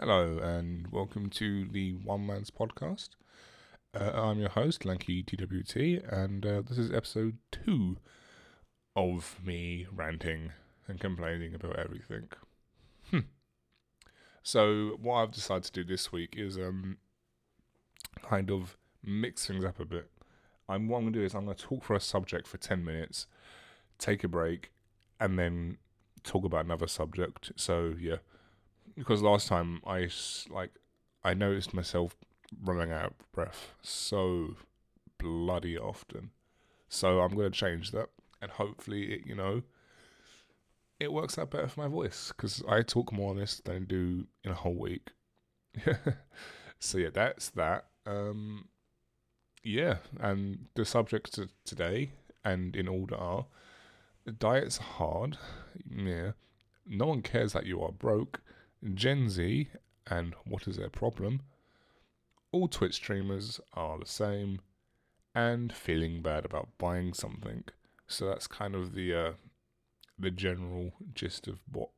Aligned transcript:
Hello, 0.00 0.38
and 0.38 0.88
welcome 0.90 1.28
to 1.28 1.66
the 1.66 1.92
One 1.92 2.26
Man's 2.26 2.50
Podcast. 2.50 3.10
Uh, 3.94 4.10
I'm 4.14 4.38
your 4.38 4.48
host, 4.48 4.86
Lanky 4.86 5.22
TWT, 5.22 6.02
and 6.10 6.46
uh, 6.46 6.62
this 6.66 6.78
is 6.78 6.90
episode 6.90 7.36
two 7.50 7.98
of 8.96 9.38
me 9.44 9.86
ranting 9.94 10.52
and 10.88 10.98
complaining 10.98 11.54
about 11.54 11.78
everything. 11.78 12.28
Hmm. 13.10 13.18
So, 14.42 14.96
what 14.98 15.16
I've 15.16 15.30
decided 15.30 15.64
to 15.64 15.72
do 15.72 15.84
this 15.84 16.10
week 16.10 16.36
is 16.38 16.56
um, 16.56 16.96
kind 18.22 18.50
of 18.50 18.78
mix 19.04 19.46
things 19.46 19.62
up 19.62 19.78
a 19.78 19.84
bit. 19.84 20.10
I'm 20.70 20.88
what 20.88 20.98
I'm 20.98 21.04
gonna 21.04 21.18
do 21.18 21.22
is 21.22 21.34
I'm 21.34 21.44
gonna 21.44 21.54
talk 21.54 21.84
for 21.84 21.94
a 21.94 22.00
subject 22.00 22.46
for 22.46 22.56
ten 22.56 22.82
minutes, 22.82 23.26
take 23.98 24.24
a 24.24 24.28
break, 24.28 24.72
and 25.20 25.38
then 25.38 25.76
talk 26.24 26.46
about 26.46 26.64
another 26.64 26.86
subject. 26.86 27.52
So 27.56 27.94
yeah 28.00 28.16
because 28.96 29.22
last 29.22 29.48
time 29.48 29.80
I 29.86 30.08
like 30.50 30.70
I 31.24 31.34
noticed 31.34 31.74
myself 31.74 32.16
running 32.62 32.92
out 32.92 33.14
of 33.18 33.32
breath 33.32 33.72
so 33.82 34.56
bloody 35.18 35.78
often. 35.78 36.30
So 36.88 37.20
I'm 37.20 37.34
going 37.34 37.50
to 37.50 37.58
change 37.58 37.90
that, 37.92 38.08
and 38.42 38.50
hopefully, 38.50 39.14
it, 39.14 39.26
you 39.26 39.34
know, 39.34 39.62
it 41.00 41.12
works 41.12 41.38
out 41.38 41.50
better 41.50 41.68
for 41.68 41.80
my 41.80 41.88
voice 41.88 42.32
because 42.36 42.62
I 42.68 42.82
talk 42.82 43.12
more 43.12 43.30
on 43.30 43.38
this 43.38 43.62
than 43.64 43.76
I 43.76 43.78
do 43.78 44.26
in 44.44 44.50
a 44.50 44.54
whole 44.54 44.74
week. 44.74 45.10
so 46.78 46.98
yeah, 46.98 47.08
that's 47.12 47.48
that. 47.50 47.86
Um, 48.04 48.68
yeah, 49.62 49.96
and 50.20 50.66
the 50.74 50.84
subjects 50.84 51.38
of 51.38 51.50
today 51.64 52.10
and 52.44 52.76
in 52.76 52.88
order 52.88 53.16
are 53.16 53.46
diets 54.38 54.76
hard. 54.76 55.38
Yeah, 55.90 56.32
no 56.86 57.06
one 57.06 57.22
cares 57.22 57.54
that 57.54 57.64
you 57.64 57.82
are 57.82 57.92
broke 57.92 58.42
Gen 58.94 59.28
Z 59.28 59.68
and 60.06 60.34
what 60.44 60.66
is 60.66 60.76
their 60.76 60.90
problem? 60.90 61.42
All 62.50 62.68
Twitch 62.68 62.94
streamers 62.94 63.60
are 63.74 63.98
the 63.98 64.06
same, 64.06 64.60
and 65.34 65.72
feeling 65.72 66.20
bad 66.20 66.44
about 66.44 66.76
buying 66.78 67.14
something. 67.14 67.64
So 68.06 68.26
that's 68.26 68.46
kind 68.46 68.74
of 68.74 68.94
the 68.94 69.14
uh, 69.14 69.32
the 70.18 70.30
general 70.30 70.92
gist 71.14 71.48
of 71.48 71.60
what 71.70 71.90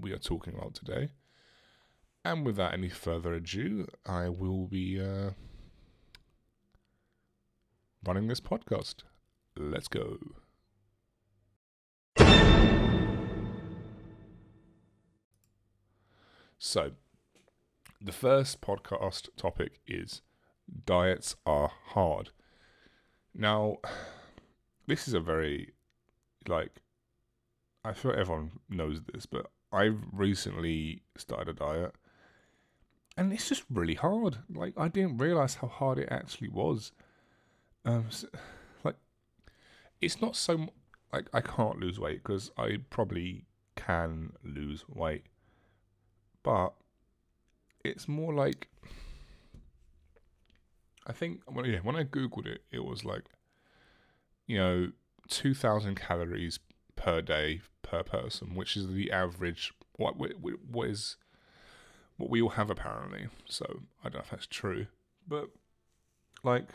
we 0.00 0.12
are 0.12 0.18
talking 0.18 0.54
about 0.54 0.74
today. 0.74 1.10
And 2.24 2.44
without 2.44 2.72
any 2.72 2.88
further 2.88 3.32
ado, 3.34 3.86
I 4.06 4.28
will 4.28 4.66
be 4.66 5.00
uh, 5.00 5.30
running 8.04 8.28
this 8.28 8.40
podcast. 8.40 8.96
Let's 9.56 9.88
go. 9.88 10.18
So, 16.64 16.92
the 18.00 18.12
first 18.12 18.60
podcast 18.60 19.30
topic 19.36 19.80
is 19.84 20.22
diets 20.86 21.34
are 21.44 21.72
hard. 21.86 22.30
Now, 23.34 23.78
this 24.86 25.08
is 25.08 25.12
a 25.12 25.18
very, 25.18 25.72
like, 26.46 26.70
I 27.84 27.92
feel 27.92 28.12
everyone 28.12 28.60
knows 28.70 29.00
this, 29.12 29.26
but 29.26 29.50
I've 29.72 30.04
recently 30.12 31.02
started 31.16 31.48
a 31.48 31.52
diet 31.52 31.96
and 33.16 33.32
it's 33.32 33.48
just 33.48 33.64
really 33.68 33.94
hard. 33.94 34.38
Like, 34.48 34.74
I 34.76 34.86
didn't 34.86 35.18
realize 35.18 35.56
how 35.56 35.66
hard 35.66 35.98
it 35.98 36.10
actually 36.12 36.48
was. 36.48 36.92
Um, 37.84 38.06
so, 38.08 38.28
like, 38.84 38.98
it's 40.00 40.20
not 40.20 40.36
so, 40.36 40.68
like, 41.12 41.26
I 41.32 41.40
can't 41.40 41.80
lose 41.80 41.98
weight 41.98 42.22
because 42.22 42.52
I 42.56 42.76
probably 42.88 43.46
can 43.74 44.34
lose 44.44 44.84
weight 44.88 45.26
but 46.42 46.72
it's 47.84 48.08
more 48.08 48.32
like 48.34 48.68
I 51.06 51.12
think 51.12 51.40
well, 51.50 51.66
yeah, 51.66 51.78
when 51.78 51.96
I 51.96 52.04
googled 52.04 52.46
it, 52.46 52.62
it 52.70 52.84
was 52.84 53.04
like 53.04 53.24
you 54.46 54.58
know 54.58 54.92
two 55.28 55.54
thousand 55.54 55.96
calories 55.96 56.58
per 56.96 57.20
day 57.20 57.60
per 57.82 58.02
person, 58.02 58.54
which 58.54 58.76
is 58.76 58.88
the 58.88 59.10
average. 59.10 59.72
What 59.96 60.16
what 60.16 60.88
is 60.88 61.16
what 62.16 62.30
we 62.30 62.40
all 62.40 62.50
have 62.50 62.70
apparently. 62.70 63.28
So 63.46 63.82
I 64.04 64.08
don't 64.08 64.14
know 64.14 64.20
if 64.20 64.30
that's 64.30 64.46
true, 64.46 64.86
but 65.26 65.48
like 66.44 66.68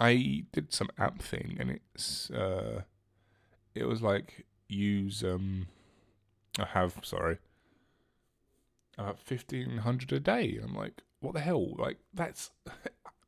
I 0.00 0.44
did 0.52 0.72
some 0.72 0.88
app 0.98 1.20
thing, 1.20 1.56
and 1.60 1.78
it's 1.94 2.30
uh, 2.30 2.82
it 3.74 3.84
was 3.84 4.02
like 4.02 4.46
use 4.68 5.22
um 5.22 5.66
I 6.58 6.66
have, 6.66 6.98
sorry, 7.02 7.38
about 8.98 9.18
fifteen 9.18 9.78
hundred 9.78 10.12
a 10.12 10.20
day. 10.20 10.58
I'm 10.62 10.74
like, 10.74 11.02
what 11.20 11.34
the 11.34 11.40
hell? 11.40 11.74
Like 11.76 11.98
that's 12.12 12.50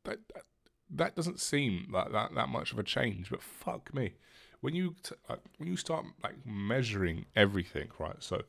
that, 0.03 0.19
that 0.33 0.43
that 0.89 1.15
doesn't 1.15 1.39
seem 1.39 1.87
like 1.91 2.11
that 2.11 2.35
that 2.35 2.49
much 2.49 2.71
of 2.71 2.79
a 2.79 2.83
change. 2.83 3.29
But 3.29 3.41
fuck 3.41 3.93
me, 3.93 4.13
when 4.61 4.75
you 4.75 4.95
t- 5.03 5.15
like, 5.29 5.39
when 5.57 5.67
you 5.69 5.77
start 5.77 6.05
like 6.23 6.35
measuring 6.45 7.25
everything, 7.35 7.89
right? 7.99 8.21
So 8.21 8.43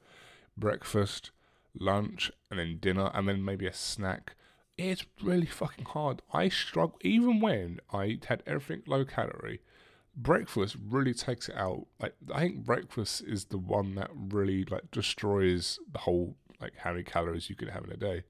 breakfast, 0.56 1.30
lunch, 1.78 2.30
and 2.50 2.58
then 2.58 2.78
dinner, 2.78 3.10
and 3.14 3.28
then 3.28 3.44
maybe 3.44 3.66
a 3.66 3.72
snack. 3.72 4.34
It's 4.78 5.06
really 5.22 5.46
fucking 5.46 5.86
hard. 5.86 6.20
I 6.34 6.50
struggle 6.50 6.98
even 7.00 7.40
when 7.40 7.80
I 7.92 8.18
had 8.28 8.42
everything 8.46 8.82
low 8.86 9.06
calorie 9.06 9.60
breakfast 10.16 10.76
really 10.88 11.14
takes 11.14 11.48
it 11.48 11.56
out. 11.56 11.86
Like 12.00 12.14
I 12.32 12.40
think 12.40 12.64
breakfast 12.64 13.22
is 13.26 13.46
the 13.46 13.58
one 13.58 13.94
that 13.96 14.10
really 14.14 14.64
like 14.64 14.90
destroys 14.90 15.78
the 15.92 16.00
whole 16.00 16.36
like 16.60 16.74
how 16.78 16.92
many 16.92 17.04
calories 17.04 17.50
you 17.50 17.56
could 17.56 17.68
have 17.68 17.84
in 17.84 17.92
a 17.92 17.96
day. 17.96 18.24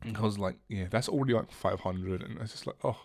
Because 0.00 0.38
like 0.38 0.56
yeah, 0.68 0.86
that's 0.90 1.08
already 1.08 1.34
like 1.34 1.52
five 1.52 1.80
hundred, 1.80 2.22
and 2.22 2.40
it's 2.40 2.52
just 2.52 2.66
like 2.66 2.76
oh, 2.82 2.98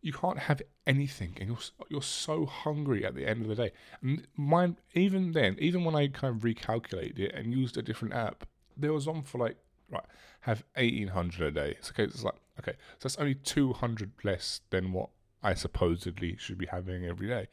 you 0.00 0.12
can't 0.12 0.38
have 0.38 0.60
anything, 0.86 1.36
and 1.38 1.48
you're 1.48 1.58
you're 1.88 2.02
so 2.02 2.46
hungry 2.46 3.04
at 3.04 3.14
the 3.14 3.26
end 3.28 3.42
of 3.42 3.48
the 3.48 3.54
day. 3.54 3.72
And 4.02 4.26
mine 4.36 4.78
even 4.94 5.32
then, 5.32 5.56
even 5.60 5.84
when 5.84 5.94
I 5.94 6.08
kind 6.08 6.34
of 6.34 6.42
recalculated 6.42 7.18
it 7.20 7.34
and 7.34 7.52
used 7.52 7.76
a 7.76 7.82
different 7.82 8.14
app, 8.14 8.46
there 8.76 8.92
was 8.92 9.06
on 9.06 9.22
for 9.22 9.38
like 9.38 9.56
right 9.90 10.04
have 10.40 10.64
eighteen 10.76 11.08
hundred 11.08 11.46
a 11.46 11.50
day. 11.52 11.76
It's 11.78 11.90
okay. 11.90 12.04
It's 12.04 12.24
like 12.24 12.34
okay, 12.58 12.72
so 12.72 12.98
that's 13.02 13.16
only 13.16 13.36
two 13.36 13.72
hundred 13.72 14.12
less 14.24 14.62
than 14.70 14.92
what 14.92 15.10
I 15.44 15.54
supposedly 15.54 16.36
should 16.38 16.58
be 16.58 16.66
having 16.66 17.04
every 17.04 17.28
day. 17.28 17.48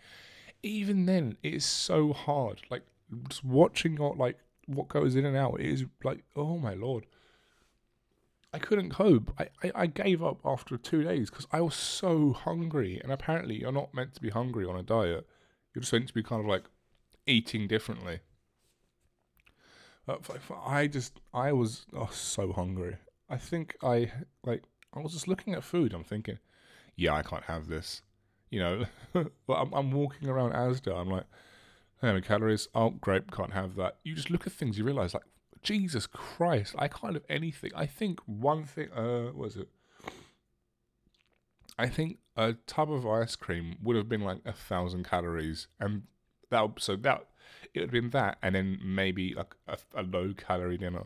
Even 0.63 1.05
then, 1.05 1.37
it 1.43 1.53
is 1.53 1.65
so 1.65 2.13
hard. 2.13 2.61
Like 2.69 2.83
just 3.27 3.43
watching 3.43 3.97
what 3.97 4.17
like 4.17 4.39
what 4.67 4.87
goes 4.87 5.15
in 5.15 5.25
and 5.25 5.35
out 5.35 5.59
it 5.59 5.65
is 5.65 5.85
like 6.03 6.23
oh 6.35 6.57
my 6.57 6.73
lord. 6.73 7.05
I 8.53 8.59
couldn't 8.59 8.89
cope. 8.89 9.33
I, 9.39 9.47
I, 9.63 9.71
I 9.75 9.85
gave 9.85 10.21
up 10.21 10.41
after 10.43 10.77
two 10.77 11.03
days 11.03 11.29
because 11.29 11.47
I 11.51 11.61
was 11.61 11.75
so 11.75 12.33
hungry. 12.33 12.99
And 13.01 13.11
apparently, 13.11 13.61
you're 13.61 13.71
not 13.71 13.93
meant 13.93 14.13
to 14.15 14.21
be 14.21 14.29
hungry 14.29 14.65
on 14.65 14.75
a 14.75 14.83
diet. 14.83 15.25
You're 15.73 15.81
just 15.81 15.93
meant 15.93 16.07
to 16.09 16.13
be 16.13 16.23
kind 16.23 16.41
of 16.41 16.47
like 16.47 16.63
eating 17.25 17.67
differently. 17.67 18.19
But 20.05 20.29
I 20.65 20.87
just, 20.87 21.21
I 21.33 21.53
was 21.53 21.85
oh, 21.95 22.09
so 22.11 22.51
hungry. 22.51 22.97
I 23.29 23.37
think 23.37 23.77
I, 23.81 24.11
like, 24.43 24.63
I 24.93 24.99
was 24.99 25.13
just 25.13 25.29
looking 25.29 25.53
at 25.53 25.63
food. 25.63 25.93
I'm 25.93 26.03
thinking, 26.03 26.39
yeah, 27.01 27.13
I 27.15 27.23
can't 27.23 27.43
have 27.43 27.67
this. 27.67 28.03
You 28.49 28.59
know, 28.59 28.85
but 29.13 29.53
I'm, 29.53 29.73
I'm 29.73 29.91
walking 29.91 30.29
around 30.29 30.53
Asda. 30.53 30.95
I'm 30.95 31.09
like, 31.09 31.25
how 32.01 32.09
many 32.09 32.21
calories? 32.21 32.67
Oh, 32.75 32.91
great, 32.91 33.31
can't 33.31 33.53
have 33.53 33.75
that. 33.75 33.97
You 34.03 34.13
just 34.13 34.29
look 34.29 34.45
at 34.45 34.53
things, 34.53 34.77
you 34.77 34.83
realize, 34.83 35.13
like, 35.13 35.23
Jesus 35.63 36.07
Christ, 36.07 36.75
I 36.77 36.87
can't 36.87 37.13
have 37.13 37.23
anything. 37.29 37.71
I 37.75 37.85
think 37.85 38.19
one 38.25 38.65
thing, 38.65 38.91
uh, 38.91 39.31
was 39.33 39.55
it? 39.55 39.69
I 41.77 41.87
think 41.87 42.19
a 42.35 42.53
tub 42.67 42.91
of 42.91 43.07
ice 43.07 43.35
cream 43.35 43.77
would 43.81 43.95
have 43.95 44.09
been 44.09 44.21
like 44.21 44.39
a 44.45 44.53
thousand 44.53 45.03
calories, 45.03 45.67
and 45.79 46.03
that 46.49 46.69
so 46.77 46.95
that 46.97 47.25
it 47.73 47.79
would 47.79 47.89
have 47.89 47.91
been 47.91 48.09
that, 48.11 48.37
and 48.41 48.55
then 48.55 48.79
maybe 48.83 49.33
like 49.33 49.55
a, 49.67 49.77
a 49.95 50.03
low 50.03 50.33
calorie 50.35 50.77
dinner. 50.77 51.05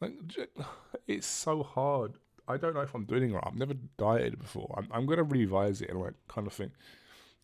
Like 0.00 0.12
it's 1.06 1.26
so 1.26 1.62
hard. 1.62 2.14
I 2.46 2.56
don't 2.56 2.74
know 2.74 2.80
if 2.80 2.94
I'm 2.94 3.04
doing 3.04 3.30
it 3.30 3.34
right. 3.34 3.44
I've 3.46 3.56
never 3.56 3.74
dieted 3.96 4.38
before. 4.38 4.74
I'm, 4.76 4.88
I'm 4.90 5.06
going 5.06 5.18
to 5.18 5.24
revise 5.24 5.80
it 5.80 5.90
and 5.90 6.00
like 6.00 6.14
kind 6.28 6.46
of 6.46 6.52
think, 6.52 6.72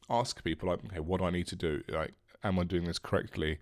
ask 0.09 0.43
people 0.45 0.69
like, 0.69 0.85
okay, 0.87 1.01
what 1.01 1.21
do 1.21 1.27
I 1.27 1.31
need 1.31 1.47
to 1.49 1.57
do? 1.57 1.83
Like, 1.89 2.15
am 2.43 2.59
I 2.59 2.65
doing 2.65 2.85
this 2.85 2.99
correctly? 2.99 3.59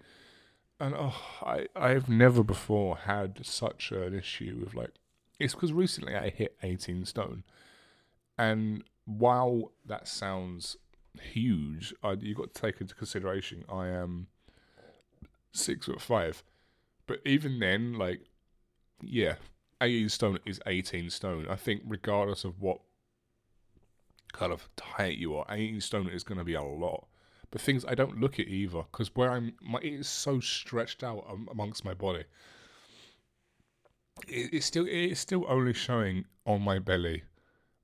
And 0.80 0.94
oh, 0.96 1.20
I 1.42 1.66
I've 1.74 2.08
never 2.08 2.42
before 2.42 2.96
had 2.96 3.44
such 3.44 3.90
an 3.92 4.14
issue 4.14 4.60
with 4.64 4.74
like, 4.74 4.92
it's 5.38 5.54
because 5.54 5.72
recently 5.72 6.14
I 6.14 6.30
hit 6.30 6.56
18 6.62 7.04
stone, 7.04 7.44
and 8.36 8.84
while 9.04 9.72
that 9.86 10.06
sounds 10.08 10.76
huge, 11.20 11.94
I, 12.02 12.12
you 12.12 12.34
got 12.34 12.54
to 12.54 12.60
take 12.60 12.80
into 12.80 12.94
consideration 12.94 13.64
I 13.68 13.88
am 13.88 14.28
six 15.52 15.86
foot 15.86 16.00
five, 16.00 16.44
but 17.06 17.20
even 17.24 17.58
then, 17.58 17.94
like, 17.94 18.20
yeah, 19.02 19.36
18 19.80 20.08
stone 20.08 20.38
is 20.44 20.60
18 20.66 21.10
stone. 21.10 21.46
I 21.48 21.56
think 21.56 21.82
regardless 21.86 22.44
of 22.44 22.60
what 22.60 22.80
kind 24.32 24.52
of 24.52 24.68
height 24.80 25.18
you 25.18 25.36
are, 25.36 25.46
18 25.48 25.80
stone 25.80 26.08
is 26.08 26.24
going 26.24 26.38
to 26.38 26.44
be 26.44 26.54
a 26.54 26.62
lot. 26.62 27.06
But 27.50 27.60
things 27.60 27.84
I 27.86 27.94
don't 27.94 28.20
look 28.20 28.38
at 28.38 28.48
either 28.48 28.82
because 28.92 29.14
where 29.14 29.30
I'm, 29.30 29.54
my 29.62 29.78
it 29.78 29.94
is 29.94 30.08
so 30.08 30.38
stretched 30.40 31.02
out 31.02 31.24
amongst 31.50 31.84
my 31.84 31.94
body. 31.94 32.24
It, 34.26 34.52
it's 34.52 34.66
still 34.66 34.86
it's 34.86 35.20
still 35.20 35.46
only 35.48 35.72
showing 35.72 36.26
on 36.44 36.60
my 36.60 36.78
belly, 36.78 37.22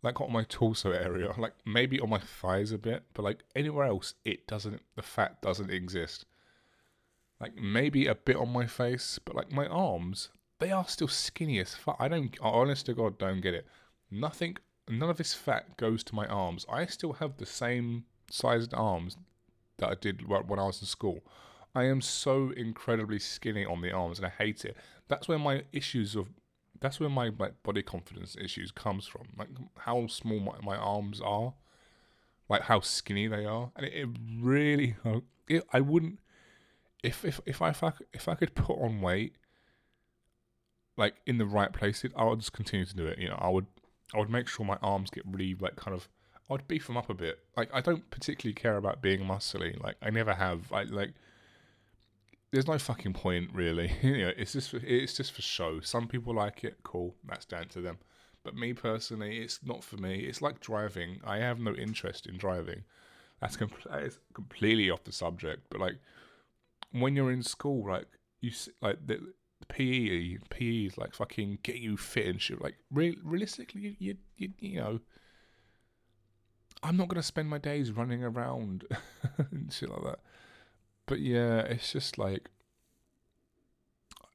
like 0.03 0.21
on 0.21 0.33
my 0.33 0.45
torso 0.45 0.91
area, 0.91 1.33
like 1.39 1.55
maybe 1.65 1.99
on 1.99 2.11
my 2.11 2.19
thighs 2.19 2.73
a 2.73 2.79
bit, 2.79 3.05
but 3.15 3.23
like 3.23 3.43
anywhere 3.57 3.87
else, 3.87 4.15
it 4.25 4.47
doesn't. 4.47 4.83
The 4.97 5.03
fat 5.03 5.41
doesn't 5.41 5.71
exist. 5.71 6.27
Like 7.41 7.57
maybe 7.57 8.07
a 8.07 8.15
bit 8.15 8.37
on 8.37 8.51
my 8.51 8.67
face, 8.67 9.19
but 9.25 9.35
like 9.35 9.51
my 9.51 9.67
arms, 9.67 10.29
they 10.65 10.73
are 10.73 10.89
still 10.89 11.09
skinny 11.09 11.59
as 11.59 11.75
fuck. 11.75 11.97
I 12.01 12.09
don't, 12.09 12.35
honest 12.41 12.87
to 12.87 12.95
God, 12.95 13.19
don't 13.19 13.43
get 13.43 13.53
it. 13.53 13.67
Nothing, 14.11 14.57
none 14.89 15.11
of 15.11 15.19
this 15.19 15.35
fat 15.35 15.77
goes 15.77 16.03
to 16.05 16.15
my 16.15 16.27
arms. 16.27 16.65
I 16.73 16.87
still 16.87 17.13
have 17.15 17.37
the 17.37 17.45
same 17.45 18.05
sized 18.31 18.73
arms 18.73 19.19
that 19.77 19.91
I 19.91 19.95
did 19.95 20.27
when 20.27 20.59
I 20.59 20.65
was 20.65 20.81
in 20.81 20.87
school. 20.87 21.21
I 21.75 21.85
am 21.85 22.01
so 22.01 22.51
incredibly 22.57 23.19
skinny 23.19 23.67
on 23.67 23.83
the 23.83 23.93
arms, 23.93 24.19
and 24.19 24.27
I 24.27 24.31
hate 24.31 24.65
it. 24.65 24.75
That's 25.09 25.29
where 25.29 25.39
my 25.39 25.65
issues 25.71 26.17
of, 26.17 26.29
that's 26.81 26.99
where 26.99 27.11
my 27.11 27.29
body 27.29 27.83
confidence 27.83 28.35
issues 28.41 28.73
comes 28.73 29.07
from. 29.07 29.27
Like 29.37 29.51
how 29.81 30.07
small 30.07 30.41
my, 30.41 30.55
my 30.63 30.77
arms 30.77 31.21
are, 31.21 31.53
like 32.49 32.63
how 32.63 32.81
skinny 32.81 33.27
they 33.27 33.45
are, 33.45 33.71
and 33.77 33.85
it, 33.85 33.93
it 33.93 34.09
really, 34.41 34.97
it, 35.47 35.65
I 35.75 35.81
wouldn't, 35.81 36.21
if 37.03 37.23
if 37.23 37.39
if 37.45 37.61
I 37.61 37.69
if 37.69 37.85
I, 37.85 37.93
if 38.15 38.29
I 38.29 38.35
could 38.35 38.55
put 38.55 38.79
on 38.79 39.03
weight, 39.03 39.37
like 40.97 41.15
in 41.27 41.39
the 41.39 41.47
right 41.47 41.73
places, 41.73 42.13
I 42.17 42.25
would 42.25 42.41
just 42.41 42.53
continue 42.53 42.87
to 42.87 42.97
do 42.97 43.07
it. 43.07 43.19
You 43.19 43.29
know, 43.29 43.39
I 43.41 43.49
would 43.49 43.67
I 44.15 44.19
would 44.19 44.31
make 44.31 44.49
sure 44.49 44.65
my 44.65 44.79
arms 44.83 45.11
get 45.11 45.25
really 45.27 45.55
like 45.55 45.77
kind 45.77 45.95
of 45.95 46.09
I'd 46.51 46.69
beef 46.69 46.87
them 46.87 46.97
up 46.97 47.11
a 47.11 47.15
bit. 47.15 47.39
Like 47.57 47.71
I 47.73 47.81
don't 47.81 48.09
particularly 48.11 48.55
care 48.55 48.77
about 48.77 49.03
being 49.03 49.21
muscly. 49.21 49.83
Like 49.83 49.97
I 50.03 50.11
never 50.11 50.35
have. 50.35 50.73
I 50.73 50.85
like. 50.85 51.15
There's 52.53 52.69
no 52.69 52.79
fucking 52.79 53.15
point 53.15 53.51
really. 53.53 53.93
you 54.03 54.19
know, 54.19 54.33
it's 54.37 54.53
just 54.53 54.71
for, 54.71 54.77
it's 54.77 55.15
just 55.15 55.33
for 55.33 55.43
show. 55.43 55.81
Some 55.81 56.07
people 56.07 56.35
like 56.35 56.65
it. 56.65 56.77
Cool, 56.83 57.15
that's 57.27 57.45
down 57.45 57.69
to 57.69 57.81
them. 57.81 57.99
But 58.45 58.55
me 58.55 58.75
personally, 58.75 59.39
it's 59.39 59.61
not 59.65 59.83
for 59.83 59.97
me. 59.97 60.21
It's 60.21 60.43
like 60.43 60.61
driving. 60.61 61.21
I 61.25 61.39
have 61.39 61.59
no 61.59 61.75
interest 61.75 62.27
in 62.27 62.37
driving. 62.37 62.85
That's, 63.41 63.57
com- 63.57 63.71
that's 63.91 64.19
completely 64.35 64.91
off 64.91 65.05
the 65.05 65.13
subject. 65.13 65.63
But 65.71 65.81
like 65.81 65.97
when 66.93 67.17
you're 67.17 67.33
in 67.33 67.43
school, 67.43 67.89
like 67.89 68.07
you 68.43 68.53
like 68.83 68.99
the 69.07 69.33
PE, 69.69 70.39
PE 70.51 70.87
is 70.87 70.99
like 70.99 71.15
fucking 71.15 71.59
get 71.63 71.77
you 71.77 71.97
fit 71.97 72.27
and 72.27 72.41
shit. 72.41 72.61
Like 72.61 72.77
re- 72.91 73.19
realistically, 73.23 73.97
you, 73.99 74.17
you 74.37 74.51
you 74.59 74.81
know 74.81 75.01
I'm 76.83 76.97
not 76.97 77.09
gonna 77.09 77.23
spend 77.23 77.49
my 77.49 77.59
days 77.59 77.93
running 77.93 78.23
around 78.23 78.85
and 79.51 79.73
shit 79.73 79.91
like 79.91 80.03
that. 80.05 80.19
But 81.07 81.21
yeah, 81.21 81.61
it's 81.61 81.93
just 81.93 82.19
like 82.19 82.51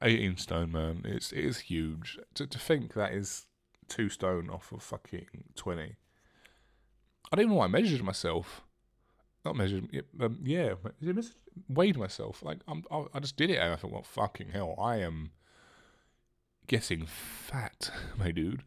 18 0.01 0.37
stone, 0.37 0.71
man. 0.71 1.01
It's 1.05 1.31
it 1.31 1.45
is 1.45 1.59
huge. 1.59 2.17
To 2.35 2.47
to 2.47 2.57
think 2.57 2.93
that 2.93 3.13
is 3.13 3.45
two 3.87 4.09
stone 4.09 4.49
off 4.49 4.71
of 4.71 4.81
fucking 4.81 5.27
20. 5.55 5.95
I 7.31 7.35
don't 7.35 7.41
even 7.41 7.49
know 7.51 7.59
why 7.59 7.65
I 7.65 7.69
measured 7.69 8.03
myself. 8.03 8.61
Not 9.45 9.56
measured, 9.56 9.88
um, 10.19 10.39
yeah, 10.44 10.74
weighed 11.69 11.97
myself. 11.97 12.44
Like 12.44 12.59
I'm, 12.68 12.83
I, 12.91 13.19
just 13.19 13.38
did 13.38 13.50
it, 13.50 13.56
and 13.56 13.74
I 13.74 13.75
thought, 13.77 13.91
well, 13.91 14.03
fucking 14.03 14.50
hell, 14.50 14.75
I 14.77 14.97
am 14.97 15.31
getting 16.68 17.06
fat, 17.06 17.89
my 18.18 18.31
dude 18.31 18.63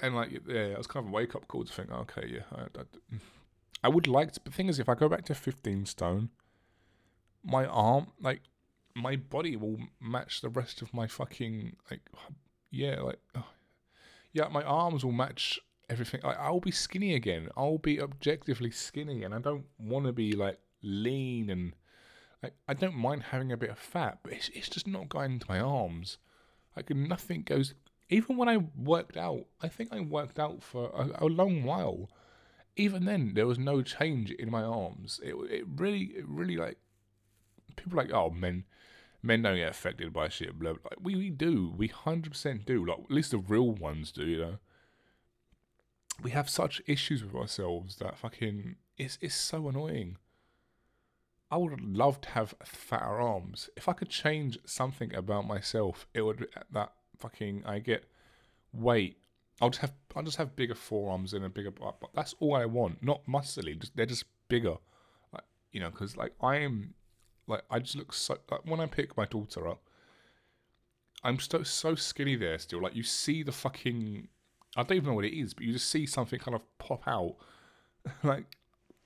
and 0.00 0.14
like 0.14 0.32
yeah, 0.32 0.54
it 0.54 0.78
was 0.78 0.86
kind 0.86 1.06
of 1.06 1.10
a 1.10 1.14
wake 1.14 1.34
up 1.34 1.48
call 1.48 1.64
to 1.64 1.72
think, 1.72 1.90
okay, 1.90 2.28
yeah, 2.28 2.42
I, 2.52 2.80
I, 2.80 2.84
I 3.84 3.88
would 3.88 4.06
like 4.06 4.32
to. 4.32 4.40
But 4.40 4.52
the 4.52 4.56
thing 4.56 4.68
is, 4.68 4.78
if 4.78 4.88
I 4.88 4.94
go 4.94 5.08
back 5.08 5.24
to 5.26 5.34
fifteen 5.34 5.86
stone, 5.86 6.30
my 7.42 7.64
arm, 7.66 8.08
like 8.20 8.42
my 8.94 9.16
body, 9.16 9.56
will 9.56 9.78
match 10.00 10.40
the 10.40 10.48
rest 10.48 10.82
of 10.82 10.92
my 10.92 11.06
fucking 11.06 11.76
like, 11.90 12.02
yeah, 12.70 13.00
like, 13.00 13.20
oh, 13.34 13.46
yeah, 14.32 14.48
my 14.48 14.62
arms 14.62 15.04
will 15.04 15.12
match 15.12 15.58
everything. 15.94 16.20
Like, 16.22 16.38
I'll 16.38 16.60
be 16.60 16.70
skinny 16.70 17.14
again. 17.14 17.48
I'll 17.56 17.78
be 17.78 18.00
objectively 18.00 18.70
skinny, 18.70 19.24
and 19.24 19.34
I 19.34 19.38
don't 19.38 19.64
want 19.78 20.06
to 20.06 20.12
be 20.12 20.32
like 20.32 20.58
lean 20.82 21.48
and 21.48 21.72
like 22.42 22.54
I 22.68 22.74
don't 22.74 22.94
mind 22.94 23.22
having 23.22 23.50
a 23.50 23.56
bit 23.56 23.70
of 23.70 23.78
fat, 23.78 24.18
but 24.22 24.32
it's 24.32 24.50
it's 24.50 24.68
just 24.68 24.86
not 24.86 25.08
going 25.08 25.32
into 25.32 25.46
my 25.48 25.60
arms. 25.60 26.18
Like 26.76 26.90
nothing 26.90 27.42
goes 27.42 27.74
even 28.10 28.36
when 28.36 28.48
I 28.48 28.58
worked 28.76 29.16
out, 29.16 29.46
I 29.62 29.68
think 29.68 29.92
I 29.92 30.00
worked 30.00 30.38
out 30.38 30.62
for 30.62 30.90
a, 30.94 31.24
a 31.24 31.26
long 31.26 31.64
while. 31.64 32.10
Even 32.76 33.06
then, 33.06 33.32
there 33.34 33.46
was 33.46 33.58
no 33.58 33.82
change 33.82 34.30
in 34.30 34.50
my 34.50 34.62
arms. 34.62 35.20
It 35.22 35.34
it 35.50 35.64
really 35.76 36.12
it 36.16 36.28
really 36.28 36.56
like 36.56 36.78
people 37.76 37.96
like 37.96 38.12
oh 38.12 38.30
men 38.30 38.64
men 39.22 39.42
don't 39.42 39.56
get 39.56 39.70
affected 39.70 40.12
by 40.12 40.28
shit. 40.28 40.58
Blah, 40.58 40.74
blah. 40.74 40.90
Like 40.90 40.98
we, 41.02 41.16
we 41.16 41.30
do, 41.30 41.72
we 41.76 41.88
hundred 41.88 42.32
percent 42.32 42.66
do. 42.66 42.84
Like 42.84 42.98
at 42.98 43.10
least 43.10 43.30
the 43.30 43.38
real 43.38 43.70
ones 43.70 44.12
do. 44.12 44.24
You 44.24 44.38
know, 44.38 44.58
we 46.22 46.30
have 46.30 46.48
such 46.48 46.82
issues 46.86 47.24
with 47.24 47.34
ourselves 47.34 47.96
that 47.96 48.18
fucking 48.18 48.76
it's 48.96 49.18
it's 49.20 49.34
so 49.34 49.68
annoying. 49.68 50.16
I 51.50 51.56
would 51.56 51.80
love 51.80 52.20
to 52.22 52.30
have 52.30 52.54
fatter 52.64 53.20
arms. 53.20 53.70
If 53.76 53.88
I 53.88 53.92
could 53.92 54.08
change 54.08 54.58
something 54.64 55.14
about 55.14 55.46
myself, 55.46 56.06
it 56.14 56.22
would 56.22 56.38
be 56.38 56.46
that 56.72 56.92
fucking 57.18 57.62
I 57.66 57.78
get 57.78 58.04
weight. 58.72 59.18
I'll 59.60 59.70
just 59.70 59.80
have 59.82 59.92
I'll 60.16 60.22
just 60.22 60.36
have 60.36 60.56
bigger 60.56 60.74
forearms 60.74 61.32
and 61.32 61.44
a 61.44 61.48
bigger. 61.48 61.70
But 61.70 61.96
that's 62.14 62.34
all 62.40 62.54
I 62.54 62.64
want. 62.64 63.02
Not 63.02 63.26
muscly. 63.26 63.78
Just 63.78 63.96
they're 63.96 64.06
just 64.06 64.24
bigger. 64.48 64.76
Like 65.32 65.44
you 65.72 65.80
know, 65.80 65.90
because 65.90 66.16
like 66.16 66.32
I 66.40 66.56
am, 66.56 66.94
like 67.46 67.62
I 67.70 67.78
just 67.78 67.96
look 67.96 68.12
so. 68.12 68.38
Like 68.50 68.64
when 68.64 68.80
I 68.80 68.86
pick 68.86 69.16
my 69.16 69.26
daughter 69.26 69.68
up, 69.68 69.82
I'm 71.22 71.38
so 71.38 71.62
so 71.62 71.94
skinny 71.94 72.36
there 72.36 72.58
still. 72.58 72.82
Like 72.82 72.96
you 72.96 73.02
see 73.02 73.42
the 73.42 73.52
fucking. 73.52 74.28
I 74.76 74.82
don't 74.82 74.96
even 74.96 75.08
know 75.10 75.14
what 75.14 75.24
it 75.24 75.38
is, 75.38 75.54
but 75.54 75.64
you 75.64 75.72
just 75.72 75.88
see 75.88 76.06
something 76.06 76.38
kind 76.38 76.54
of 76.54 76.62
pop 76.78 77.06
out, 77.06 77.36
like 78.22 78.56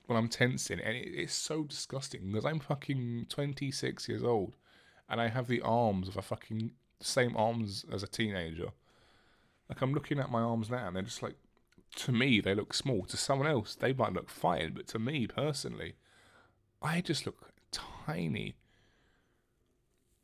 when 0.07 0.17
I'm 0.17 0.27
tensing, 0.27 0.79
and 0.79 0.95
it, 0.95 1.07
it's 1.07 1.33
so 1.33 1.63
disgusting 1.63 2.31
because 2.31 2.45
I'm 2.45 2.59
fucking 2.59 3.27
26 3.29 4.09
years 4.09 4.23
old, 4.23 4.55
and 5.07 5.21
I 5.21 5.27
have 5.27 5.47
the 5.47 5.61
arms 5.61 6.07
of 6.07 6.17
a 6.17 6.21
fucking 6.21 6.71
same 6.99 7.35
arms 7.37 7.85
as 7.91 8.03
a 8.03 8.07
teenager. 8.07 8.71
Like 9.69 9.81
I'm 9.81 9.93
looking 9.93 10.19
at 10.19 10.31
my 10.31 10.41
arms 10.41 10.69
now, 10.69 10.87
and 10.87 10.95
they're 10.95 11.03
just 11.03 11.21
like, 11.21 11.35
to 11.97 12.11
me, 12.11 12.39
they 12.39 12.55
look 12.55 12.73
small. 12.73 13.05
To 13.05 13.17
someone 13.17 13.47
else, 13.47 13.75
they 13.75 13.93
might 13.93 14.13
look 14.13 14.29
fine, 14.29 14.73
but 14.73 14.87
to 14.87 14.99
me 14.99 15.27
personally, 15.27 15.93
I 16.81 17.01
just 17.01 17.25
look 17.25 17.51
tiny. 17.71 18.55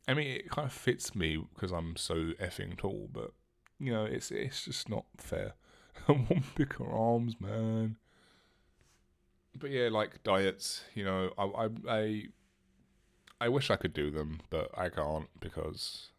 I 0.08 0.14
mean, 0.14 0.28
it 0.28 0.50
kind 0.50 0.66
of 0.66 0.72
fits 0.72 1.14
me 1.14 1.36
because 1.36 1.72
I'm 1.72 1.96
so 1.96 2.32
effing 2.40 2.76
tall, 2.76 3.08
but 3.12 3.32
you 3.78 3.92
know, 3.92 4.04
it's 4.04 4.30
it's 4.30 4.64
just 4.64 4.88
not 4.88 5.04
fair. 5.16 5.54
I 6.08 6.12
want 6.12 6.54
bigger 6.54 6.90
arms, 6.90 7.40
man. 7.40 7.96
But 9.54 9.70
yeah, 9.70 9.88
like 9.90 10.22
diets, 10.22 10.82
you 10.94 11.04
know, 11.04 11.30
I 11.38 11.44
I 11.44 11.68
I, 11.88 12.22
I 13.40 13.48
wish 13.48 13.70
I 13.70 13.76
could 13.76 13.92
do 13.92 14.10
them, 14.10 14.40
but 14.50 14.70
I 14.76 14.88
can't 14.88 15.28
because 15.40 16.10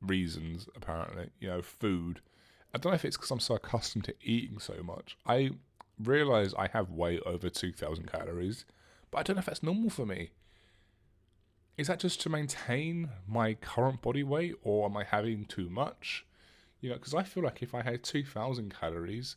reasons, 0.00 0.68
apparently. 0.76 1.30
You 1.40 1.48
know, 1.48 1.62
food. 1.62 2.20
I 2.74 2.78
don't 2.78 2.92
know 2.92 2.96
if 2.96 3.04
it's 3.04 3.16
because 3.16 3.30
I'm 3.30 3.40
so 3.40 3.54
accustomed 3.54 4.04
to 4.04 4.14
eating 4.22 4.58
so 4.58 4.82
much. 4.82 5.16
I 5.26 5.50
realize 6.02 6.52
I 6.58 6.68
have 6.68 6.90
way 6.90 7.20
over 7.20 7.48
2,000 7.48 8.10
calories, 8.10 8.66
but 9.10 9.18
I 9.18 9.22
don't 9.22 9.36
know 9.36 9.40
if 9.40 9.46
that's 9.46 9.62
normal 9.62 9.88
for 9.88 10.04
me. 10.04 10.30
Is 11.78 11.86
that 11.86 12.00
just 12.00 12.20
to 12.22 12.28
maintain 12.28 13.10
my 13.26 13.54
current 13.54 14.02
body 14.02 14.22
weight, 14.22 14.54
or 14.62 14.86
am 14.86 14.96
I 14.96 15.04
having 15.04 15.44
too 15.44 15.68
much? 15.68 16.26
You 16.86 16.92
know, 16.92 16.98
because 16.98 17.14
I 17.14 17.24
feel 17.24 17.42
like 17.42 17.64
if 17.64 17.74
I 17.74 17.82
had 17.82 18.04
2,000 18.04 18.72
calories, 18.72 19.34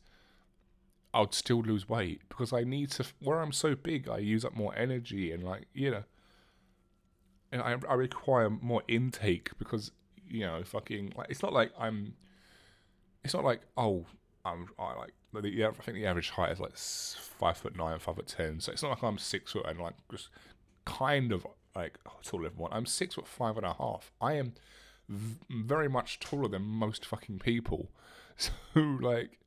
I 1.16 1.22
would 1.22 1.34
still 1.34 1.64
lose 1.64 1.90
weight 1.90 2.22
because 2.30 2.54
I 2.54 2.64
need 2.64 2.92
to. 2.92 3.08
Where 3.24 3.40
I'm 3.42 3.52
so 3.52 3.74
big, 3.74 4.08
I 4.08 4.20
use 4.20 4.46
up 4.46 4.56
more 4.56 4.72
energy 4.78 5.32
and 5.32 5.44
like 5.44 5.66
you 5.74 5.90
know, 5.90 6.04
and 7.52 7.60
I 7.64 7.76
I 7.90 7.96
require 7.96 8.52
more 8.52 8.84
intake 8.88 9.58
because 9.58 9.92
you 10.30 10.42
know, 10.42 10.62
fucking 10.64 11.14
like 11.18 11.32
it's 11.32 11.42
not 11.42 11.52
like 11.52 11.72
I'm. 11.80 12.14
It's 13.24 13.34
not 13.34 13.44
like 13.44 13.62
oh, 13.76 14.06
I'm 14.46 14.68
I 14.78 14.94
like 14.94 15.14
the, 15.34 15.66
I 15.66 15.72
think 15.82 15.98
the 15.98 16.06
average 16.06 16.30
height 16.30 16.52
is 16.52 16.60
like 16.60 16.78
five 16.78 17.58
foot 17.58 17.76
nine, 17.76 17.98
five 17.98 18.18
foot 18.18 18.28
ten. 18.28 18.60
So 18.60 18.72
it's 18.72 18.84
not 18.84 18.90
like 18.90 19.02
I'm 19.02 19.18
six 19.18 19.54
foot 19.54 19.66
and 19.66 19.80
like 19.80 19.96
just 20.12 20.30
kind 20.86 21.32
of 21.32 21.48
like 21.76 21.98
oh, 22.08 22.20
tall 22.22 22.46
everyone. 22.46 22.74
I'm 22.74 22.86
six 22.86 23.16
foot 23.16 23.28
five 23.28 23.58
and 23.58 23.66
a 23.66 23.74
half. 23.74 24.12
I 24.22 24.34
am 24.34 24.54
very 25.10 25.90
much 25.90 26.20
taller 26.20 26.48
than 26.48 26.62
most 26.62 27.06
fucking 27.06 27.40
people. 27.40 27.90
So 28.42 28.54
like, 28.74 29.38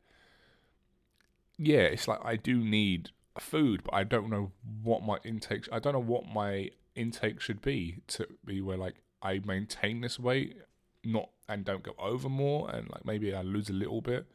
yeah, 1.57 1.85
it's 1.85 2.07
like 2.07 2.19
I 2.23 2.37
do 2.37 2.59
need 2.59 3.09
food, 3.39 3.83
but 3.85 3.95
I 3.95 4.05
don't 4.05 4.29
know 4.29 4.53
what 4.83 5.03
my 5.03 5.17
intake. 5.25 5.67
I 5.73 5.79
don't 5.79 5.95
know 5.95 5.99
what 5.99 6.27
my 6.27 6.69
intake 6.95 7.41
should 7.41 7.63
be 7.63 8.01
to 8.09 8.27
be 8.45 8.61
where 8.61 8.77
like 8.77 8.97
I 9.23 9.41
maintain 9.47 10.03
this 10.03 10.19
weight 10.19 10.59
not 11.05 11.31
and 11.49 11.65
don't 11.65 11.83
go 11.83 11.95
over 11.99 12.29
more 12.29 12.71
and 12.71 12.91
like 12.91 13.05
maybe 13.05 13.35
I 13.35 13.43
lose 13.43 13.71
a 13.71 13.73
little 13.73 14.01
bit. 14.01 14.27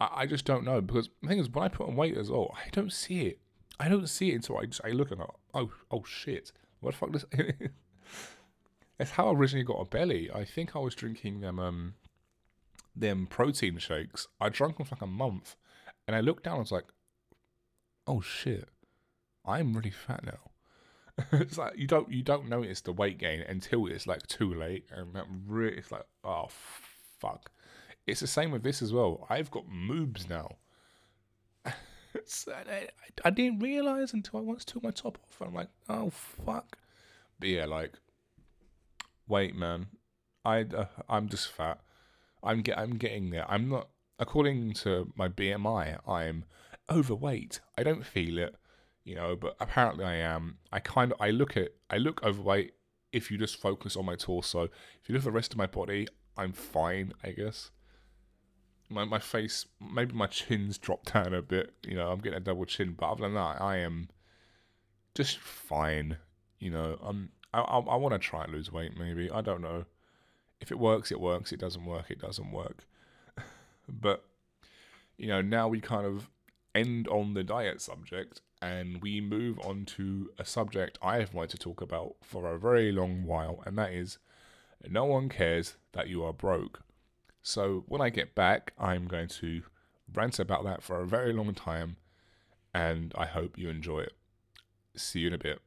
I, 0.00 0.08
I 0.18 0.26
just 0.26 0.44
don't 0.44 0.64
know 0.64 0.80
because 0.80 1.10
the 1.20 1.28
thing 1.28 1.38
is 1.38 1.50
when 1.50 1.64
I 1.64 1.68
put 1.68 1.88
on 1.88 1.96
weight 1.96 2.16
as 2.16 2.30
well, 2.30 2.54
I 2.56 2.68
don't 2.70 2.92
see 2.92 3.22
it. 3.22 3.38
I 3.80 3.88
don't 3.88 4.08
see 4.08 4.30
it 4.30 4.36
until 4.36 4.58
I 4.58 4.66
just 4.66 4.82
I 4.84 4.90
look 4.90 5.10
and 5.10 5.18
go, 5.18 5.34
oh 5.54 5.72
oh 5.90 6.04
shit, 6.06 6.52
what 6.80 6.92
the 6.92 6.98
fuck 6.98 7.12
does? 7.12 7.26
That's 9.02 9.10
how 9.10 9.30
I 9.30 9.32
originally 9.32 9.64
got 9.64 9.80
a 9.80 9.84
belly. 9.84 10.30
I 10.32 10.44
think 10.44 10.76
I 10.76 10.78
was 10.78 10.94
drinking 10.94 11.40
them 11.40 11.58
um 11.58 11.94
them 12.94 13.26
protein 13.26 13.78
shakes. 13.78 14.28
I 14.40 14.48
drank 14.48 14.76
them 14.76 14.86
for 14.86 14.94
like 14.94 15.02
a 15.02 15.08
month, 15.08 15.56
and 16.06 16.14
I 16.14 16.20
looked 16.20 16.44
down. 16.44 16.52
and 16.52 16.60
was 16.60 16.70
like, 16.70 16.84
oh 18.06 18.20
shit, 18.20 18.68
I'm 19.44 19.74
really 19.74 19.90
fat 19.90 20.24
now. 20.24 21.24
it's 21.32 21.58
like 21.58 21.76
you 21.76 21.88
don't 21.88 22.12
you 22.12 22.22
don't 22.22 22.48
notice 22.48 22.80
the 22.80 22.92
weight 22.92 23.18
gain 23.18 23.40
until 23.40 23.88
it's 23.88 24.06
like 24.06 24.24
too 24.28 24.54
late, 24.54 24.84
and 24.92 25.12
that 25.14 25.26
really 25.48 25.78
it's 25.78 25.90
like 25.90 26.06
oh 26.22 26.46
fuck. 27.18 27.50
It's 28.06 28.20
the 28.20 28.28
same 28.28 28.52
with 28.52 28.62
this 28.62 28.82
as 28.82 28.92
well. 28.92 29.26
I've 29.28 29.50
got 29.50 29.68
moobs 29.68 30.30
now. 30.30 30.58
so 32.24 32.52
I, 32.52 32.86
I, 33.24 33.30
didn't 33.30 33.58
realize 33.58 34.12
until 34.12 34.38
I 34.38 34.42
once 34.42 34.64
took 34.64 34.84
my 34.84 34.92
top 34.92 35.18
off. 35.26 35.44
I'm 35.44 35.54
like, 35.54 35.70
oh 35.88 36.10
fuck. 36.10 36.78
But 37.40 37.48
yeah, 37.48 37.66
like, 37.66 37.94
wait, 39.28 39.54
man, 39.54 39.86
I 40.44 40.62
uh, 40.62 40.86
I'm 41.08 41.28
just 41.28 41.50
fat. 41.50 41.80
I'm 42.42 42.62
get 42.62 42.78
I'm 42.78 42.96
getting 42.96 43.30
there. 43.30 43.50
I'm 43.50 43.68
not. 43.68 43.88
According 44.18 44.74
to 44.74 45.12
my 45.16 45.28
BMI, 45.28 45.98
I'm 46.06 46.44
overweight. 46.90 47.60
I 47.76 47.82
don't 47.82 48.06
feel 48.06 48.38
it, 48.38 48.54
you 49.04 49.14
know, 49.14 49.34
but 49.36 49.56
apparently 49.60 50.04
I 50.04 50.16
am. 50.16 50.58
I 50.70 50.80
kind 50.80 51.12
of 51.12 51.20
I 51.20 51.30
look 51.30 51.56
at 51.56 51.70
I 51.90 51.96
look 51.98 52.22
overweight 52.22 52.74
if 53.12 53.30
you 53.30 53.38
just 53.38 53.56
focus 53.60 53.96
on 53.96 54.06
my 54.06 54.16
torso. 54.16 54.64
If 54.64 55.08
you 55.08 55.14
look 55.14 55.22
at 55.22 55.24
the 55.24 55.32
rest 55.32 55.52
of 55.52 55.58
my 55.58 55.66
body, 55.66 56.08
I'm 56.36 56.52
fine, 56.52 57.12
I 57.22 57.30
guess. 57.30 57.70
My 58.88 59.04
my 59.04 59.18
face, 59.18 59.66
maybe 59.80 60.12
my 60.14 60.26
chin's 60.26 60.78
dropped 60.78 61.14
down 61.14 61.34
a 61.34 61.42
bit. 61.42 61.74
You 61.86 61.96
know, 61.96 62.10
I'm 62.10 62.20
getting 62.20 62.38
a 62.38 62.40
double 62.40 62.64
chin, 62.64 62.94
but 62.98 63.10
other 63.10 63.22
than 63.22 63.34
that, 63.34 63.60
I 63.60 63.78
am 63.78 64.08
just 65.14 65.38
fine. 65.38 66.18
You 66.58 66.70
know, 66.70 66.98
um, 67.02 67.30
I 67.52 67.60
I, 67.60 67.78
I 67.78 67.96
want 67.96 68.14
to 68.14 68.18
try 68.18 68.44
and 68.44 68.52
lose 68.52 68.72
weight. 68.72 68.98
Maybe 68.98 69.30
I 69.30 69.40
don't 69.40 69.62
know. 69.62 69.84
If 70.60 70.70
it 70.70 70.78
works, 70.78 71.10
it 71.10 71.20
works. 71.20 71.52
It 71.52 71.60
doesn't 71.60 71.84
work, 71.84 72.10
it 72.10 72.20
doesn't 72.20 72.52
work. 72.52 72.86
but 73.88 74.24
you 75.16 75.28
know, 75.28 75.42
now 75.42 75.68
we 75.68 75.80
kind 75.80 76.06
of 76.06 76.30
end 76.74 77.06
on 77.08 77.34
the 77.34 77.44
diet 77.44 77.80
subject 77.80 78.40
and 78.62 79.02
we 79.02 79.20
move 79.20 79.58
on 79.60 79.84
to 79.84 80.30
a 80.38 80.44
subject 80.44 80.96
I 81.02 81.18
have 81.18 81.34
wanted 81.34 81.50
to 81.50 81.58
talk 81.58 81.80
about 81.80 82.14
for 82.22 82.48
a 82.48 82.58
very 82.58 82.92
long 82.92 83.24
while, 83.24 83.60
and 83.66 83.76
that 83.76 83.92
is 83.92 84.18
no 84.88 85.04
one 85.04 85.28
cares 85.28 85.74
that 85.92 86.08
you 86.08 86.24
are 86.24 86.32
broke. 86.32 86.82
So 87.42 87.84
when 87.88 88.00
I 88.00 88.08
get 88.08 88.36
back, 88.36 88.72
I'm 88.78 89.08
going 89.08 89.26
to 89.28 89.62
rant 90.14 90.38
about 90.38 90.64
that 90.64 90.82
for 90.82 91.00
a 91.00 91.06
very 91.06 91.32
long 91.32 91.52
time, 91.54 91.96
and 92.72 93.12
I 93.18 93.26
hope 93.26 93.58
you 93.58 93.68
enjoy 93.68 94.00
it. 94.00 94.12
See 94.94 95.20
you 95.20 95.28
in 95.28 95.34
a 95.34 95.38
bit. 95.38 95.60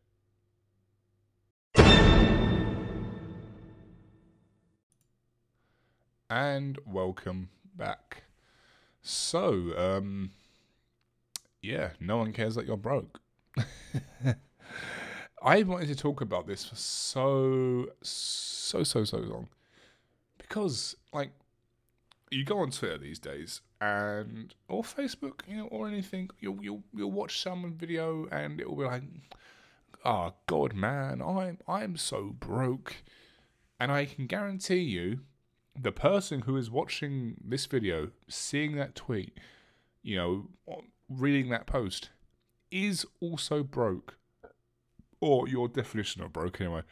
And 6.35 6.77
welcome 6.85 7.47
back. 7.77 8.23
So, 9.01 9.71
um, 9.77 10.31
yeah, 11.61 11.91
no 12.01 12.17
one 12.17 12.33
cares 12.33 12.55
that 12.55 12.65
you're 12.65 12.75
broke. 12.75 13.21
I 15.41 15.63
wanted 15.63 15.87
to 15.87 15.95
talk 15.95 16.19
about 16.19 16.45
this 16.45 16.65
for 16.65 16.75
so, 16.75 17.85
so, 18.01 18.83
so, 18.83 19.05
so 19.05 19.17
long. 19.19 19.47
Because, 20.37 20.97
like, 21.13 21.31
you 22.31 22.43
go 22.43 22.57
on 22.57 22.71
Twitter 22.71 22.97
these 22.97 23.19
days 23.19 23.61
and 23.79 24.53
or 24.67 24.83
Facebook, 24.83 25.39
you 25.47 25.55
know, 25.55 25.67
or 25.67 25.87
anything, 25.87 26.29
you'll 26.41 26.61
you'll 26.61 26.83
you'll 26.93 27.13
watch 27.13 27.41
some 27.41 27.75
video 27.77 28.27
and 28.29 28.59
it'll 28.59 28.75
be 28.75 28.83
like, 28.83 29.03
Oh 30.03 30.33
God 30.47 30.73
man, 30.73 31.21
I'm 31.21 31.59
I'm 31.65 31.95
so 31.95 32.35
broke. 32.37 32.97
And 33.79 33.89
I 33.89 34.03
can 34.03 34.27
guarantee 34.27 34.81
you 34.81 35.19
the 35.79 35.91
person 35.91 36.41
who 36.41 36.57
is 36.57 36.69
watching 36.71 37.35
this 37.43 37.65
video, 37.65 38.09
seeing 38.27 38.75
that 38.75 38.95
tweet, 38.95 39.37
you 40.03 40.15
know, 40.15 40.47
reading 41.09 41.49
that 41.49 41.65
post, 41.67 42.09
is 42.71 43.05
also 43.19 43.63
broke. 43.63 44.17
Or 45.21 45.47
your 45.47 45.67
definition 45.67 46.21
of 46.21 46.33
broke 46.33 46.61
anyway. 46.61 46.83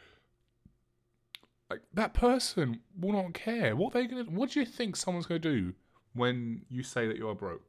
Like 1.70 1.82
that 1.92 2.14
person 2.14 2.80
will 2.98 3.12
not 3.12 3.34
care. 3.34 3.76
What 3.76 3.92
they 3.92 4.06
gonna 4.06 4.24
what 4.24 4.50
do 4.50 4.60
you 4.60 4.66
think 4.66 4.96
someone's 4.96 5.26
gonna 5.26 5.38
do 5.38 5.74
when 6.14 6.62
you 6.68 6.82
say 6.82 7.06
that 7.06 7.16
you're 7.16 7.34
broke? 7.34 7.62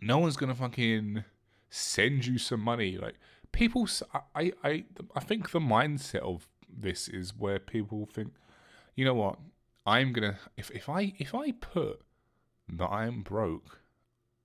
No 0.00 0.18
one's 0.18 0.36
gonna 0.36 0.54
fucking 0.54 1.24
send 1.70 2.26
you 2.26 2.38
some 2.38 2.60
money. 2.60 2.96
Like 2.96 3.16
people, 3.52 3.88
I, 4.34 4.52
I, 4.62 4.84
I 5.14 5.20
think 5.20 5.50
the 5.50 5.60
mindset 5.60 6.20
of 6.20 6.48
this 6.68 7.08
is 7.08 7.34
where 7.36 7.58
people 7.58 8.06
think, 8.06 8.32
you 8.96 9.04
know 9.04 9.14
what, 9.14 9.38
I'm 9.86 10.12
gonna 10.12 10.38
if 10.56 10.70
if 10.72 10.88
I 10.88 11.14
if 11.18 11.34
I 11.34 11.52
put 11.52 12.00
that 12.68 12.88
I'm 12.88 13.22
broke 13.22 13.80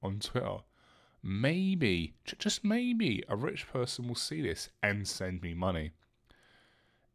on 0.04 0.20
Twitter, 0.20 0.58
maybe 1.24 2.14
just 2.38 2.64
maybe 2.64 3.24
a 3.28 3.36
rich 3.36 3.68
person 3.72 4.08
will 4.08 4.16
see 4.16 4.42
this 4.42 4.70
and 4.84 5.08
send 5.08 5.42
me 5.42 5.54
money. 5.54 5.92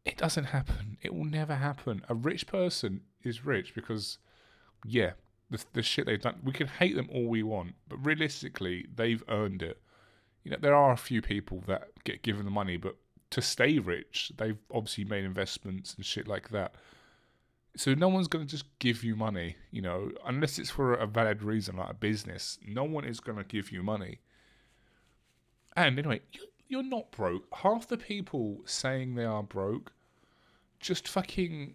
It 0.03 0.17
doesn't 0.17 0.45
happen. 0.45 0.97
It 1.01 1.13
will 1.13 1.25
never 1.25 1.55
happen. 1.55 2.03
A 2.07 2.15
rich 2.15 2.47
person 2.47 3.01
is 3.23 3.45
rich 3.45 3.75
because, 3.75 4.19
yeah, 4.85 5.11
the, 5.49 5.63
the 5.73 5.83
shit 5.83 6.05
they've 6.05 6.21
done. 6.21 6.39
We 6.43 6.53
can 6.53 6.67
hate 6.67 6.95
them 6.95 7.09
all 7.13 7.27
we 7.27 7.43
want, 7.43 7.75
but 7.89 8.05
realistically, 8.05 8.85
they've 8.95 9.23
earned 9.27 9.61
it. 9.61 9.81
You 10.43 10.51
know, 10.51 10.57
there 10.61 10.75
are 10.75 10.93
a 10.93 10.97
few 10.97 11.21
people 11.21 11.61
that 11.67 11.89
get 12.05 12.23
given 12.23 12.45
the 12.45 12.51
money, 12.51 12.77
but 12.77 12.95
to 13.31 13.41
stay 13.41 13.79
rich, 13.79 14.31
they've 14.37 14.57
obviously 14.73 15.03
made 15.03 15.25
investments 15.25 15.93
and 15.95 16.05
shit 16.05 16.25
like 16.25 16.49
that. 16.49 16.75
So 17.75 17.93
no 17.93 18.07
one's 18.07 18.27
going 18.27 18.45
to 18.45 18.49
just 18.49 18.65
give 18.79 19.03
you 19.03 19.15
money, 19.15 19.55
you 19.71 19.81
know, 19.81 20.11
unless 20.25 20.57
it's 20.57 20.71
for 20.71 20.95
a 20.95 21.05
valid 21.05 21.43
reason 21.43 21.77
like 21.77 21.91
a 21.91 21.93
business. 21.93 22.57
No 22.65 22.83
one 22.83 23.05
is 23.05 23.19
going 23.19 23.37
to 23.37 23.43
give 23.43 23.71
you 23.71 23.83
money. 23.83 24.19
And 25.75 25.99
anyway, 25.99 26.21
you're 26.67 26.81
not 26.81 27.11
broke. 27.11 27.43
Half 27.53 27.87
the 27.87 27.97
people 27.97 28.61
saying 28.65 29.13
they 29.13 29.25
are 29.25 29.43
broke 29.43 29.91
just 30.79 31.07
fucking 31.07 31.73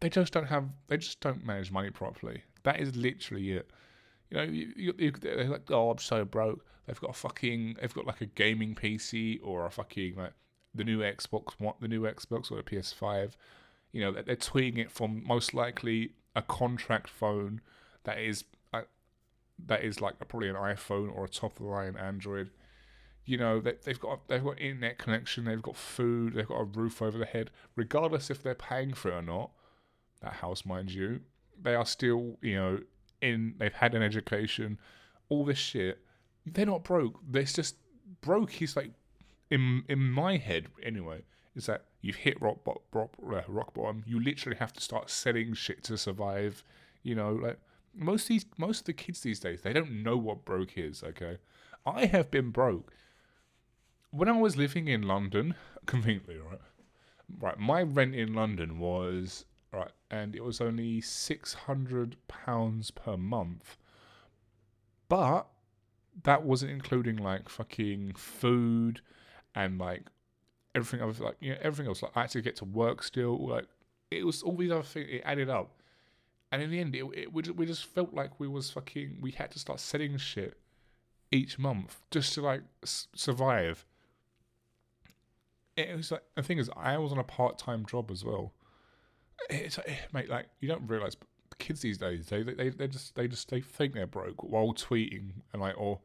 they 0.00 0.08
just 0.08 0.32
don't 0.32 0.46
have 0.46 0.68
they 0.88 0.96
just 0.96 1.20
don't 1.20 1.44
manage 1.44 1.70
money 1.70 1.90
properly. 1.90 2.42
That 2.62 2.80
is 2.80 2.94
literally 2.96 3.52
it. 3.52 3.70
You 4.30 4.36
know, 4.36 4.42
you, 4.44 4.94
you, 4.98 5.10
they're 5.12 5.44
like, 5.44 5.70
oh, 5.70 5.90
I'm 5.90 5.98
so 5.98 6.24
broke. 6.24 6.64
They've 6.86 7.00
got 7.00 7.10
a 7.10 7.14
fucking, 7.14 7.76
they've 7.80 7.94
got 7.94 8.06
like 8.06 8.20
a 8.20 8.26
gaming 8.26 8.74
PC 8.74 9.40
or 9.42 9.66
a 9.66 9.70
fucking 9.70 10.16
like 10.16 10.32
the 10.74 10.84
new 10.84 11.00
Xbox, 11.00 11.52
what 11.58 11.80
the 11.80 11.88
new 11.88 12.02
Xbox 12.02 12.50
or 12.50 12.56
the 12.56 12.62
PS5. 12.62 13.32
You 13.94 14.02
know, 14.02 14.12
that 14.12 14.26
they're 14.26 14.36
tweeting 14.36 14.78
it 14.78 14.90
from 14.90 15.24
most 15.26 15.54
likely 15.54 16.10
a 16.36 16.42
contract 16.42 17.08
phone 17.08 17.62
that 18.02 18.18
is 18.18 18.44
uh, 18.74 18.82
that 19.66 19.82
is 19.82 20.02
like 20.02 20.14
a, 20.20 20.24
probably 20.26 20.50
an 20.50 20.56
iPhone 20.56 21.14
or 21.14 21.24
a 21.24 21.28
top 21.28 21.52
of 21.52 21.62
the 21.62 21.70
line 21.70 21.96
Android 21.96 22.50
you 23.24 23.38
know 23.38 23.60
they, 23.60 23.74
they've 23.84 24.00
got 24.00 24.28
they've 24.28 24.44
got 24.44 24.60
internet 24.60 24.98
connection, 24.98 25.44
they've 25.44 25.62
got 25.62 25.76
food, 25.76 26.34
they've 26.34 26.48
got 26.48 26.60
a 26.60 26.64
roof 26.64 27.00
over 27.00 27.18
their 27.18 27.26
head, 27.26 27.50
regardless 27.76 28.30
if 28.30 28.42
they're 28.42 28.54
paying 28.54 28.92
for 28.94 29.10
it 29.10 29.14
or 29.14 29.22
not. 29.22 29.50
That 30.20 30.34
house, 30.34 30.64
mind 30.64 30.90
you, 30.90 31.20
they 31.60 31.74
are 31.74 31.86
still 31.86 32.38
you 32.42 32.54
know 32.56 32.78
in. 33.20 33.54
They've 33.58 33.72
had 33.72 33.94
an 33.94 34.02
education, 34.02 34.78
all 35.28 35.44
this 35.44 35.58
shit. 35.58 35.98
They're 36.46 36.66
not 36.66 36.84
broke. 36.84 37.20
They're 37.26 37.44
just 37.44 37.76
broke. 38.20 38.60
Is 38.60 38.76
like 38.76 38.92
in 39.50 39.84
in 39.88 40.00
my 40.00 40.36
head 40.36 40.66
anyway. 40.82 41.22
Is 41.54 41.66
that 41.66 41.84
you've 42.04 42.16
hit 42.16 42.40
rock, 42.40 42.58
rock, 42.92 43.10
uh, 43.32 43.40
rock 43.48 43.74
bottom? 43.74 44.02
You 44.06 44.22
literally 44.22 44.58
have 44.58 44.72
to 44.74 44.80
start 44.80 45.10
selling 45.10 45.54
shit 45.54 45.82
to 45.84 45.96
survive. 45.96 46.62
You 47.02 47.14
know, 47.14 47.32
like 47.32 47.58
most 47.94 48.28
these 48.28 48.44
most 48.58 48.80
of 48.80 48.84
the 48.86 48.92
kids 48.92 49.20
these 49.20 49.40
days, 49.40 49.62
they 49.62 49.72
don't 49.72 50.02
know 50.02 50.16
what 50.16 50.44
broke 50.44 50.76
is. 50.76 51.02
Okay, 51.02 51.38
I 51.86 52.06
have 52.06 52.30
been 52.30 52.50
broke 52.50 52.92
when 54.10 54.28
I 54.28 54.32
was 54.32 54.56
living 54.56 54.86
in 54.86 55.02
London, 55.02 55.54
conveniently, 55.86 56.36
right? 56.36 56.60
Right, 57.40 57.58
my 57.58 57.82
rent 57.82 58.14
in 58.14 58.34
London 58.34 58.78
was 58.78 59.46
right, 59.72 59.90
and 60.10 60.36
it 60.36 60.44
was 60.44 60.60
only 60.60 61.00
six 61.00 61.54
hundred 61.54 62.16
pounds 62.28 62.90
per 62.90 63.16
month. 63.16 63.76
But 65.08 65.46
that 66.22 66.44
wasn't 66.44 66.70
including 66.70 67.16
like 67.16 67.48
fucking 67.48 68.14
food 68.14 69.00
and 69.54 69.78
like 69.78 70.04
everything 70.74 71.00
else, 71.00 71.20
like 71.20 71.36
you 71.40 71.52
know, 71.52 71.58
everything 71.62 71.86
else. 71.88 72.02
Like 72.02 72.12
I 72.14 72.22
had 72.22 72.30
to 72.30 72.42
get 72.42 72.56
to 72.56 72.64
work 72.64 73.02
still. 73.02 73.48
Like 73.48 73.66
it 74.10 74.24
was 74.24 74.42
all 74.42 74.56
these 74.56 74.70
other 74.70 74.82
things. 74.82 75.08
It 75.10 75.22
added 75.24 75.50
up, 75.50 75.70
and 76.52 76.62
in 76.62 76.70
the 76.70 76.80
end, 76.80 76.94
it, 76.94 77.04
it 77.14 77.32
we 77.32 77.42
just, 77.42 77.56
we 77.56 77.66
just 77.66 77.84
felt 77.84 78.14
like 78.14 78.38
we 78.38 78.48
was 78.48 78.70
fucking. 78.70 79.18
We 79.20 79.32
had 79.32 79.50
to 79.52 79.58
start 79.58 79.80
selling 79.80 80.16
shit 80.16 80.56
each 81.30 81.58
month 81.58 82.00
just 82.10 82.34
to 82.34 82.42
like 82.42 82.62
s- 82.82 83.08
survive 83.14 83.84
it 85.76 85.96
was 85.96 86.10
like 86.10 86.22
the 86.34 86.42
thing 86.42 86.58
is, 86.58 86.70
I 86.76 86.98
was 86.98 87.12
on 87.12 87.18
a 87.18 87.24
part 87.24 87.58
time 87.58 87.84
job 87.86 88.10
as 88.10 88.24
well. 88.24 88.52
It's 89.50 89.78
eh, 89.78 89.96
mate, 90.12 90.28
like 90.28 90.46
you 90.60 90.68
don't 90.68 90.86
realize, 90.86 91.16
kids 91.58 91.82
these 91.82 91.98
days 91.98 92.26
they 92.26 92.42
they 92.42 92.68
they 92.70 92.88
just 92.88 93.14
they 93.14 93.28
just 93.28 93.48
they 93.48 93.60
think 93.60 93.94
they're 93.94 94.08
broke 94.08 94.42
while 94.42 94.72
tweeting 94.74 95.30
and 95.52 95.62
like 95.62 95.78
or 95.78 96.00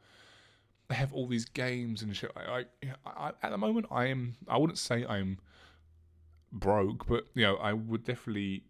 they 0.90 0.96
have 0.96 1.14
all 1.14 1.28
these 1.28 1.46
games 1.46 2.02
and 2.02 2.16
shit. 2.16 2.32
I, 2.36 2.66
I, 3.06 3.10
I 3.10 3.32
at 3.44 3.52
the 3.52 3.58
moment, 3.58 3.86
I 3.92 4.08
am. 4.08 4.36
I 4.48 4.58
wouldn't 4.58 4.80
say 4.80 5.06
I'm 5.06 5.38
broke, 6.52 7.08
but 7.08 7.26
you 7.36 7.44
know, 7.44 7.56
I 7.58 7.74
would 7.74 8.04
definitely 8.04 8.64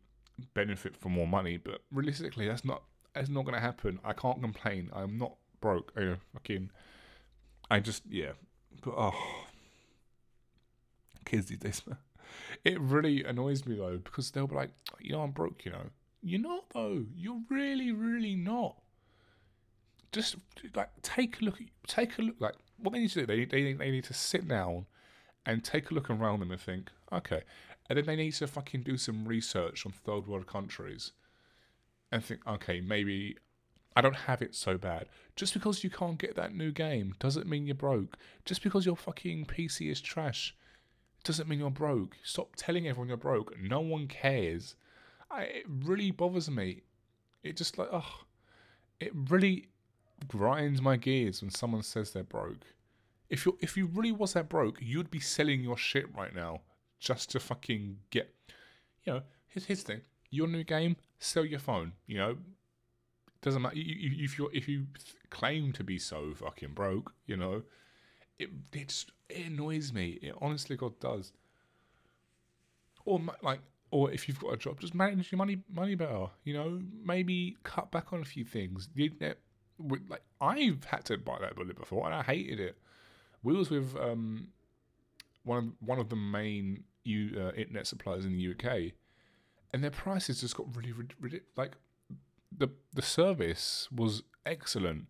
benefit 0.53 0.97
from 0.97 1.13
more 1.13 1.27
money. 1.27 1.57
But 1.57 1.81
realistically, 1.91 2.47
that's 2.47 2.65
not 2.65 2.83
that's 3.15 3.29
not 3.29 3.45
going 3.45 3.55
to 3.55 3.61
happen. 3.61 3.99
I 4.03 4.13
can't 4.13 4.41
complain. 4.41 4.89
I'm 4.93 5.17
not 5.17 5.35
broke. 5.61 5.93
You 5.97 6.05
know, 6.05 6.15
fucking. 6.33 6.69
I 7.71 7.79
just 7.79 8.03
yeah, 8.09 8.31
but 8.83 8.93
oh, 8.97 9.45
kids 11.25 11.47
these 11.47 11.59
days. 11.59 11.81
It 12.63 12.79
really 12.79 13.23
annoys 13.23 13.65
me 13.65 13.75
though 13.75 13.97
because 13.97 14.29
they'll 14.29 14.45
be 14.45 14.55
like, 14.55 14.69
you 14.99 15.13
know, 15.13 15.21
I'm 15.21 15.31
broke. 15.31 15.65
You 15.65 15.71
know, 15.71 15.85
you're 16.21 16.41
not 16.41 16.65
though. 16.73 17.05
You're 17.15 17.41
really, 17.49 17.91
really 17.91 18.35
not. 18.35 18.75
Just 20.11 20.35
like 20.75 20.89
take 21.01 21.41
a 21.41 21.45
look. 21.45 21.59
Take 21.87 22.17
a 22.17 22.21
look. 22.21 22.35
Like 22.39 22.55
what 22.77 22.93
they 22.93 22.99
need 22.99 23.11
to 23.11 23.25
do. 23.25 23.25
They 23.25 23.45
they 23.45 23.73
they 23.73 23.91
need 23.91 24.05
to 24.05 24.13
sit 24.13 24.47
down 24.47 24.85
and 25.45 25.63
take 25.63 25.91
a 25.91 25.93
look 25.93 26.09
around 26.09 26.39
them 26.39 26.51
and 26.51 26.59
think, 26.59 26.89
okay, 27.11 27.41
and 27.89 27.97
then 27.97 28.05
they 28.05 28.15
need 28.15 28.33
to 28.33 28.47
fucking 28.47 28.83
do 28.83 28.97
some 28.97 29.25
research 29.25 29.85
on 29.85 29.91
third 29.91 30.27
world 30.27 30.47
countries 30.47 31.11
and 32.11 32.23
think, 32.23 32.45
okay, 32.47 32.81
maybe 32.81 33.37
I 33.95 34.01
don't 34.01 34.15
have 34.15 34.41
it 34.41 34.55
so 34.55 34.77
bad. 34.77 35.07
Just 35.35 35.53
because 35.53 35.83
you 35.83 35.89
can't 35.89 36.17
get 36.17 36.35
that 36.35 36.55
new 36.55 36.71
game 36.71 37.15
doesn't 37.19 37.47
mean 37.47 37.65
you're 37.65 37.75
broke. 37.75 38.17
Just 38.45 38.63
because 38.63 38.85
your 38.85 38.95
fucking 38.95 39.45
PC 39.45 39.91
is 39.91 40.01
trash 40.01 40.55
doesn't 41.23 41.49
mean 41.49 41.59
you're 41.59 41.69
broke. 41.69 42.15
Stop 42.23 42.55
telling 42.55 42.87
everyone 42.87 43.07
you're 43.09 43.17
broke. 43.17 43.59
No 43.59 43.81
one 43.81 44.07
cares. 44.07 44.75
I, 45.31 45.43
it 45.43 45.65
really 45.67 46.11
bothers 46.11 46.49
me. 46.49 46.83
It 47.43 47.57
just 47.57 47.77
like, 47.77 47.89
oh, 47.91 48.21
it 48.99 49.11
really 49.13 49.67
grinds 50.27 50.81
my 50.81 50.97
gears 50.97 51.41
when 51.41 51.51
someone 51.51 51.83
says 51.83 52.11
they're 52.11 52.23
broke. 52.23 52.65
If 53.29 53.45
you 53.45 53.57
if 53.61 53.77
you 53.77 53.87
really 53.87 54.11
was 54.11 54.33
that 54.33 54.49
broke, 54.49 54.79
you'd 54.81 55.11
be 55.11 55.19
selling 55.19 55.61
your 55.61 55.77
shit 55.77 56.13
right 56.15 56.33
now 56.33 56.61
just 56.99 57.31
to 57.31 57.39
fucking 57.39 57.97
get. 58.09 58.33
You 59.03 59.13
know, 59.13 59.21
here's 59.47 59.65
his 59.65 59.83
thing. 59.83 60.01
Your 60.31 60.47
new 60.47 60.63
game, 60.63 60.97
sell 61.19 61.45
your 61.45 61.59
phone. 61.59 61.93
You 62.07 62.17
know, 62.17 62.37
doesn't 63.41 63.61
matter 63.61 63.77
You 63.77 64.23
if 64.23 64.37
you 64.37 64.49
if 64.53 64.67
you 64.67 64.87
claim 65.29 65.71
to 65.73 65.83
be 65.83 65.97
so 65.97 66.33
fucking 66.35 66.73
broke. 66.73 67.13
You 67.25 67.37
know, 67.37 67.63
it 68.37 68.49
it, 68.73 69.05
it 69.29 69.47
annoys 69.47 69.93
me. 69.93 70.19
It 70.21 70.35
honestly, 70.41 70.75
God 70.75 70.99
does. 70.99 71.31
Or 73.05 73.21
like, 73.41 73.61
or 73.91 74.11
if 74.11 74.27
you've 74.27 74.39
got 74.39 74.53
a 74.53 74.57
job, 74.57 74.79
just 74.79 74.93
manage 74.93 75.31
your 75.31 75.37
money 75.37 75.59
money 75.71 75.95
better. 75.95 76.27
You 76.43 76.53
know, 76.53 76.81
maybe 77.03 77.57
cut 77.63 77.91
back 77.91 78.11
on 78.11 78.21
a 78.21 78.25
few 78.25 78.43
things. 78.43 78.89
The 78.93 79.05
internet, 79.05 79.37
like 79.79 80.23
I've 80.41 80.83
had 80.85 81.05
to 81.05 81.17
bite 81.17 81.41
that 81.41 81.55
bullet 81.55 81.77
before, 81.77 82.05
and 82.05 82.13
I 82.13 82.23
hated 82.23 82.59
it. 82.59 82.77
We 83.43 83.53
was 83.53 83.69
with 83.69 83.95
um 83.95 84.49
one 85.43 85.57
of 85.57 85.87
one 85.87 85.99
of 85.99 86.09
the 86.09 86.15
main 86.15 86.83
U, 87.05 87.31
uh, 87.37 87.51
internet 87.55 87.87
suppliers 87.87 88.25
in 88.25 88.37
the 88.37 88.51
UK, 88.51 88.93
and 89.73 89.83
their 89.83 89.91
prices 89.91 90.41
just 90.41 90.55
got 90.55 90.75
really, 90.75 90.93
really 91.19 91.41
like 91.55 91.73
the 92.55 92.69
the 92.93 93.01
service 93.01 93.87
was 93.91 94.23
excellent 94.45 95.07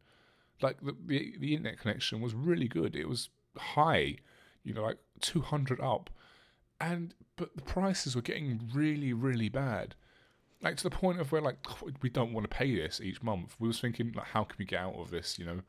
like 0.61 0.81
the, 0.81 0.95
the, 1.05 1.35
the 1.39 1.55
internet 1.55 1.79
connection 1.79 2.21
was 2.21 2.33
really 2.33 2.67
good. 2.67 2.95
It 2.95 3.07
was 3.07 3.29
high, 3.57 4.17
you 4.63 4.73
know, 4.73 4.83
like 4.83 4.97
200 5.21 5.79
up. 5.81 6.09
And, 6.81 7.13
but 7.35 7.55
the 7.55 7.61
prices 7.61 8.15
were 8.15 8.21
getting 8.21 8.69
really, 8.73 9.13
really 9.13 9.49
bad. 9.49 9.95
Like 10.61 10.77
to 10.77 10.83
the 10.83 10.89
point 10.89 11.19
of 11.19 11.31
where 11.31 11.41
like, 11.41 11.57
oh, 11.69 11.89
we 12.01 12.09
don't 12.09 12.33
want 12.33 12.49
to 12.49 12.55
pay 12.55 12.75
this 12.75 12.99
each 13.01 13.23
month. 13.23 13.55
We 13.59 13.67
was 13.67 13.79
thinking 13.79 14.11
like, 14.13 14.27
how 14.27 14.43
can 14.43 14.55
we 14.59 14.65
get 14.65 14.81
out 14.81 14.95
of 14.95 15.09
this, 15.09 15.39
you 15.39 15.45
know? 15.45 15.61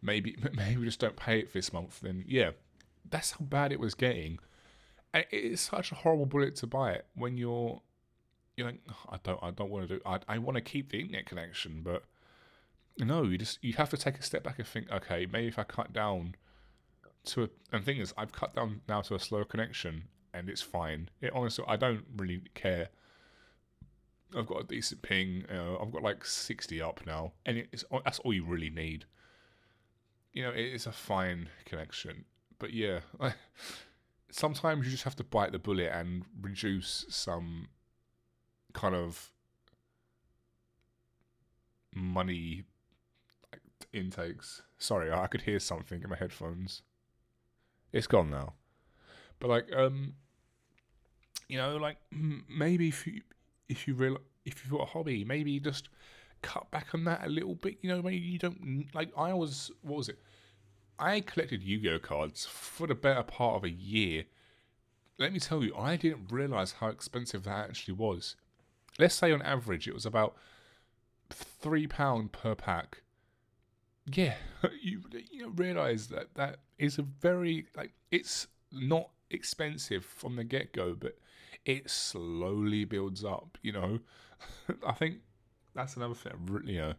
Maybe, 0.00 0.36
maybe 0.54 0.78
we 0.78 0.86
just 0.86 1.00
don't 1.00 1.16
pay 1.16 1.40
it 1.40 1.52
this 1.52 1.72
month. 1.72 2.00
Then 2.00 2.24
yeah, 2.26 2.52
that's 3.08 3.32
how 3.32 3.44
bad 3.44 3.72
it 3.72 3.80
was 3.80 3.94
getting. 3.94 4.38
And 5.12 5.26
it's 5.30 5.62
such 5.62 5.92
a 5.92 5.96
horrible 5.96 6.26
bullet 6.26 6.56
to 6.56 6.66
buy 6.66 6.92
it 6.92 7.06
when 7.14 7.36
you're, 7.36 7.82
you're 8.56 8.66
like, 8.68 8.80
oh, 8.90 9.10
I 9.10 9.18
don't, 9.22 9.42
I 9.42 9.50
don't 9.50 9.70
want 9.70 9.88
to 9.88 9.96
do. 9.96 10.02
I, 10.06 10.18
I 10.28 10.38
want 10.38 10.56
to 10.56 10.62
keep 10.62 10.90
the 10.90 11.00
internet 11.00 11.26
connection, 11.26 11.82
but 11.82 12.04
no, 12.98 13.22
you 13.22 13.38
just 13.38 13.62
you 13.62 13.72
have 13.74 13.90
to 13.90 13.96
take 13.96 14.18
a 14.18 14.22
step 14.22 14.42
back 14.42 14.58
and 14.58 14.66
think, 14.66 14.90
okay, 14.90 15.26
maybe 15.30 15.48
if 15.48 15.58
I 15.58 15.64
cut 15.64 15.92
down 15.92 16.34
to 17.24 17.44
a, 17.44 17.48
and 17.72 17.84
thing 17.84 17.98
is, 17.98 18.12
I've 18.16 18.32
cut 18.32 18.54
down 18.54 18.80
now 18.88 19.00
to 19.02 19.14
a 19.14 19.18
slower 19.18 19.44
connection, 19.44 20.04
and 20.34 20.48
it's 20.48 20.62
fine. 20.62 21.08
It 21.20 21.32
honestly, 21.34 21.64
I 21.66 21.76
don't 21.76 22.04
really 22.16 22.42
care. 22.54 22.88
I've 24.36 24.46
got 24.46 24.60
a 24.60 24.64
decent 24.64 25.02
ping. 25.02 25.44
Uh, 25.52 25.76
I've 25.80 25.92
got 25.92 26.02
like 26.02 26.24
sixty 26.24 26.80
up 26.80 27.00
now, 27.06 27.32
and 27.46 27.58
it's 27.58 27.84
that's 28.04 28.18
all 28.20 28.32
you 28.32 28.44
really 28.44 28.70
need. 28.70 29.04
You 30.32 30.44
know, 30.44 30.52
it's 30.54 30.86
a 30.86 30.92
fine 30.92 31.48
connection, 31.66 32.24
but 32.58 32.72
yeah, 32.72 33.00
sometimes 34.30 34.86
you 34.86 34.90
just 34.90 35.04
have 35.04 35.16
to 35.16 35.24
bite 35.24 35.52
the 35.52 35.58
bullet 35.58 35.90
and 35.92 36.24
reduce 36.40 37.04
some 37.08 37.68
kind 38.72 38.94
of 38.94 39.30
money 41.94 42.64
intakes. 43.92 44.62
Sorry, 44.78 45.12
I 45.12 45.26
could 45.26 45.42
hear 45.42 45.58
something 45.58 46.02
in 46.02 46.08
my 46.08 46.16
headphones. 46.16 46.82
It's 47.92 48.06
gone 48.06 48.30
now. 48.30 48.54
But 49.38 49.50
like, 49.50 49.72
um, 49.74 50.14
you 51.48 51.58
know, 51.58 51.76
like 51.76 51.98
maybe 52.10 52.88
if 52.88 53.06
you 53.06 53.20
if 53.72 53.88
you 53.88 53.94
real 53.94 54.18
if 54.44 54.64
you've 54.64 54.72
got 54.72 54.88
a 54.88 54.90
hobby, 54.92 55.24
maybe 55.24 55.58
just 55.60 55.88
cut 56.42 56.70
back 56.70 56.88
on 56.94 57.04
that 57.04 57.24
a 57.24 57.28
little 57.28 57.54
bit. 57.54 57.78
You 57.82 57.90
know, 57.90 58.02
maybe 58.02 58.18
you 58.18 58.38
don't 58.38 58.86
like. 58.94 59.10
I 59.16 59.32
was 59.32 59.70
what 59.82 59.98
was 59.98 60.08
it? 60.08 60.18
I 60.98 61.20
collected 61.20 61.62
Yu-Gi-Oh 61.62 61.98
cards 61.98 62.46
for 62.46 62.86
the 62.86 62.94
better 62.94 63.22
part 63.22 63.56
of 63.56 63.64
a 63.64 63.70
year. 63.70 64.24
Let 65.18 65.32
me 65.32 65.40
tell 65.40 65.64
you, 65.64 65.74
I 65.76 65.96
didn't 65.96 66.30
realize 66.30 66.72
how 66.72 66.88
expensive 66.88 67.44
that 67.44 67.68
actually 67.70 67.94
was. 67.94 68.36
Let's 68.98 69.14
say 69.14 69.32
on 69.32 69.42
average 69.42 69.88
it 69.88 69.94
was 69.94 70.06
about 70.06 70.36
three 71.30 71.86
pound 71.86 72.32
per 72.32 72.54
pack 72.54 73.02
yeah, 74.06 74.34
you 74.82 75.02
you 75.30 75.50
realize 75.50 76.08
that 76.08 76.34
that 76.34 76.58
is 76.78 76.98
a 76.98 77.02
very 77.02 77.66
like 77.76 77.92
it's 78.10 78.48
not 78.70 79.10
expensive 79.30 80.04
from 80.04 80.36
the 80.36 80.44
get 80.44 80.72
go, 80.72 80.94
but 80.94 81.16
it 81.64 81.90
slowly 81.90 82.84
builds 82.84 83.24
up. 83.24 83.58
You 83.62 83.72
know, 83.72 83.98
I 84.86 84.92
think 84.92 85.18
that's 85.74 85.96
another 85.96 86.14
thing. 86.14 86.62
You 86.64 86.78
know, 86.78 86.94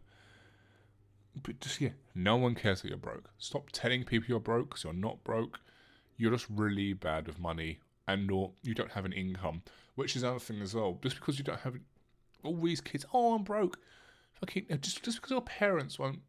but 1.41 1.59
just 1.59 1.81
yeah, 1.81 1.89
no 2.15 2.35
one 2.35 2.55
cares 2.55 2.81
that 2.81 2.89
you're 2.89 2.97
broke. 2.97 3.29
Stop 3.37 3.69
telling 3.71 4.03
people 4.03 4.27
you're 4.29 4.39
broke 4.39 4.69
because 4.69 4.83
you're 4.83 4.93
not 4.93 5.23
broke. 5.23 5.59
You're 6.17 6.31
just 6.31 6.47
really 6.49 6.93
bad 6.93 7.27
with 7.27 7.39
money, 7.39 7.79
and 8.07 8.29
or 8.29 8.51
you 8.61 8.73
don't 8.73 8.91
have 8.91 9.05
an 9.05 9.13
income, 9.13 9.63
which 9.95 10.15
is 10.15 10.23
another 10.23 10.39
thing 10.39 10.61
as 10.61 10.75
well. 10.75 10.99
Just 11.01 11.15
because 11.15 11.37
you 11.37 11.43
don't 11.43 11.59
have 11.61 11.75
all 12.43 12.57
these 12.57 12.81
kids, 12.81 13.05
oh, 13.13 13.33
I'm 13.33 13.43
broke. 13.43 13.79
Fucking 14.33 14.65
uh, 14.71 14.75
just 14.77 15.03
just 15.03 15.17
because 15.17 15.31
your 15.31 15.41
parents 15.41 15.97
won't 15.97 16.19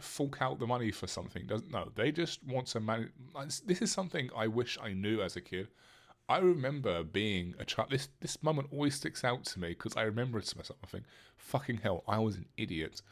fork 0.00 0.40
out 0.40 0.58
the 0.58 0.66
money 0.66 0.90
for 0.90 1.06
something. 1.06 1.46
Doesn't 1.46 1.70
no, 1.70 1.90
they 1.94 2.10
just 2.10 2.44
want 2.46 2.66
to 2.68 2.80
manage. 2.80 3.10
This 3.66 3.82
is 3.82 3.92
something 3.92 4.30
I 4.36 4.46
wish 4.46 4.78
I 4.82 4.92
knew 4.92 5.20
as 5.22 5.36
a 5.36 5.40
kid. 5.40 5.68
I 6.28 6.38
remember 6.38 7.02
being 7.02 7.54
a 7.58 7.64
child. 7.64 7.90
This 7.90 8.08
this 8.20 8.42
moment 8.42 8.68
always 8.72 8.94
sticks 8.94 9.24
out 9.24 9.44
to 9.46 9.60
me 9.60 9.68
because 9.70 9.96
I 9.96 10.02
remember 10.02 10.38
it 10.38 10.46
to 10.46 10.56
myself. 10.56 10.78
I 10.82 10.86
think, 10.86 11.04
fucking 11.36 11.80
hell, 11.82 12.02
I 12.08 12.18
was 12.18 12.36
an 12.36 12.46
idiot. 12.56 13.02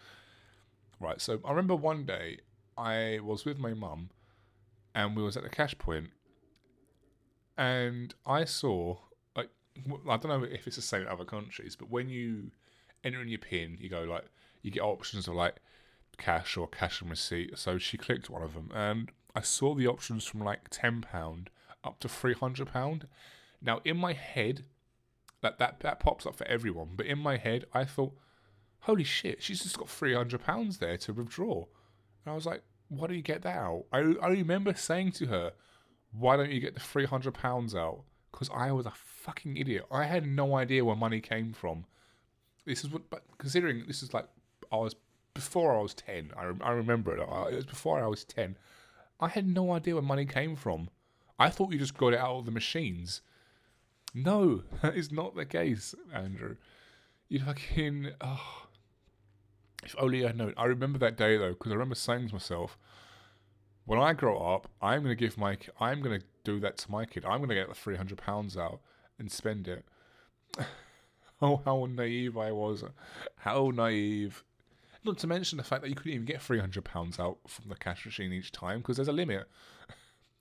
Right. 0.98 1.20
So 1.20 1.40
I 1.44 1.50
remember 1.50 1.76
one 1.76 2.06
day 2.06 2.38
I 2.76 3.18
was 3.22 3.44
with 3.44 3.58
my 3.58 3.74
mum, 3.74 4.10
and 4.94 5.14
we 5.14 5.22
was 5.22 5.36
at 5.36 5.42
the 5.42 5.50
cash 5.50 5.76
point, 5.76 6.10
and 7.58 8.14
I 8.24 8.44
saw 8.44 8.96
like 9.36 9.50
I 10.08 10.16
don't 10.16 10.28
know 10.28 10.44
if 10.44 10.66
it's 10.66 10.76
the 10.76 10.82
same 10.82 11.02
in 11.02 11.08
other 11.08 11.24
countries, 11.24 11.76
but 11.76 11.90
when 11.90 12.08
you 12.08 12.50
enter 13.04 13.20
in 13.20 13.28
your 13.28 13.38
pin, 13.38 13.76
you 13.78 13.90
go 13.90 14.04
like 14.04 14.24
you 14.62 14.70
get 14.70 14.82
options 14.82 15.28
of 15.28 15.34
like 15.34 15.56
cash 16.16 16.56
or 16.56 16.66
cash 16.66 17.02
and 17.02 17.10
receipt. 17.10 17.58
So 17.58 17.76
she 17.76 17.98
clicked 17.98 18.30
one 18.30 18.42
of 18.42 18.54
them, 18.54 18.70
and 18.74 19.10
I 19.34 19.42
saw 19.42 19.74
the 19.74 19.86
options 19.86 20.24
from 20.24 20.40
like 20.40 20.68
ten 20.70 21.02
pound 21.02 21.50
up 21.84 22.00
to 22.00 22.08
three 22.08 22.34
hundred 22.34 22.72
pound. 22.72 23.06
Now 23.60 23.80
in 23.84 23.96
my 23.96 24.12
head, 24.12 24.64
that 25.40 25.58
that 25.58 25.80
that 25.80 26.00
pops 26.00 26.26
up 26.26 26.36
for 26.36 26.46
everyone, 26.46 26.90
but 26.96 27.06
in 27.06 27.18
my 27.18 27.36
head, 27.36 27.64
I 27.72 27.84
thought, 27.84 28.14
holy 28.80 29.04
shit, 29.04 29.42
she's 29.42 29.62
just 29.62 29.78
got 29.78 29.88
three 29.88 30.14
hundred 30.14 30.42
pounds 30.42 30.78
there 30.78 30.96
to 30.98 31.12
withdraw. 31.12 31.64
And 32.24 32.32
I 32.32 32.34
was 32.34 32.46
like, 32.46 32.62
why 32.88 33.06
do 33.06 33.14
you 33.14 33.22
get 33.22 33.42
that 33.42 33.56
out? 33.56 33.84
I 33.92 33.98
I 34.22 34.28
remember 34.28 34.74
saying 34.74 35.12
to 35.12 35.26
her, 35.26 35.52
why 36.12 36.36
don't 36.36 36.50
you 36.50 36.60
get 36.60 36.74
the 36.74 36.80
three 36.80 37.06
hundred 37.06 37.34
pounds 37.34 37.74
out? 37.74 38.04
Because 38.30 38.48
I 38.54 38.72
was 38.72 38.86
a 38.86 38.92
fucking 38.94 39.56
idiot. 39.56 39.86
I 39.90 40.04
had 40.04 40.26
no 40.26 40.56
idea 40.56 40.84
where 40.84 40.96
money 40.96 41.20
came 41.20 41.52
from. 41.52 41.84
This 42.64 42.84
is 42.84 42.90
what, 42.90 43.10
but 43.10 43.24
considering 43.38 43.84
this 43.86 44.02
is 44.02 44.14
like 44.14 44.26
I 44.70 44.76
was 44.76 44.94
before 45.34 45.76
I 45.76 45.80
was 45.80 45.94
10. 45.94 46.32
I, 46.36 46.52
I 46.62 46.72
remember 46.72 47.16
it. 47.16 47.20
Uh, 47.20 47.46
it 47.50 47.54
was 47.54 47.66
before 47.66 48.02
I 48.02 48.06
was 48.06 48.24
10. 48.24 48.56
I 49.20 49.28
had 49.28 49.46
no 49.46 49.72
idea 49.72 49.94
where 49.94 50.02
money 50.02 50.26
came 50.26 50.56
from. 50.56 50.88
I 51.42 51.50
thought 51.50 51.72
you 51.72 51.78
just 51.78 51.98
got 51.98 52.12
it 52.12 52.20
out 52.20 52.36
of 52.36 52.44
the 52.44 52.52
machines. 52.52 53.20
No, 54.14 54.62
that 54.82 54.94
is 54.94 55.10
not 55.10 55.34
the 55.34 55.44
case, 55.44 55.92
Andrew. 56.14 56.56
You 57.28 57.40
fucking. 57.40 58.12
Oh. 58.20 58.66
If 59.82 59.96
only 59.98 60.22
I 60.22 60.28
had 60.28 60.36
known. 60.36 60.54
I 60.56 60.66
remember 60.66 61.00
that 61.00 61.16
day 61.16 61.36
though, 61.36 61.54
because 61.54 61.72
I 61.72 61.74
remember 61.74 61.96
saying 61.96 62.28
to 62.28 62.34
myself, 62.34 62.78
when 63.86 63.98
I 63.98 64.12
grow 64.12 64.38
up, 64.38 64.68
I'm 64.80 65.02
gonna 65.02 65.16
give 65.16 65.36
my 65.36 65.58
I'm 65.80 66.00
gonna 66.00 66.20
do 66.44 66.60
that 66.60 66.78
to 66.78 66.90
my 66.92 67.04
kid. 67.06 67.24
I'm 67.24 67.40
gonna 67.40 67.56
get 67.56 67.68
the 67.68 67.74
three 67.74 67.96
hundred 67.96 68.18
pounds 68.18 68.56
out 68.56 68.80
and 69.18 69.28
spend 69.30 69.66
it. 69.66 69.84
oh, 71.42 71.60
how 71.64 71.86
naive 71.86 72.38
I 72.38 72.52
was! 72.52 72.84
How 73.38 73.72
naive! 73.74 74.44
Not 75.02 75.18
to 75.18 75.26
mention 75.26 75.58
the 75.58 75.64
fact 75.64 75.82
that 75.82 75.88
you 75.88 75.96
couldn't 75.96 76.12
even 76.12 76.26
get 76.26 76.40
three 76.40 76.60
hundred 76.60 76.84
pounds 76.84 77.18
out 77.18 77.38
from 77.48 77.68
the 77.68 77.74
cash 77.74 78.06
machine 78.06 78.32
each 78.32 78.52
time 78.52 78.78
because 78.78 78.94
there's 78.94 79.08
a 79.08 79.12
limit. 79.12 79.48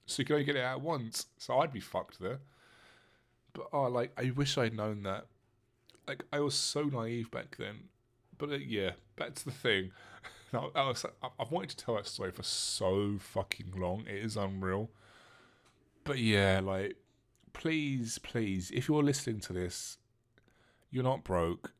So 0.06 0.22
you 0.22 0.26
can 0.26 0.34
only 0.36 0.46
get 0.46 0.56
it 0.56 0.64
out 0.64 0.82
once. 0.82 1.28
So 1.38 1.60
I'd 1.60 1.74
be 1.74 1.80
fucked 1.80 2.20
there. 2.20 2.40
But 3.54 3.68
oh, 3.74 3.84
like 3.84 4.12
I 4.18 4.32
wish 4.32 4.58
I'd 4.58 4.74
known 4.74 5.04
that. 5.04 5.28
Like 6.08 6.24
I 6.32 6.40
was 6.40 6.56
so 6.56 6.84
naive 6.84 7.32
back 7.32 7.58
then. 7.58 7.90
But 8.38 8.52
uh, 8.52 8.56
yeah, 8.56 8.92
that's 9.16 9.44
the 9.44 9.52
thing. 9.52 9.92
I, 10.54 10.70
I 10.76 10.94
I've 11.40 11.52
wanted 11.52 11.70
to 11.72 11.78
tell 11.78 11.96
that 11.96 12.08
story 12.08 12.32
for 12.32 12.44
so 12.44 13.18
fucking 13.20 13.74
long. 13.76 14.06
It 14.08 14.24
is 14.24 14.36
unreal. 14.36 14.90
But 16.04 16.18
yeah, 16.18 16.62
like, 16.64 16.96
please, 17.54 18.18
please, 18.18 18.72
if 18.72 18.88
you're 18.88 19.04
listening 19.04 19.40
to 19.42 19.54
this, 19.54 19.98
you're 20.90 21.04
not 21.04 21.24
broke. 21.24 21.74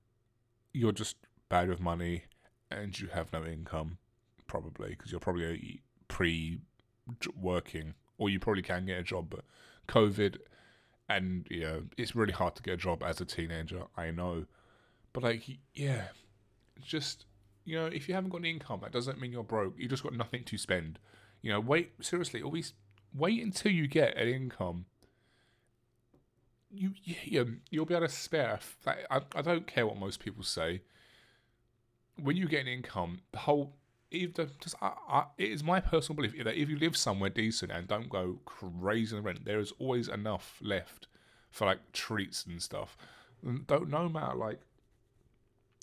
You're 0.74 0.92
just 0.92 1.18
bad 1.50 1.68
with 1.68 1.82
money, 1.82 2.24
and 2.70 2.98
you 2.98 3.08
have 3.08 3.34
no 3.34 3.44
income, 3.44 3.98
probably 4.48 4.92
because 4.92 5.12
you're 5.12 5.20
probably 5.20 5.82
pre 6.08 6.60
working, 7.36 7.96
or 8.22 8.30
you 8.30 8.40
probably 8.40 8.62
can 8.62 8.86
get 8.86 9.00
a 9.00 9.04
job, 9.04 9.32
but 9.32 9.44
COVID, 9.88 10.38
and 11.10 11.48
you 11.50 11.62
know, 11.62 11.84
it's 11.98 12.16
really 12.16 12.32
hard 12.32 12.56
to 12.56 12.62
get 12.62 12.76
a 12.76 12.78
job 12.78 13.02
as 13.02 13.20
a 13.20 13.26
teenager. 13.26 13.86
I 13.98 14.12
know, 14.12 14.46
but 15.12 15.24
like, 15.24 15.42
yeah, 15.74 16.10
just 16.80 17.26
you 17.66 17.80
know, 17.80 17.88
if 17.88 18.08
you 18.08 18.14
haven't 18.14 18.30
got 18.30 18.42
any 18.42 18.52
income, 18.52 18.82
that 18.84 18.92
doesn't 18.92 19.20
mean 19.20 19.32
you're 19.32 19.44
broke. 19.44 19.74
You 19.76 19.88
just 19.88 20.04
got 20.04 20.14
nothing 20.14 20.44
to 20.44 20.58
spend. 20.60 21.00
You 21.42 21.52
know, 21.52 21.60
wait 21.60 21.94
seriously, 22.00 22.44
always 22.44 22.74
wait 23.12 23.42
until 23.42 23.72
you 23.72 23.88
get 23.88 24.16
an 24.16 24.28
income. 24.28 24.86
You, 26.70 26.92
you 27.04 27.58
you'll 27.72 27.88
be 27.88 27.96
able 27.96 28.06
to 28.06 28.14
spare. 28.14 28.60
I, 28.86 29.22
I 29.36 29.42
don't 29.42 29.66
care 29.66 29.88
what 29.88 29.98
most 29.98 30.20
people 30.20 30.44
say. 30.44 30.84
When 32.22 32.38
you 32.38 32.48
get 32.48 32.62
an 32.62 32.68
income, 32.68 33.22
the 33.32 33.40
whole 33.40 33.74
either 34.12 34.50
just 34.60 34.76
I, 34.82 34.92
I, 35.10 35.26
it 35.38 35.52
is 35.52 35.64
my 35.64 35.80
personal 35.80 36.16
belief 36.16 36.44
that 36.44 36.60
if 36.60 36.70
you 36.70 36.78
live 36.78 36.98
somewhere 36.98 37.30
decent 37.30 37.72
and 37.72 37.88
don't 37.88 38.10
go 38.10 38.40
crazy 38.46 39.16
on 39.16 39.24
the 39.24 39.28
rent, 39.28 39.46
there 39.46 39.60
is 39.60 39.74
always 39.80 40.08
enough 40.08 40.60
left 40.62 41.08
for 41.50 41.66
like 41.66 41.92
treats 41.92 42.46
and 42.46 42.62
stuff. 42.62 42.98
Don't 43.68 43.90
no 43.90 44.10
matter 44.10 44.36
like 44.36 44.60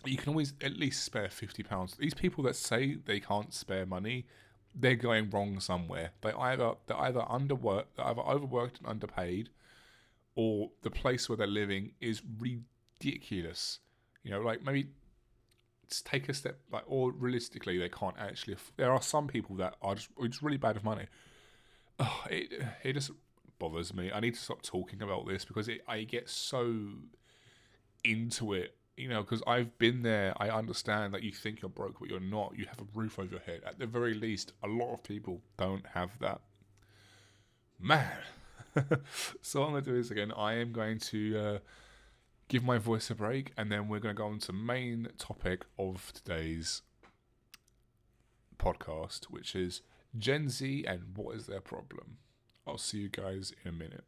you 0.04 0.16
can 0.16 0.28
always 0.30 0.52
at 0.62 0.76
least 0.76 1.04
spare 1.04 1.28
fifty 1.28 1.62
pounds. 1.62 1.96
These 1.96 2.14
people 2.14 2.44
that 2.44 2.56
say 2.56 2.96
they 3.04 3.20
can't 3.20 3.52
spare 3.52 3.84
money, 3.84 4.26
they're 4.74 4.94
going 4.94 5.30
wrong 5.30 5.60
somewhere. 5.60 6.10
They 6.20 6.32
either 6.32 6.74
they're 6.86 6.96
either 7.00 7.20
underworked, 7.20 7.86
they're 7.96 8.06
either 8.06 8.22
overworked 8.22 8.78
and 8.78 8.86
underpaid, 8.86 9.50
or 10.34 10.70
the 10.82 10.90
place 10.90 11.28
where 11.28 11.36
they're 11.36 11.46
living 11.46 11.92
is 12.00 12.22
ridiculous. 12.38 13.80
You 14.22 14.30
know, 14.30 14.40
like 14.40 14.64
maybe 14.64 14.90
take 16.04 16.28
a 16.28 16.34
step 16.34 16.58
like, 16.70 16.84
or 16.86 17.12
realistically, 17.12 17.78
they 17.78 17.88
can't 17.88 18.16
actually. 18.18 18.56
There 18.76 18.92
are 18.92 19.02
some 19.02 19.26
people 19.26 19.56
that 19.56 19.76
are 19.82 19.94
just, 19.94 20.10
just 20.20 20.42
really 20.42 20.56
bad 20.56 20.74
with 20.74 20.84
money. 20.84 21.06
Oh, 21.98 22.24
it 22.30 22.62
it 22.82 22.92
just 22.92 23.10
bothers 23.58 23.92
me. 23.94 24.10
I 24.12 24.20
need 24.20 24.34
to 24.34 24.40
stop 24.40 24.62
talking 24.62 25.02
about 25.02 25.26
this 25.26 25.44
because 25.44 25.68
it, 25.68 25.82
I 25.88 26.02
get 26.04 26.28
so 26.28 26.74
into 28.04 28.52
it 28.52 28.74
you 28.98 29.08
know, 29.08 29.22
because 29.22 29.42
I've 29.46 29.78
been 29.78 30.02
there. 30.02 30.34
I 30.38 30.50
understand 30.50 31.14
that 31.14 31.22
you 31.22 31.30
think 31.30 31.62
you're 31.62 31.68
broke, 31.68 32.00
but 32.00 32.10
you're 32.10 32.18
not. 32.18 32.54
You 32.56 32.66
have 32.66 32.80
a 32.80 32.86
roof 32.94 33.18
over 33.18 33.30
your 33.30 33.40
head. 33.40 33.60
At 33.64 33.78
the 33.78 33.86
very 33.86 34.12
least, 34.12 34.52
a 34.64 34.66
lot 34.66 34.92
of 34.92 35.04
people 35.04 35.40
don't 35.56 35.86
have 35.94 36.18
that. 36.18 36.40
Man. 37.78 38.10
so 39.40 39.60
what 39.60 39.66
I'm 39.66 39.72
going 39.72 39.84
to 39.84 39.90
do 39.92 39.96
is, 39.96 40.10
again, 40.10 40.32
I 40.36 40.54
am 40.54 40.72
going 40.72 40.98
to 40.98 41.38
uh, 41.38 41.58
give 42.48 42.64
my 42.64 42.78
voice 42.78 43.10
a 43.10 43.14
break, 43.14 43.52
and 43.56 43.70
then 43.70 43.88
we're 43.88 44.00
going 44.00 44.14
to 44.14 44.18
go 44.18 44.26
on 44.26 44.38
to 44.40 44.52
main 44.52 45.08
topic 45.18 45.64
of 45.78 46.12
today's 46.14 46.82
podcast, 48.58 49.24
which 49.24 49.54
is 49.54 49.82
Gen 50.16 50.48
Z 50.48 50.84
and 50.86 51.02
what 51.14 51.36
is 51.36 51.46
their 51.46 51.60
problem. 51.60 52.18
I'll 52.66 52.78
see 52.78 52.98
you 52.98 53.08
guys 53.08 53.52
in 53.64 53.68
a 53.68 53.72
minute. 53.72 54.04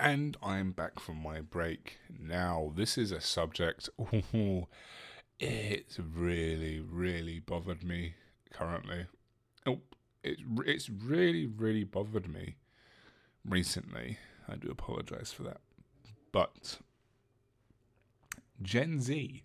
And 0.00 0.36
I'm 0.40 0.70
back 0.70 1.00
from 1.00 1.16
my 1.16 1.40
break. 1.40 1.98
Now, 2.08 2.72
this 2.76 2.96
is 2.96 3.10
a 3.12 3.20
subject. 3.20 3.88
It's 5.40 6.00
really, 6.00 6.80
really 6.80 7.38
bothered 7.38 7.84
me 7.84 8.14
currently. 8.52 9.06
Oh, 9.66 9.78
it, 10.22 10.38
it's 10.66 10.88
really, 10.90 11.46
really 11.46 11.84
bothered 11.84 12.28
me 12.28 12.56
recently. 13.44 14.18
I 14.48 14.56
do 14.56 14.70
apologize 14.70 15.32
for 15.32 15.42
that. 15.44 15.60
But 16.32 16.78
Gen 18.62 19.00
Z, 19.00 19.42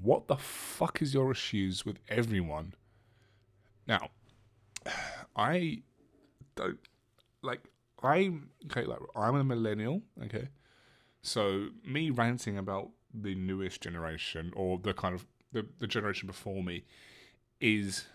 what 0.00 0.28
the 0.28 0.36
fuck 0.36 1.00
is 1.02 1.14
your 1.14 1.30
issues 1.30 1.84
with 1.84 1.98
everyone? 2.08 2.74
Now, 3.86 4.10
I 5.36 5.82
don't 6.54 6.78
like 7.42 7.62
I'm 8.02 8.50
okay. 8.66 8.84
Like 8.84 9.00
I'm 9.16 9.36
a 9.36 9.44
millennial. 9.44 10.02
Okay, 10.24 10.48
so 11.22 11.68
me 11.84 12.10
ranting 12.10 12.58
about 12.58 12.90
the 13.12 13.34
newest 13.34 13.80
generation 13.80 14.52
or 14.54 14.78
the 14.78 14.92
kind 14.92 15.14
of 15.14 15.26
the, 15.52 15.66
the 15.78 15.86
generation 15.86 16.26
before 16.26 16.62
me 16.62 16.84
is 17.60 18.06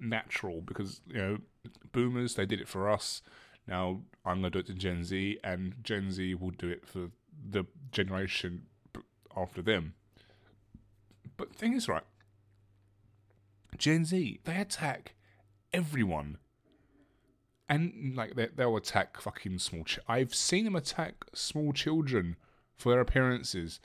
natural 0.00 0.60
because 0.60 1.00
you 1.08 1.16
know 1.16 1.38
boomers 1.92 2.34
they 2.34 2.46
did 2.46 2.60
it 2.60 2.68
for 2.68 2.90
us. 2.90 3.22
Now 3.66 4.00
I'm 4.24 4.36
gonna 4.36 4.50
do 4.50 4.58
it 4.60 4.66
to 4.66 4.74
Gen 4.74 5.04
Z, 5.04 5.38
and 5.42 5.74
Gen 5.82 6.10
Z 6.10 6.34
will 6.34 6.50
do 6.50 6.68
it 6.68 6.86
for 6.86 7.10
the 7.50 7.64
generation 7.90 8.66
after 9.36 9.62
them. 9.62 9.94
But 11.36 11.54
thing 11.54 11.74
is, 11.74 11.88
right? 11.88 12.04
Gen 13.76 14.04
Z 14.04 14.40
they 14.44 14.56
attack 14.56 15.14
everyone 15.72 16.38
and 17.68 18.14
like 18.14 18.34
they, 18.34 18.48
they'll 18.54 18.76
attack 18.76 19.20
fucking 19.20 19.58
small. 19.58 19.84
Ch- 19.84 19.98
I've 20.08 20.34
seen 20.34 20.64
them 20.64 20.76
attack 20.76 21.24
small 21.32 21.72
children 21.72 22.36
for 22.76 22.92
their 22.92 23.00
appearances. 23.00 23.80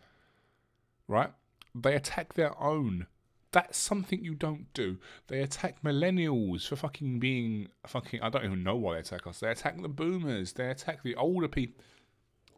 Right? 1.08 1.32
They 1.74 1.96
attack 1.96 2.34
their 2.34 2.60
own. 2.62 3.08
That's 3.52 3.78
something 3.78 4.24
you 4.24 4.36
don't 4.36 4.72
do. 4.74 4.98
They 5.28 5.42
attack 5.42 5.82
millennials 5.82 6.68
for 6.68 6.76
fucking 6.76 7.20
being 7.20 7.70
fucking. 7.88 8.22
I 8.22 8.30
don't 8.30 8.46
even 8.46 8.64
know 8.64 8.76
why 8.76 8.94
they 8.94 9.00
attack 9.00 9.26
us. 9.26 9.40
They 9.40 9.50
attack 9.50 9.82
the 9.82 9.90
boomers. 9.90 10.54
They 10.54 10.70
attack 10.70 11.02
the 11.02 11.16
older 11.16 11.48
people. 11.48 11.84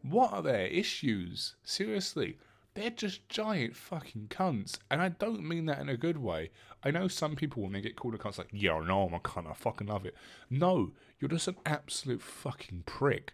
What 0.02 0.32
are 0.32 0.42
their 0.42 0.66
issues? 0.66 1.54
Seriously, 1.62 2.36
they're 2.74 2.90
just 2.90 3.28
giant 3.28 3.76
fucking 3.76 4.28
cunts. 4.28 4.78
And 4.90 5.00
I 5.00 5.10
don't 5.10 5.46
mean 5.46 5.66
that 5.66 5.78
in 5.78 5.88
a 5.88 5.96
good 5.96 6.18
way. 6.18 6.50
I 6.82 6.90
know 6.90 7.08
some 7.08 7.36
people, 7.36 7.62
when 7.62 7.72
they 7.72 7.80
get 7.80 7.96
called 7.96 8.14
a 8.14 8.18
cunt, 8.18 8.38
like, 8.38 8.48
yeah, 8.52 8.80
no, 8.80 9.06
I'm 9.06 9.14
a 9.14 9.20
cunt, 9.20 9.50
I 9.50 9.54
fucking 9.54 9.86
love 9.86 10.04
it. 10.04 10.14
No, 10.50 10.92
you're 11.20 11.28
just 11.28 11.48
an 11.48 11.56
absolute 11.64 12.20
fucking 12.22 12.82
prick. 12.84 13.32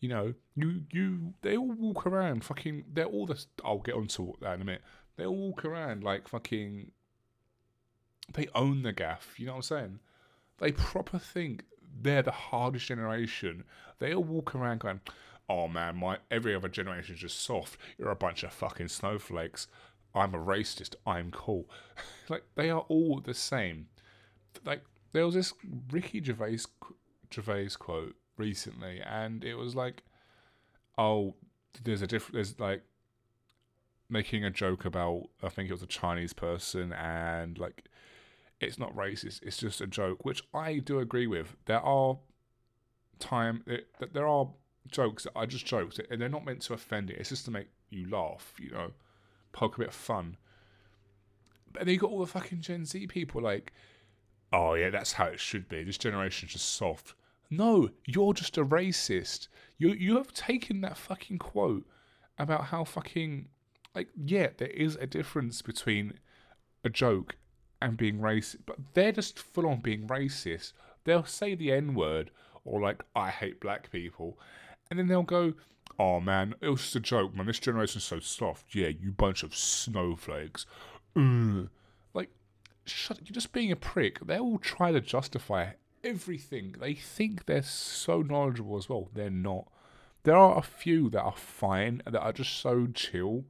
You 0.00 0.08
know, 0.08 0.34
you, 0.54 0.82
you, 0.92 1.34
they 1.42 1.56
all 1.56 1.72
walk 1.72 2.06
around 2.06 2.44
fucking, 2.44 2.84
they're 2.92 3.06
all 3.06 3.26
the, 3.26 3.42
I'll 3.64 3.78
get 3.78 3.94
onto 3.94 4.32
that 4.40 4.54
in 4.54 4.62
a 4.62 4.64
minute. 4.64 4.82
They 5.16 5.26
all 5.26 5.36
walk 5.36 5.64
around 5.64 6.02
like 6.02 6.28
fucking, 6.28 6.92
they 8.32 8.48
own 8.54 8.82
the 8.82 8.92
gaff, 8.92 9.34
you 9.38 9.46
know 9.46 9.52
what 9.52 9.58
I'm 9.58 9.62
saying? 9.62 9.98
They 10.58 10.72
proper 10.72 11.18
think 11.18 11.64
they're 12.00 12.22
the 12.22 12.30
hardest 12.30 12.86
generation. 12.86 13.64
They 13.98 14.14
all 14.14 14.24
walk 14.24 14.54
around 14.54 14.80
going, 14.80 15.00
oh 15.48 15.68
man, 15.68 15.96
my 15.96 16.18
every 16.30 16.54
other 16.54 16.68
generation 16.68 17.14
is 17.14 17.20
just 17.20 17.42
soft. 17.42 17.78
You're 17.96 18.10
a 18.10 18.16
bunch 18.16 18.42
of 18.42 18.52
fucking 18.52 18.88
snowflakes. 18.88 19.66
I'm 20.14 20.34
a 20.34 20.38
racist. 20.38 20.94
I'm 21.06 21.30
cool. 21.30 21.68
like 22.28 22.44
they 22.54 22.70
are 22.70 22.84
all 22.88 23.20
the 23.20 23.34
same. 23.34 23.88
Like 24.64 24.82
there 25.12 25.24
was 25.24 25.34
this 25.34 25.54
Ricky 25.90 26.22
Gervais 26.22 26.58
Gervais 27.32 27.70
quote 27.78 28.14
recently, 28.36 29.00
and 29.00 29.44
it 29.44 29.54
was 29.54 29.74
like, 29.74 30.02
oh, 30.96 31.34
there's 31.82 32.02
a 32.02 32.06
different. 32.06 32.34
There's 32.34 32.58
like 32.58 32.82
making 34.10 34.44
a 34.44 34.50
joke 34.50 34.84
about 34.84 35.28
I 35.42 35.48
think 35.48 35.68
it 35.68 35.72
was 35.72 35.82
a 35.82 35.86
Chinese 35.86 36.32
person 36.32 36.92
and 36.92 37.58
like 37.58 37.84
it's 38.60 38.78
not 38.78 38.94
racist. 38.94 39.40
It's 39.42 39.58
just 39.58 39.80
a 39.80 39.86
joke, 39.86 40.24
which 40.24 40.42
I 40.52 40.78
do 40.78 40.98
agree 40.98 41.26
with. 41.26 41.56
There 41.66 41.80
are 41.80 42.18
time 43.18 43.64
that 43.66 44.12
there 44.12 44.26
are 44.26 44.48
jokes 44.90 45.24
that 45.24 45.32
are 45.36 45.46
just 45.46 45.66
jokes, 45.66 46.00
and 46.10 46.20
they're 46.20 46.28
not 46.28 46.44
meant 46.44 46.62
to 46.62 46.74
offend 46.74 47.10
it. 47.10 47.18
It's 47.18 47.28
just 47.28 47.44
to 47.46 47.50
make 47.50 47.68
you 47.90 48.08
laugh, 48.10 48.54
you 48.58 48.70
know, 48.70 48.92
poke 49.52 49.76
a 49.76 49.80
bit 49.80 49.88
of 49.88 49.94
fun. 49.94 50.36
But 51.72 51.84
then 51.84 51.94
you 51.94 52.00
got 52.00 52.10
all 52.10 52.20
the 52.20 52.26
fucking 52.26 52.60
Gen 52.60 52.84
Z 52.84 53.06
people 53.08 53.42
like, 53.42 53.72
oh 54.52 54.74
yeah, 54.74 54.90
that's 54.90 55.12
how 55.12 55.26
it 55.26 55.40
should 55.40 55.68
be. 55.68 55.84
This 55.84 55.98
generation's 55.98 56.52
just 56.52 56.74
soft. 56.74 57.14
No, 57.50 57.90
you're 58.06 58.34
just 58.34 58.58
a 58.58 58.64
racist. 58.64 59.48
You 59.78 59.92
you 59.92 60.16
have 60.16 60.32
taken 60.32 60.80
that 60.82 60.96
fucking 60.96 61.38
quote 61.38 61.86
about 62.38 62.64
how 62.66 62.84
fucking 62.84 63.48
like, 63.94 64.08
yeah, 64.16 64.48
there 64.56 64.68
is 64.68 64.96
a 64.96 65.06
difference 65.06 65.62
between 65.62 66.14
a 66.84 66.90
joke 66.90 67.36
and 67.80 67.96
being 67.96 68.18
racist, 68.18 68.60
but 68.66 68.76
they're 68.94 69.12
just 69.12 69.38
full 69.38 69.66
on 69.66 69.80
being 69.80 70.06
racist. 70.08 70.72
They'll 71.04 71.24
say 71.24 71.54
the 71.54 71.72
N 71.72 71.94
word 71.94 72.30
or 72.64 72.80
like, 72.80 73.04
I 73.14 73.30
hate 73.30 73.60
black 73.60 73.90
people, 73.90 74.38
and 74.90 74.98
then 74.98 75.08
they'll 75.08 75.22
go, 75.22 75.54
oh 75.98 76.20
man, 76.20 76.54
it 76.60 76.68
was 76.68 76.82
just 76.82 76.96
a 76.96 77.00
joke, 77.00 77.34
man. 77.34 77.46
This 77.46 77.58
generation's 77.58 78.04
so 78.04 78.20
soft. 78.20 78.74
Yeah, 78.74 78.88
you 78.88 79.12
bunch 79.12 79.42
of 79.42 79.56
snowflakes. 79.56 80.66
Ugh. 81.16 81.68
Like, 82.14 82.30
shut. 82.84 83.18
You're 83.24 83.34
just 83.34 83.52
being 83.52 83.72
a 83.72 83.76
prick. 83.76 84.20
They 84.26 84.38
all 84.38 84.58
try 84.58 84.92
to 84.92 85.00
justify 85.00 85.70
everything. 86.04 86.74
They 86.78 86.94
think 86.94 87.46
they're 87.46 87.62
so 87.62 88.22
knowledgeable 88.22 88.76
as 88.76 88.88
well. 88.88 89.08
They're 89.12 89.30
not. 89.30 89.68
There 90.24 90.36
are 90.36 90.58
a 90.58 90.62
few 90.62 91.10
that 91.10 91.22
are 91.22 91.36
fine 91.36 92.02
that 92.04 92.20
are 92.20 92.32
just 92.32 92.58
so 92.58 92.86
chill. 92.92 93.44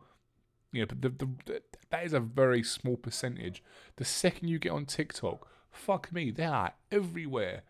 Yeah, 0.73 0.85
but 0.87 1.01
the, 1.01 1.09
the, 1.09 1.29
the 1.47 1.63
that 1.91 2.05
is 2.05 2.13
a 2.13 2.21
very 2.21 2.63
small 2.63 2.97
percentage. 2.97 3.63
The 3.97 4.05
second 4.05 4.49
you 4.49 4.59
get 4.59 4.73
on 4.73 4.85
TikTok, 4.85 5.49
fuck 5.71 6.13
me, 6.13 6.31
they 6.31 6.45
are 6.45 6.73
everywhere. 6.93 7.63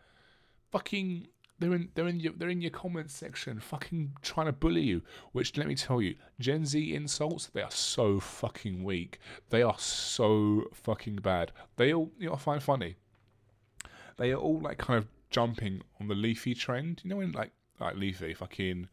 Fucking 0.71 1.27
they're 1.59 1.73
in 1.73 1.89
they're 1.93 2.07
in 2.07 2.19
your 2.19 2.33
they're 2.33 2.49
in 2.49 2.61
your 2.61 2.71
comments 2.71 3.13
section, 3.13 3.59
fucking 3.59 4.13
trying 4.21 4.47
to 4.47 4.53
bully 4.53 4.81
you. 4.81 5.01
Which 5.31 5.57
let 5.57 5.67
me 5.67 5.75
tell 5.75 6.01
you, 6.01 6.15
Gen 6.39 6.65
Z 6.65 6.93
insults 6.93 7.47
they 7.47 7.61
are 7.61 7.71
so 7.71 8.19
fucking 8.19 8.83
weak. 8.83 9.19
They 9.49 9.61
are 9.61 9.77
so 9.77 10.65
fucking 10.73 11.17
bad. 11.17 11.51
They 11.75 11.93
all 11.93 12.11
you 12.17 12.27
know 12.27 12.35
I 12.35 12.37
find 12.37 12.63
funny. 12.63 12.95
They 14.17 14.31
are 14.31 14.37
all 14.37 14.59
like 14.59 14.77
kind 14.77 14.97
of 14.97 15.07
jumping 15.29 15.81
on 15.99 16.07
the 16.07 16.15
Leafy 16.15 16.53
trend. 16.53 17.01
You 17.03 17.09
know 17.09 17.17
when 17.17 17.31
like 17.33 17.51
like 17.79 17.95
Leafy 17.95 18.33
fucking 18.33 18.87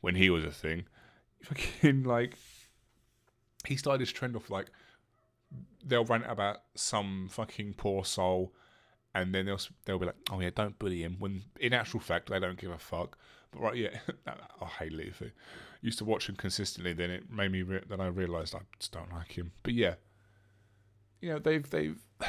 when 0.00 0.16
he 0.16 0.30
was 0.30 0.44
a 0.44 0.50
thing, 0.50 0.84
fucking 1.42 2.02
like 2.04 2.36
he 3.66 3.76
started 3.76 4.00
this 4.00 4.12
trend 4.12 4.36
of 4.36 4.48
like 4.50 4.70
they'll 5.84 6.04
rant 6.04 6.24
about 6.28 6.62
some 6.74 7.28
fucking 7.30 7.74
poor 7.74 8.04
soul 8.04 8.52
and 9.14 9.34
then 9.34 9.46
they'll 9.46 9.60
they'll 9.84 9.98
be 9.98 10.06
like, 10.06 10.16
"Oh 10.30 10.40
yeah, 10.40 10.50
don't 10.54 10.78
bully 10.78 11.02
him." 11.02 11.16
When 11.18 11.42
in 11.60 11.72
actual 11.72 12.00
fact, 12.00 12.30
they 12.30 12.40
don't 12.40 12.58
give 12.58 12.70
a 12.70 12.78
fuck. 12.78 13.18
But 13.50 13.60
right, 13.60 13.76
yeah, 13.76 13.98
I 14.60 14.66
hate 14.66 14.92
Leafy. 14.92 15.32
Used 15.82 15.98
to 15.98 16.04
watch 16.04 16.28
him 16.28 16.36
consistently. 16.36 16.92
Then 16.92 17.10
it 17.10 17.30
made 17.30 17.52
me. 17.52 17.62
Re- 17.62 17.84
then 17.88 18.00
I 18.00 18.06
realised 18.06 18.54
I 18.54 18.60
just 18.78 18.92
don't 18.92 19.12
like 19.12 19.32
him. 19.32 19.52
But 19.62 19.74
yeah, 19.74 19.94
you 21.20 21.30
know 21.30 21.38
they've 21.38 21.68
they've 21.68 21.98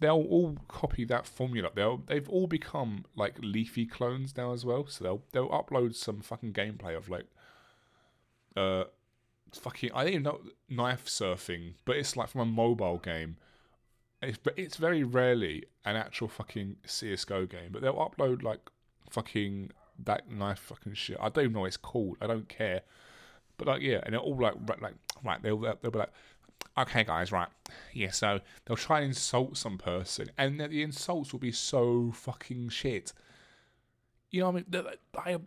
they'll 0.00 0.14
all 0.14 0.56
copy 0.68 1.04
that 1.04 1.26
formula. 1.26 1.70
They'll 1.74 1.98
they've 1.98 2.28
all 2.28 2.48
become 2.48 3.04
like 3.14 3.36
Leafy 3.40 3.86
clones 3.86 4.36
now 4.36 4.52
as 4.52 4.64
well. 4.64 4.86
So 4.88 5.04
they'll 5.04 5.22
they'll 5.32 5.48
upload 5.50 5.94
some 5.94 6.20
fucking 6.20 6.54
gameplay 6.54 6.96
of 6.96 7.08
like 7.08 7.26
uh 8.56 8.84
fucking 9.54 9.90
I 9.94 10.04
don't 10.04 10.12
even 10.12 10.22
know 10.24 10.40
knife 10.68 11.06
surfing, 11.06 11.74
but 11.84 11.96
it's 11.96 12.16
like 12.16 12.28
from 12.28 12.40
a 12.42 12.46
mobile 12.46 12.98
game 12.98 13.36
it's, 14.22 14.38
but 14.38 14.54
it's 14.58 14.76
very 14.76 15.04
rarely 15.04 15.64
an 15.84 15.96
actual 15.96 16.28
fucking 16.28 16.76
CSGO 16.86 17.48
game, 17.48 17.70
but 17.70 17.82
they'll 17.82 17.94
upload 17.94 18.42
like 18.42 18.60
fucking 19.10 19.70
that 20.04 20.30
knife 20.30 20.58
fucking 20.58 20.94
shit. 20.94 21.18
I 21.20 21.28
don't 21.28 21.44
even 21.44 21.54
know 21.54 21.60
what 21.60 21.66
it's 21.66 21.76
called. 21.76 22.16
I 22.20 22.26
don't 22.26 22.48
care. 22.48 22.82
But 23.56 23.68
like 23.68 23.82
yeah, 23.82 24.00
and 24.02 24.12
they're 24.12 24.20
all 24.20 24.36
like 24.36 24.54
like 24.80 24.94
right. 25.24 25.42
They'll 25.42 25.58
they'll 25.58 25.90
be 25.90 25.98
like, 25.98 26.12
okay 26.78 27.04
guys, 27.04 27.32
right, 27.32 27.48
yeah. 27.92 28.10
So 28.10 28.40
they'll 28.64 28.76
try 28.76 28.98
and 28.98 29.08
insult 29.08 29.56
some 29.56 29.78
person, 29.78 30.28
and 30.36 30.60
the 30.60 30.82
insults 30.82 31.32
will 31.32 31.40
be 31.40 31.52
so 31.52 32.12
fucking 32.14 32.70
shit. 32.70 33.12
You 34.30 34.40
know 34.40 34.50
what 34.50 34.64
I 34.74 34.80
mean? 34.80 34.84
They, 35.24 35.38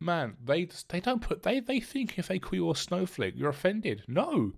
man, 0.00 0.36
they 0.42 0.68
they 0.88 1.00
don't 1.00 1.22
put 1.22 1.42
they 1.42 1.60
they 1.60 1.80
think 1.80 2.18
if 2.18 2.28
they 2.28 2.38
call 2.38 2.54
you 2.54 2.70
a 2.70 2.76
snowflake, 2.76 3.34
you're 3.36 3.50
offended. 3.50 4.02
No, 4.06 4.54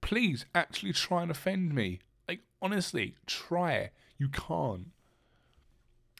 please 0.00 0.46
actually 0.54 0.92
try 0.92 1.22
and 1.22 1.30
offend 1.30 1.74
me. 1.74 2.00
Like, 2.26 2.40
honestly, 2.60 3.16
try. 3.26 3.72
it. 3.72 3.92
You 4.18 4.28
can't. 4.28 4.88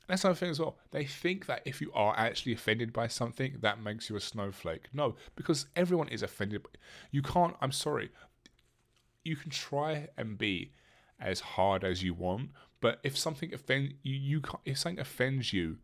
That's 0.09 0.25
another 0.25 0.39
thing 0.39 0.51
as 0.51 0.59
well. 0.59 0.79
They 0.91 1.05
think 1.05 1.47
that 1.47 1.63
if 1.67 1.83
you 1.83 1.93
are 1.93 2.15
actually 2.17 2.55
offended 2.55 2.95
by 2.95 3.09
something, 3.09 3.59
that 3.61 3.83
makes 3.83 4.09
you 4.09 4.17
a 4.17 4.21
snowflake. 4.21 4.89
No, 4.93 5.17
because 5.37 5.67
everyone 5.77 6.09
is 6.09 6.23
offended. 6.23 6.67
You 7.11 7.21
can't, 7.21 7.55
I'm 7.61 7.73
sorry. 7.73 8.11
You 9.23 9.37
can 9.37 9.51
try 9.51 10.09
and 10.17 10.39
be 10.39 10.73
as 11.21 11.41
hard 11.41 11.85
as 11.85 12.03
you 12.03 12.15
want, 12.15 12.51
but 12.81 13.01
if 13.03 13.19
something 13.19 13.53
offends 13.53 13.95
you, 14.03 14.15
you 14.15 14.41
can't, 14.41 14.61
if 14.65 14.79
something 14.79 15.01
offends 15.01 15.53
you, 15.53 15.77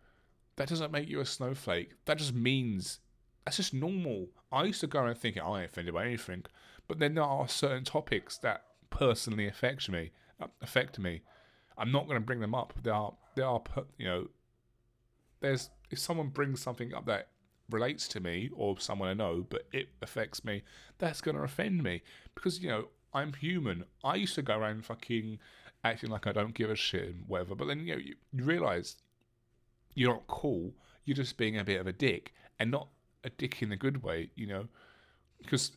that 0.57 0.69
doesn't 0.69 0.93
make 0.93 1.09
you 1.09 1.21
a 1.21 1.27
snowflake. 1.27 1.93
That 2.05 2.19
just 2.19 2.35
means 2.35 3.01
that's 3.45 3.57
just 3.57 3.75
normal. 3.75 4.29
I 4.53 4.65
used 4.65 4.81
to 4.81 4.87
go 4.87 5.01
around 5.01 5.19
thinking 5.19 5.43
I 5.43 5.63
ain't 5.63 5.71
offended 5.71 5.95
by 5.95 6.07
anything, 6.07 6.45
but 6.89 6.99
then 6.99 7.15
there 7.15 7.25
are 7.25 7.49
certain 7.49 7.85
topics 7.85 8.39
that 8.39 8.65
personally 8.91 9.47
affect 9.47 9.89
me. 9.89 10.13
Uh, 10.41 10.47
affect 10.63 10.99
me. 10.99 11.23
I'm 11.77 11.93
not 11.93 12.07
going 12.07 12.21
to 12.21 12.25
bring 12.25 12.41
them 12.41 12.55
up. 12.55 12.73
There 12.83 12.95
are 12.95 13.15
there 13.35 13.47
are 13.47 13.63
you 13.99 14.07
know 14.07 14.29
there's 15.41 15.71
if 15.91 15.99
someone 15.99 16.29
brings 16.29 16.63
something 16.63 16.95
up 16.95 17.07
that 17.07 17.29
relates 17.71 18.07
to 18.09 18.21
me 18.21 18.51
or 18.55 18.79
someone 18.79 19.09
I 19.09 19.15
know, 19.15 19.47
but 19.49 19.67
it 19.73 19.89
affects 20.03 20.45
me, 20.45 20.63
that's 20.99 21.21
going 21.21 21.37
to 21.37 21.43
offend 21.43 21.83
me 21.83 22.03
because 22.35 22.61
you 22.61 22.69
know 22.69 22.89
I'm 23.13 23.33
human. 23.33 23.85
I 24.03 24.17
used 24.17 24.35
to 24.37 24.43
go 24.43 24.59
around 24.59 24.85
fucking 24.85 25.39
acting 25.85 26.11
like 26.11 26.27
I 26.27 26.33
don't 26.33 26.55
give 26.55 26.71
a 26.71 26.77
shit 26.77 27.09
and 27.09 27.25
whatever, 27.27 27.55
but 27.55 27.67
then 27.67 27.87
you 27.87 27.95
know 27.95 28.01
you, 28.01 28.15
you 28.33 28.45
realize 28.45 28.97
you're 29.95 30.13
not 30.13 30.27
cool. 30.27 30.73
You're 31.05 31.17
just 31.17 31.37
being 31.37 31.59
a 31.59 31.65
bit 31.65 31.81
of 31.81 31.87
a 31.87 31.93
dick 31.93 32.33
and 32.59 32.71
not 32.71 32.89
a 33.25 33.31
dick 33.31 33.63
in 33.63 33.73
a 33.73 33.77
good 33.77 34.03
way, 34.03 34.31
you 34.35 34.47
know, 34.47 34.69
because 35.39 35.73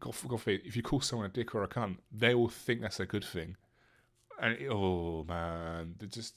God, 0.00 0.14
God 0.28 0.40
forbid, 0.40 0.62
if 0.64 0.76
you 0.76 0.82
call 0.82 1.00
someone 1.00 1.26
a 1.26 1.32
dick 1.32 1.54
or 1.54 1.62
a 1.62 1.68
cunt, 1.68 1.96
they 2.10 2.34
will 2.34 2.48
think 2.48 2.80
that's 2.80 3.00
a 3.00 3.06
good 3.06 3.24
thing. 3.24 3.56
And 4.40 4.54
it, 4.54 4.68
oh 4.68 5.24
man, 5.24 5.94
they 5.98 6.06
just 6.06 6.34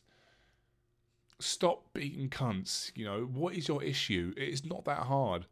stop 1.40 1.94
being 1.94 2.30
cunts. 2.30 2.92
You 2.96 3.06
know 3.06 3.22
what 3.22 3.56
is 3.56 3.68
your 3.68 3.84
issue? 3.84 4.34
It 4.38 4.50
is 4.50 4.66
not 4.66 4.86
that 4.86 5.00
hard. 5.00 5.46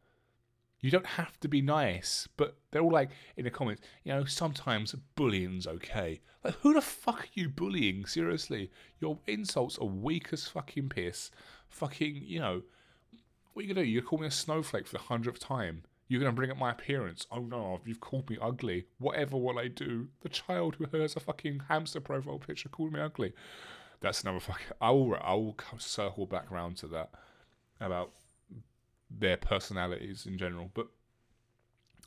You 0.82 0.92
don't 0.92 1.06
have 1.06 1.40
to 1.40 1.48
be 1.48 1.62
nice, 1.62 2.28
but 2.38 2.58
they're 2.70 2.82
all 2.82 2.92
like 2.92 3.10
in 3.38 3.46
the 3.46 3.50
comments. 3.50 3.82
You 4.04 4.14
know, 4.14 4.26
sometimes 4.26 4.94
bullying's 5.16 5.66
okay. 5.66 6.22
Like, 6.44 6.56
who 6.56 6.74
the 6.74 6.82
fuck 6.82 7.22
are 7.22 7.34
you 7.34 7.50
bullying? 7.50 8.06
Seriously, 8.06 8.70
your 9.00 9.18
insults 9.26 9.80
are 9.80 9.88
weak 9.88 10.28
as 10.32 10.48
fucking 10.48 10.90
piss. 10.90 11.32
Fucking, 11.70 12.22
you 12.24 12.40
know, 12.40 12.62
what 13.54 13.64
are 13.64 13.68
you 13.68 13.74
gonna 13.74 13.86
do? 13.86 13.92
You're 13.92 14.02
call 14.02 14.20
me 14.20 14.28
a 14.28 14.32
snowflake 14.32 14.88
for 14.88 14.94
the 14.94 15.04
hundredth 15.04 15.40
time. 15.40 15.84
You're 16.08 16.22
to 16.22 16.32
bring 16.32 16.52
up 16.52 16.58
my 16.58 16.72
appearance. 16.72 17.26
Oh 17.32 17.40
no, 17.40 17.80
you've 17.86 18.00
called 18.00 18.30
me 18.30 18.38
ugly. 18.40 18.86
Whatever 19.00 19.38
will 19.38 19.58
I 19.58 19.70
do? 19.70 20.10
The 20.22 20.30
child 20.30 20.76
who 20.76 20.86
has 21.00 21.16
a 21.16 21.20
fucking 21.20 21.62
hamster 21.68 22.00
profile 22.00 22.38
picture 22.38 22.70
called 22.70 22.94
me 22.94 23.00
ugly. 23.00 23.34
That's 24.02 24.22
another 24.22 24.40
fucking. 24.40 24.68
I 24.80 24.92
will, 24.92 25.16
I 25.20 25.34
will 25.34 25.56
circle 25.80 26.28
back 26.28 26.52
around 26.52 26.78
to 26.78 26.88
that 26.88 27.10
about 27.82 28.12
their 29.10 29.38
personalities 29.38 30.28
in 30.28 30.38
general. 30.38 30.70
But 30.74 30.88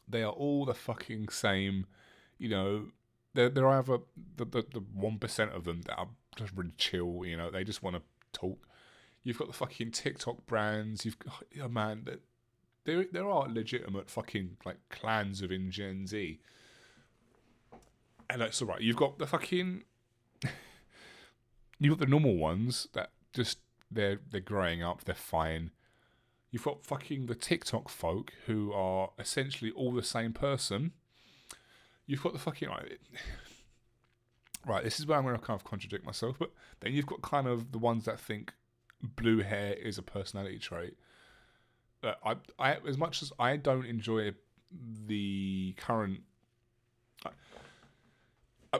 they 0.06 0.22
are 0.22 0.32
all 0.32 0.64
the 0.64 0.74
fucking 0.74 1.30
same. 1.30 1.86
You 2.38 2.50
know, 2.50 2.86
there 3.34 3.66
are 3.66 3.78
either 3.78 3.98
the 4.36 4.44
the 4.44 4.64
the 4.72 4.84
one 4.94 5.18
percent 5.18 5.52
of 5.52 5.64
them 5.64 5.82
that 5.82 5.98
are 5.98 6.08
just 6.36 6.52
really 6.54 6.72
chill. 6.76 7.24
You 7.24 7.36
know, 7.36 7.50
they 7.50 7.64
just 7.64 7.82
want 7.82 7.96
to 7.96 8.02
talk. 8.32 8.67
You've 9.22 9.38
got 9.38 9.48
the 9.48 9.54
fucking 9.54 9.90
TikTok 9.90 10.46
brands. 10.46 11.04
You've 11.04 11.18
got, 11.18 11.44
oh 11.62 11.68
man, 11.68 12.02
that 12.04 12.20
there 12.84 13.04
there 13.10 13.28
are 13.28 13.48
legitimate 13.48 14.08
fucking 14.08 14.56
like 14.64 14.78
clans 14.88 15.42
within 15.42 15.70
Gen 15.70 16.06
Z. 16.06 16.40
And 18.30 18.40
that's 18.40 18.60
alright. 18.62 18.80
You've 18.80 18.96
got 18.96 19.18
the 19.18 19.26
fucking 19.26 19.84
You've 21.78 21.98
got 21.98 22.06
the 22.06 22.10
normal 22.10 22.36
ones 22.36 22.88
that 22.94 23.10
just 23.32 23.58
they're 23.90 24.20
they're 24.30 24.40
growing 24.40 24.82
up, 24.82 25.04
they're 25.04 25.14
fine. 25.14 25.70
You've 26.50 26.64
got 26.64 26.84
fucking 26.84 27.26
the 27.26 27.34
TikTok 27.34 27.90
folk 27.90 28.32
who 28.46 28.72
are 28.72 29.10
essentially 29.18 29.70
all 29.72 29.92
the 29.92 30.02
same 30.02 30.32
person. 30.32 30.92
You've 32.06 32.22
got 32.22 32.32
the 32.32 32.38
fucking 32.38 32.70
right, 32.70 32.98
right 34.66 34.82
this 34.82 34.98
is 34.98 35.06
where 35.06 35.18
I'm 35.18 35.24
going 35.24 35.36
to 35.36 35.42
kind 35.42 35.60
of 35.60 35.64
contradict 35.64 36.06
myself, 36.06 36.36
but 36.38 36.52
then 36.80 36.94
you've 36.94 37.06
got 37.06 37.20
kind 37.20 37.46
of 37.46 37.72
the 37.72 37.78
ones 37.78 38.06
that 38.06 38.18
think 38.18 38.54
blue 39.02 39.42
hair 39.42 39.72
is 39.74 39.98
a 39.98 40.02
personality 40.02 40.58
trait. 40.58 40.94
I, 42.02 42.36
I 42.58 42.76
as 42.86 42.96
much 42.96 43.22
as 43.22 43.32
I 43.38 43.56
don't 43.56 43.86
enjoy 43.86 44.32
the 45.06 45.74
current. 45.76 46.20
I, 47.24 47.30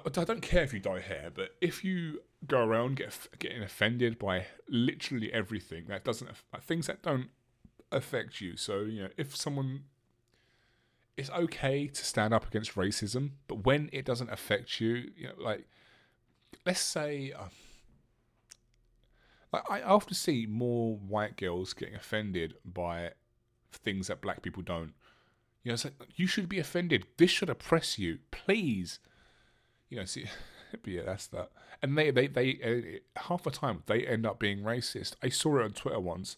I 0.05 0.25
don't 0.25 0.43
care 0.43 0.63
if 0.63 0.73
you 0.73 0.81
dye 0.81 1.01
hair, 1.01 1.31
but 1.35 1.57
if 1.61 1.83
you 1.83 2.21
go 2.47 2.65
around 2.65 2.97
get 2.97 3.17
getting 3.39 3.63
offended 3.63 4.19
by 4.19 4.47
literally 4.69 5.33
everything 5.33 5.87
that 5.89 6.05
doesn't 6.05 6.31
like, 6.53 6.63
things 6.63 6.87
that 6.87 7.03
don't 7.03 7.31
affect 7.91 8.41
you. 8.41 8.57
So 8.57 8.81
you 8.81 9.05
know, 9.05 9.09
if 9.17 9.35
someone, 9.35 9.85
it's 11.17 11.31
okay 11.31 11.89
to 11.89 12.05
stand 12.05 12.33
up 12.33 12.47
against 12.47 12.75
racism, 12.77 13.31
but 13.49 13.65
when 13.65 13.91
it 13.93 14.05
doesn't 14.05 14.31
affect 14.31 14.81
you, 14.81 15.11
you 15.17 15.27
know, 15.29 15.35
like 15.39 15.67
let's 16.65 16.81
say. 16.81 17.33
Uh, 17.33 17.49
I 19.53 19.83
often 19.83 20.15
see 20.15 20.47
more 20.47 20.97
white 20.97 21.37
girls 21.37 21.73
getting 21.73 21.95
offended 21.95 22.55
by 22.65 23.13
things 23.73 24.09
that 24.09 24.21
black 24.21 24.43
people 24.43 24.63
don't. 24.63 24.93
You 25.63 25.71
know, 25.71 25.75
it's 25.75 25.85
like 25.85 25.95
you 26.17 26.27
should 26.27 26.49
be 26.49 26.59
offended. 26.59 27.07
This 27.17 27.31
should 27.31 27.51
oppress 27.51 27.99
you. 27.99 28.19
Please. 28.31 29.01
You 29.89 29.99
know, 29.99 30.05
see, 30.05 30.27
yeah, 30.85 31.03
that's 31.05 31.27
that. 31.29 31.51
And 31.83 31.97
they, 31.97 32.11
they, 32.11 32.27
they, 32.27 33.01
uh, 33.17 33.21
half 33.29 33.45
the 33.45 33.51
time 33.51 33.83
they 33.87 34.07
end 34.07 34.27
up 34.27 34.39
being 34.39 34.61
racist. 34.61 35.15
I 35.23 35.29
saw 35.29 35.59
it 35.59 35.65
on 35.65 35.73
Twitter 35.73 36.01
once. 36.01 36.37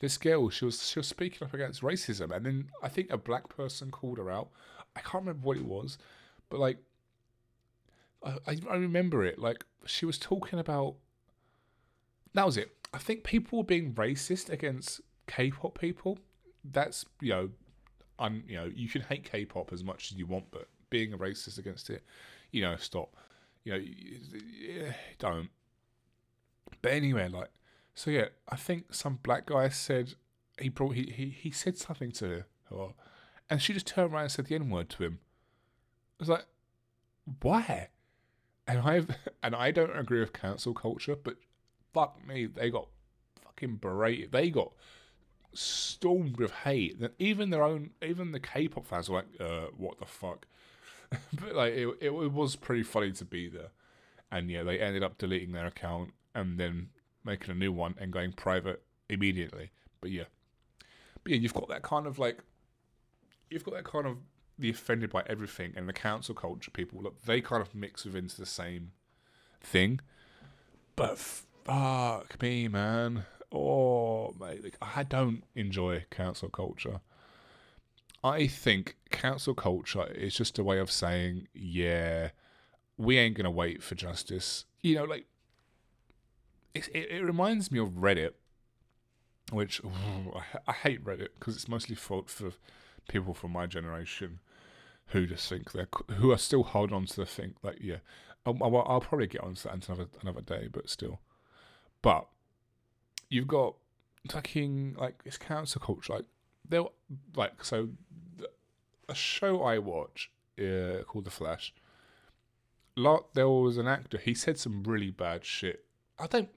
This 0.00 0.18
girl, 0.18 0.50
she 0.50 0.64
was 0.64 0.88
she 0.88 0.98
was 0.98 1.06
speaking 1.06 1.46
up 1.46 1.54
against 1.54 1.80
racism, 1.80 2.34
and 2.34 2.44
then 2.44 2.70
I 2.82 2.88
think 2.88 3.10
a 3.10 3.16
black 3.16 3.48
person 3.48 3.92
called 3.92 4.18
her 4.18 4.30
out. 4.30 4.48
I 4.96 5.00
can't 5.00 5.24
remember 5.24 5.46
what 5.46 5.56
it 5.56 5.64
was, 5.64 5.96
but 6.50 6.58
like, 6.58 6.78
I, 8.24 8.58
I 8.68 8.74
remember 8.74 9.24
it. 9.24 9.38
Like 9.38 9.64
she 9.86 10.04
was 10.04 10.18
talking 10.18 10.58
about. 10.58 10.96
That 12.34 12.46
was 12.46 12.56
it. 12.56 12.72
I 12.94 12.98
think 12.98 13.24
people 13.24 13.58
were 13.58 13.64
being 13.64 13.92
racist 13.94 14.50
against 14.50 15.00
K-pop 15.26 15.78
people. 15.78 16.18
That's 16.64 17.04
you 17.20 17.30
know, 17.30 17.50
un, 18.18 18.44
you 18.46 18.56
know, 18.56 18.70
you 18.74 18.88
can 18.88 19.02
hate 19.02 19.24
K-pop 19.24 19.72
as 19.72 19.82
much 19.82 20.12
as 20.12 20.18
you 20.18 20.26
want, 20.26 20.46
but 20.50 20.68
being 20.90 21.12
a 21.12 21.18
racist 21.18 21.58
against 21.58 21.90
it, 21.90 22.02
you 22.50 22.62
know, 22.62 22.76
stop. 22.76 23.16
You 23.64 23.72
know, 23.72 24.92
don't. 25.18 25.48
But 26.80 26.92
anyway, 26.92 27.28
like, 27.28 27.50
so 27.94 28.10
yeah, 28.10 28.28
I 28.48 28.56
think 28.56 28.94
some 28.94 29.18
black 29.22 29.46
guy 29.46 29.68
said 29.68 30.14
he 30.60 30.68
brought 30.68 30.94
he 30.94 31.12
he, 31.14 31.26
he 31.30 31.50
said 31.50 31.78
something 31.78 32.12
to 32.12 32.44
her, 32.70 32.94
and 33.48 33.60
she 33.60 33.72
just 33.72 33.86
turned 33.86 34.12
around 34.12 34.22
and 34.22 34.32
said 34.32 34.46
the 34.46 34.54
N 34.54 34.70
word 34.70 34.88
to 34.90 35.04
him. 35.04 35.18
I 36.18 36.22
was 36.22 36.28
like, 36.28 36.46
why? 37.40 37.88
And 38.66 38.80
I 38.80 39.02
and 39.42 39.54
I 39.54 39.70
don't 39.70 39.96
agree 39.96 40.20
with 40.20 40.32
cancel 40.32 40.74
culture, 40.74 41.16
but 41.16 41.36
fuck 41.92 42.26
me, 42.26 42.46
they 42.46 42.70
got 42.70 42.88
fucking 43.44 43.76
berated. 43.76 44.32
They 44.32 44.50
got 44.50 44.72
stormed 45.54 46.38
with 46.38 46.50
hate. 46.50 47.00
That 47.00 47.12
even 47.18 47.50
their 47.50 47.62
own, 47.62 47.90
even 48.02 48.32
the 48.32 48.40
K-pop 48.40 48.86
fans 48.86 49.08
were 49.08 49.16
like, 49.18 49.40
uh, 49.40 49.66
"What 49.76 49.98
the 49.98 50.06
fuck?" 50.06 50.46
but 51.32 51.54
like, 51.54 51.74
it, 51.74 51.88
it, 52.00 52.10
it 52.10 52.32
was 52.32 52.56
pretty 52.56 52.82
funny 52.82 53.12
to 53.12 53.24
be 53.24 53.48
there. 53.48 53.70
And 54.30 54.50
yeah, 54.50 54.62
they 54.62 54.78
ended 54.78 55.02
up 55.02 55.18
deleting 55.18 55.52
their 55.52 55.66
account 55.66 56.12
and 56.34 56.58
then 56.58 56.88
making 57.24 57.50
a 57.50 57.54
new 57.54 57.72
one 57.72 57.94
and 57.98 58.12
going 58.12 58.32
private 58.32 58.82
immediately. 59.08 59.70
But 60.00 60.10
yeah, 60.10 60.24
but 61.22 61.32
yeah, 61.32 61.38
you've 61.38 61.54
got 61.54 61.68
that 61.68 61.82
kind 61.82 62.06
of 62.06 62.18
like, 62.18 62.38
you've 63.50 63.64
got 63.64 63.74
that 63.74 63.84
kind 63.84 64.06
of 64.06 64.16
the 64.58 64.70
offended 64.70 65.10
by 65.10 65.22
everything 65.26 65.72
and 65.76 65.88
the 65.88 65.92
cancel 65.92 66.34
culture 66.34 66.70
people. 66.70 67.02
Look, 67.02 67.22
they 67.22 67.40
kind 67.40 67.62
of 67.62 67.74
mix 67.74 68.04
within 68.04 68.28
the 68.36 68.46
same 68.46 68.92
thing. 69.60 70.00
But 70.96 71.42
fuck 71.64 72.40
me, 72.40 72.68
man. 72.68 73.24
Oh, 73.52 74.34
mate, 74.40 74.64
like, 74.64 74.76
I 74.80 75.02
don't 75.02 75.44
enjoy 75.54 76.04
cancel 76.10 76.48
culture. 76.48 77.00
I 78.24 78.46
think 78.46 78.96
cancel 79.10 79.54
culture 79.54 80.06
is 80.12 80.34
just 80.34 80.58
a 80.58 80.64
way 80.64 80.78
of 80.78 80.90
saying, 80.90 81.48
yeah, 81.54 82.30
we 82.96 83.18
ain't 83.18 83.36
gonna 83.36 83.50
wait 83.50 83.82
for 83.82 83.94
justice. 83.94 84.64
You 84.80 84.96
know, 84.96 85.04
like 85.04 85.26
it, 86.74 86.88
it, 86.94 87.10
it 87.10 87.24
reminds 87.24 87.70
me 87.70 87.78
of 87.78 87.90
Reddit, 87.90 88.32
which 89.50 89.80
I, 90.34 90.58
I, 90.68 90.72
hate 90.72 91.04
Reddit 91.04 91.28
because 91.38 91.56
it's 91.56 91.68
mostly 91.68 91.96
for 91.96 92.24
for 92.26 92.52
people 93.08 93.34
from 93.34 93.52
my 93.52 93.66
generation 93.66 94.38
who 95.06 95.26
just 95.26 95.48
think 95.48 95.72
they're 95.72 95.88
who 96.16 96.30
are 96.30 96.38
still 96.38 96.62
holding 96.62 96.94
on 96.94 97.06
to 97.06 97.16
the 97.16 97.26
thing 97.26 97.54
like 97.62 97.78
yeah, 97.80 97.96
um, 98.46 98.62
I'll, 98.62 98.76
I'll, 98.76 98.86
I'll 98.88 99.00
probably 99.00 99.26
get 99.26 99.42
onto 99.42 99.68
that 99.68 99.88
another 99.88 100.06
another 100.20 100.42
day, 100.42 100.68
but 100.70 100.88
still, 100.88 101.20
but 102.02 102.26
you've 103.28 103.48
got 103.48 103.74
fucking 104.28 104.96
like 104.98 105.20
it's 105.24 105.38
cancel 105.38 105.80
culture. 105.80 106.14
Like 106.14 106.24
there, 106.68 106.84
like 107.34 107.64
so, 107.64 107.88
a 109.08 109.14
show 109.14 109.62
I 109.62 109.78
watch 109.78 110.30
uh, 110.60 111.02
called 111.06 111.24
The 111.24 111.30
Flash. 111.30 111.72
Lot 112.96 113.34
there 113.34 113.48
was 113.48 113.78
an 113.78 113.86
actor. 113.86 114.18
He 114.18 114.34
said 114.34 114.58
some 114.58 114.82
really 114.82 115.10
bad 115.10 115.44
shit. 115.44 115.84
I 116.18 116.26
don't, 116.26 116.50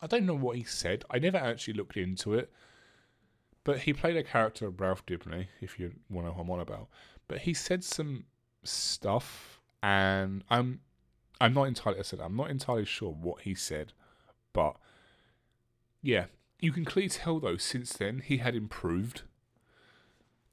I 0.00 0.06
don't 0.06 0.24
know 0.24 0.36
what 0.36 0.56
he 0.56 0.62
said. 0.64 1.04
I 1.10 1.18
never 1.18 1.36
actually 1.36 1.74
looked 1.74 1.96
into 1.96 2.34
it. 2.34 2.50
But 3.64 3.80
he 3.80 3.92
played 3.92 4.16
a 4.16 4.22
character 4.22 4.66
of 4.66 4.80
Ralph 4.80 5.04
Dibny, 5.04 5.48
if 5.60 5.78
you 5.78 5.92
want 6.08 6.26
to 6.26 6.30
know 6.30 6.34
who 6.34 6.40
I'm 6.42 6.50
on 6.50 6.60
about. 6.60 6.88
But 7.28 7.38
he 7.38 7.52
said 7.52 7.84
some 7.84 8.24
stuff, 8.64 9.60
and 9.82 10.42
I'm, 10.48 10.80
I'm 11.40 11.52
not 11.52 11.64
entirely. 11.64 11.98
I 11.98 12.02
said 12.02 12.20
I'm 12.20 12.36
not 12.36 12.50
entirely 12.50 12.86
sure 12.86 13.10
what 13.12 13.42
he 13.42 13.54
said, 13.54 13.92
but 14.54 14.76
yeah, 16.02 16.26
you 16.60 16.72
can 16.72 16.84
clearly 16.84 17.08
tell 17.08 17.40
though. 17.40 17.56
Since 17.56 17.92
then, 17.94 18.22
he 18.24 18.38
had 18.38 18.54
improved, 18.54 19.22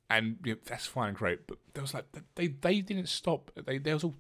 and 0.10 0.38
that's 0.66 0.86
fine, 0.86 1.14
great. 1.14 1.48
But 1.48 1.58
there 1.74 1.82
was 1.84 1.94
like 1.94 2.06
they 2.36 2.48
they 2.48 2.82
didn't 2.82 3.10
stop. 3.10 3.52
They 3.66 3.78
there 3.78 3.94
was 3.94 4.04
all 4.04 4.16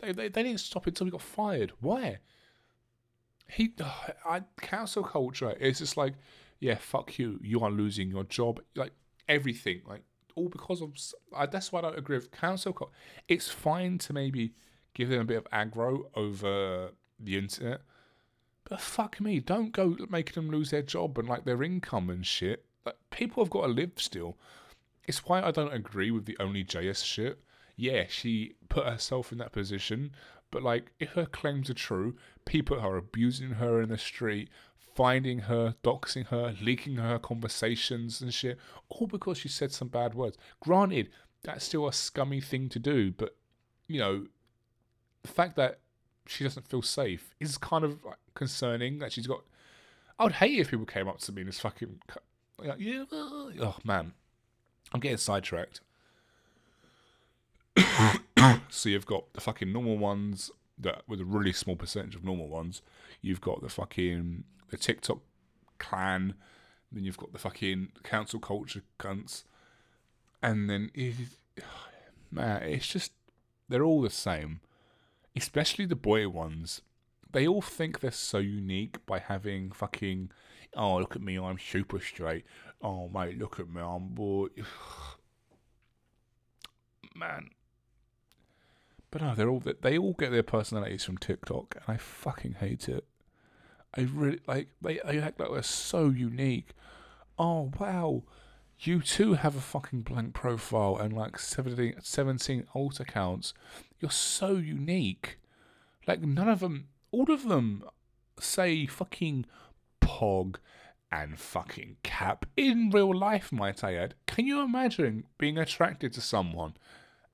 they, 0.00 0.12
they, 0.12 0.28
they 0.28 0.42
didn't 0.42 0.60
stop 0.60 0.86
until 0.86 1.06
he 1.06 1.10
got 1.10 1.22
fired. 1.22 1.72
Why? 1.80 2.18
He, 3.48 3.74
I, 4.26 4.42
cancel 4.60 5.04
culture 5.04 5.54
It's 5.60 5.80
just 5.80 5.96
like, 5.96 6.14
yeah, 6.60 6.76
fuck 6.76 7.18
you. 7.18 7.40
You 7.42 7.60
are 7.60 7.70
losing 7.70 8.10
your 8.10 8.24
job. 8.24 8.60
Like 8.76 8.92
everything, 9.28 9.82
like 9.86 10.02
all 10.34 10.48
because 10.48 10.80
of. 10.80 10.92
I, 11.34 11.46
that's 11.46 11.72
why 11.72 11.80
I 11.80 11.82
don't 11.82 11.98
agree 11.98 12.16
with 12.16 12.30
cancel 12.30 12.72
culture. 12.72 12.92
It's 13.28 13.48
fine 13.48 13.98
to 13.98 14.12
maybe 14.12 14.54
give 14.94 15.08
them 15.08 15.20
a 15.20 15.24
bit 15.24 15.38
of 15.38 15.44
aggro 15.50 16.04
over 16.14 16.90
the 17.18 17.36
internet 17.36 17.80
but 18.68 18.80
fuck 18.80 19.20
me, 19.20 19.40
don't 19.40 19.72
go 19.72 19.96
making 20.08 20.34
them 20.34 20.50
lose 20.50 20.70
their 20.70 20.82
job 20.82 21.18
and 21.18 21.28
like 21.28 21.44
their 21.44 21.62
income 21.62 22.10
and 22.10 22.26
shit. 22.26 22.64
Like 22.84 22.96
people 23.10 23.42
have 23.42 23.50
got 23.50 23.62
to 23.62 23.68
live 23.68 23.92
still. 23.96 24.36
It's 25.06 25.26
why 25.26 25.42
I 25.42 25.50
don't 25.50 25.72
agree 25.72 26.10
with 26.10 26.24
the 26.24 26.36
only 26.40 26.64
JS 26.64 27.04
shit. 27.04 27.40
Yeah, 27.76 28.04
she 28.08 28.54
put 28.68 28.86
herself 28.86 29.32
in 29.32 29.38
that 29.38 29.52
position, 29.52 30.12
but 30.50 30.62
like 30.62 30.92
if 30.98 31.10
her 31.10 31.26
claims 31.26 31.68
are 31.68 31.74
true, 31.74 32.16
people 32.44 32.78
are 32.78 32.96
abusing 32.96 33.50
her 33.50 33.82
in 33.82 33.88
the 33.88 33.98
street, 33.98 34.48
finding 34.94 35.40
her, 35.40 35.74
doxing 35.82 36.26
her, 36.28 36.54
leaking 36.62 36.96
her 36.96 37.18
conversations 37.18 38.20
and 38.20 38.32
shit, 38.32 38.58
all 38.88 39.06
because 39.06 39.38
she 39.38 39.48
said 39.48 39.72
some 39.72 39.88
bad 39.88 40.14
words. 40.14 40.38
Granted, 40.60 41.10
that's 41.42 41.64
still 41.64 41.86
a 41.86 41.92
scummy 41.92 42.40
thing 42.40 42.68
to 42.70 42.78
do, 42.78 43.10
but 43.10 43.36
you 43.88 43.98
know, 43.98 44.26
the 45.22 45.28
fact 45.28 45.56
that 45.56 45.80
she 46.26 46.44
doesn't 46.44 46.68
feel 46.68 46.82
safe 46.82 47.34
is 47.40 47.58
kind 47.58 47.84
of 47.84 48.02
like, 48.04 48.16
concerning 48.34 48.98
that 48.98 49.12
she's 49.12 49.26
got. 49.26 49.42
I 50.18 50.24
would 50.24 50.34
hate 50.34 50.58
if 50.58 50.70
people 50.70 50.86
came 50.86 51.08
up 51.08 51.18
to 51.20 51.32
me 51.32 51.42
and 51.42 51.50
just 51.50 51.60
fucking, 51.60 52.00
like, 52.58 52.78
yeah, 52.78 53.04
oh 53.12 53.76
man, 53.84 54.12
I'm 54.92 55.00
getting 55.00 55.18
sidetracked. 55.18 55.80
so 58.68 58.88
you've 58.88 59.06
got 59.06 59.32
the 59.32 59.40
fucking 59.40 59.72
normal 59.72 59.98
ones 59.98 60.50
that 60.78 61.02
with 61.08 61.20
a 61.20 61.24
really 61.24 61.52
small 61.52 61.76
percentage 61.76 62.14
of 62.14 62.24
normal 62.24 62.48
ones. 62.48 62.82
You've 63.20 63.40
got 63.40 63.62
the 63.62 63.68
fucking 63.68 64.44
the 64.70 64.76
TikTok 64.76 65.18
clan. 65.78 66.34
Then 66.92 67.04
you've 67.04 67.16
got 67.16 67.32
the 67.32 67.38
fucking 67.38 67.88
cancel 68.04 68.38
culture 68.38 68.82
cunts, 69.00 69.42
and 70.42 70.70
then 70.70 70.90
man, 72.30 72.62
it's 72.62 72.86
just 72.86 73.12
they're 73.68 73.82
all 73.82 74.00
the 74.00 74.10
same 74.10 74.60
especially 75.36 75.86
the 75.86 75.96
boy 75.96 76.28
ones, 76.28 76.82
they 77.32 77.46
all 77.46 77.62
think 77.62 78.00
they're 78.00 78.10
so 78.10 78.38
unique 78.38 79.04
by 79.06 79.18
having 79.18 79.72
fucking, 79.72 80.30
oh, 80.76 80.98
look 80.98 81.16
at 81.16 81.22
me, 81.22 81.38
I'm 81.38 81.58
super 81.58 82.00
straight. 82.00 82.44
Oh, 82.80 83.08
mate, 83.08 83.38
look 83.38 83.58
at 83.58 83.68
me, 83.68 83.80
I'm 83.80 84.08
boy. 84.08 84.48
Man. 87.14 87.50
But 89.10 89.22
no, 89.22 89.34
they're 89.36 89.48
all 89.48 89.62
they 89.80 89.96
all 89.96 90.14
get 90.14 90.32
their 90.32 90.42
personalities 90.42 91.04
from 91.04 91.18
TikTok, 91.18 91.76
and 91.76 91.94
I 91.94 91.98
fucking 91.98 92.54
hate 92.54 92.88
it. 92.88 93.04
I 93.96 94.08
really 94.12 94.40
like 94.48 94.70
they, 94.82 94.98
they 95.06 95.20
act 95.20 95.38
like 95.38 95.52
they're 95.52 95.62
so 95.62 96.08
unique. 96.08 96.70
Oh 97.38 97.70
wow, 97.78 98.24
you 98.80 99.00
too 99.00 99.34
have 99.34 99.54
a 99.54 99.60
fucking 99.60 100.02
blank 100.02 100.34
profile 100.34 100.96
and 100.96 101.12
like 101.12 101.38
17, 101.38 101.94
17 102.02 102.66
alt 102.74 102.98
accounts. 102.98 103.54
You're 104.00 104.10
so 104.10 104.56
unique. 104.56 105.38
Like, 106.06 106.22
none 106.22 106.48
of 106.48 106.60
them, 106.60 106.88
all 107.10 107.30
of 107.30 107.48
them 107.48 107.84
say 108.38 108.86
fucking 108.86 109.46
pog 110.00 110.56
and 111.10 111.38
fucking 111.38 111.96
cap 112.02 112.44
in 112.56 112.90
real 112.90 113.16
life, 113.16 113.52
might 113.52 113.84
I 113.84 113.94
add. 113.94 114.14
Can 114.26 114.46
you 114.46 114.60
imagine 114.60 115.24
being 115.38 115.58
attracted 115.58 116.12
to 116.14 116.20
someone 116.20 116.74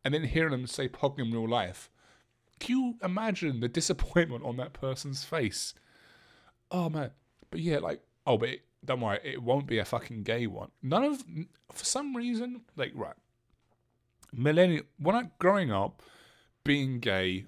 and 0.05 0.13
then 0.13 0.25
hearing 0.25 0.51
them 0.51 0.67
say 0.67 0.89
pog 0.89 1.19
in 1.19 1.33
real 1.33 1.49
life? 1.49 1.91
Can 2.59 2.77
you 2.77 2.95
imagine 3.03 3.61
the 3.61 3.69
disappointment 3.69 4.45
on 4.45 4.59
that 4.59 4.75
person's 4.75 5.25
face? 5.25 5.73
Oh 6.71 6.91
man. 6.91 7.11
But 7.51 7.61
yeah, 7.61 7.79
like, 7.79 8.03
oh, 8.27 8.37
but 8.37 8.51
it, 8.51 8.61
don't 8.85 9.01
worry, 9.01 9.19
it 9.25 9.43
won't 9.43 9.67
be 9.67 9.79
a 9.79 9.85
fucking 9.85 10.23
gay 10.23 10.47
one. 10.47 10.71
None 10.83 11.05
of, 11.05 11.25
for 11.73 11.85
some 11.85 12.15
reason, 12.15 12.61
like, 12.77 12.93
right. 12.95 13.17
Millennial, 14.33 14.85
when 14.99 15.17
I 15.17 15.31
growing 15.39 15.73
up, 15.73 16.03
being 16.65 17.01
gay 17.01 17.47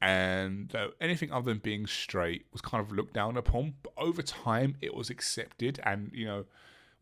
and 0.00 0.74
uh, 0.74 0.88
anything 1.00 1.32
other 1.32 1.50
than 1.50 1.58
being 1.58 1.86
straight 1.86 2.46
was 2.52 2.60
kind 2.60 2.84
of 2.84 2.92
looked 2.92 3.14
down 3.14 3.36
upon. 3.36 3.74
But 3.82 3.92
over 3.96 4.22
time, 4.22 4.76
it 4.80 4.94
was 4.94 5.10
accepted, 5.10 5.80
and 5.82 6.10
you 6.12 6.26
know, 6.26 6.44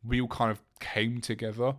we 0.04 0.20
all 0.20 0.28
kind 0.28 0.50
of 0.50 0.60
came 0.78 1.20
together 1.20 1.74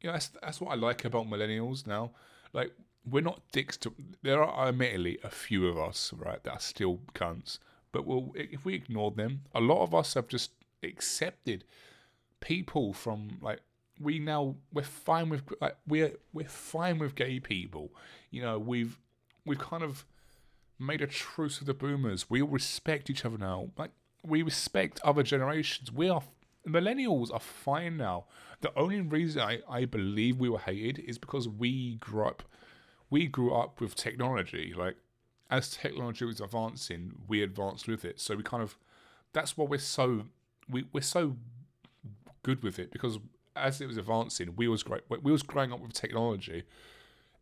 you 0.00 0.08
know, 0.08 0.14
that's 0.14 0.28
that's 0.28 0.60
what 0.60 0.72
I 0.72 0.74
like 0.76 1.04
about 1.04 1.28
millennials 1.28 1.86
now. 1.86 2.12
Like 2.52 2.72
we're 3.08 3.22
not 3.22 3.42
dicks 3.52 3.76
to. 3.78 3.94
There 4.22 4.42
are 4.42 4.68
admittedly 4.68 5.18
a 5.22 5.30
few 5.30 5.68
of 5.68 5.78
us, 5.78 6.12
right, 6.16 6.42
that 6.44 6.52
are 6.52 6.60
still 6.60 7.00
cunts. 7.14 7.58
But 7.92 8.06
we'll, 8.06 8.32
if 8.34 8.64
we 8.64 8.74
ignore 8.74 9.10
them, 9.10 9.42
a 9.54 9.60
lot 9.60 9.82
of 9.82 9.94
us 9.94 10.14
have 10.14 10.28
just 10.28 10.52
accepted 10.82 11.64
people 12.40 12.92
from 12.92 13.38
like 13.42 13.60
we 14.00 14.18
now 14.18 14.56
we're 14.72 14.82
fine 14.82 15.28
with 15.28 15.42
like 15.60 15.76
we're 15.86 16.12
we're 16.32 16.48
fine 16.48 16.98
with 16.98 17.14
gay 17.14 17.38
people. 17.38 17.92
You 18.30 18.42
know, 18.42 18.58
we've 18.58 18.98
we've 19.44 19.58
kind 19.58 19.82
of 19.82 20.04
made 20.78 21.02
a 21.02 21.06
truce 21.06 21.60
with 21.60 21.66
the 21.66 21.74
boomers. 21.74 22.30
We 22.30 22.40
all 22.42 22.48
respect 22.48 23.10
each 23.10 23.24
other 23.24 23.38
now. 23.38 23.70
Like 23.76 23.90
we 24.24 24.42
respect 24.42 25.00
other 25.04 25.22
generations. 25.22 25.92
We 25.92 26.08
are 26.08 26.22
millennials 26.66 27.32
are 27.32 27.40
fine 27.40 27.96
now. 27.96 28.24
The 28.60 28.76
only 28.76 29.00
reason 29.00 29.42
I, 29.42 29.60
I 29.68 29.84
believe 29.84 30.38
we 30.38 30.48
were 30.48 30.58
hated 30.58 30.98
is 30.98 31.18
because 31.18 31.48
we 31.48 31.96
grew 31.96 32.26
up 32.26 32.42
we 33.10 33.26
grew 33.26 33.54
up 33.54 33.80
with 33.80 33.94
technology. 33.94 34.72
Like 34.76 34.96
as 35.50 35.70
technology 35.70 36.24
was 36.24 36.40
advancing, 36.40 37.12
we 37.28 37.42
advanced 37.42 37.88
with 37.88 38.04
it. 38.04 38.20
So 38.20 38.36
we 38.36 38.42
kind 38.42 38.62
of 38.62 38.78
that's 39.32 39.56
why 39.56 39.66
we're 39.66 39.78
so 39.78 40.24
we, 40.68 40.86
we're 40.92 41.00
so 41.02 41.36
good 42.42 42.62
with 42.62 42.78
it 42.78 42.90
because 42.90 43.18
as 43.56 43.80
it 43.80 43.86
was 43.86 43.96
advancing, 43.96 44.54
we 44.56 44.68
was 44.68 44.82
great 44.82 45.02
we 45.22 45.32
was 45.32 45.42
growing 45.42 45.72
up 45.72 45.80
with 45.80 45.92
technology. 45.92 46.64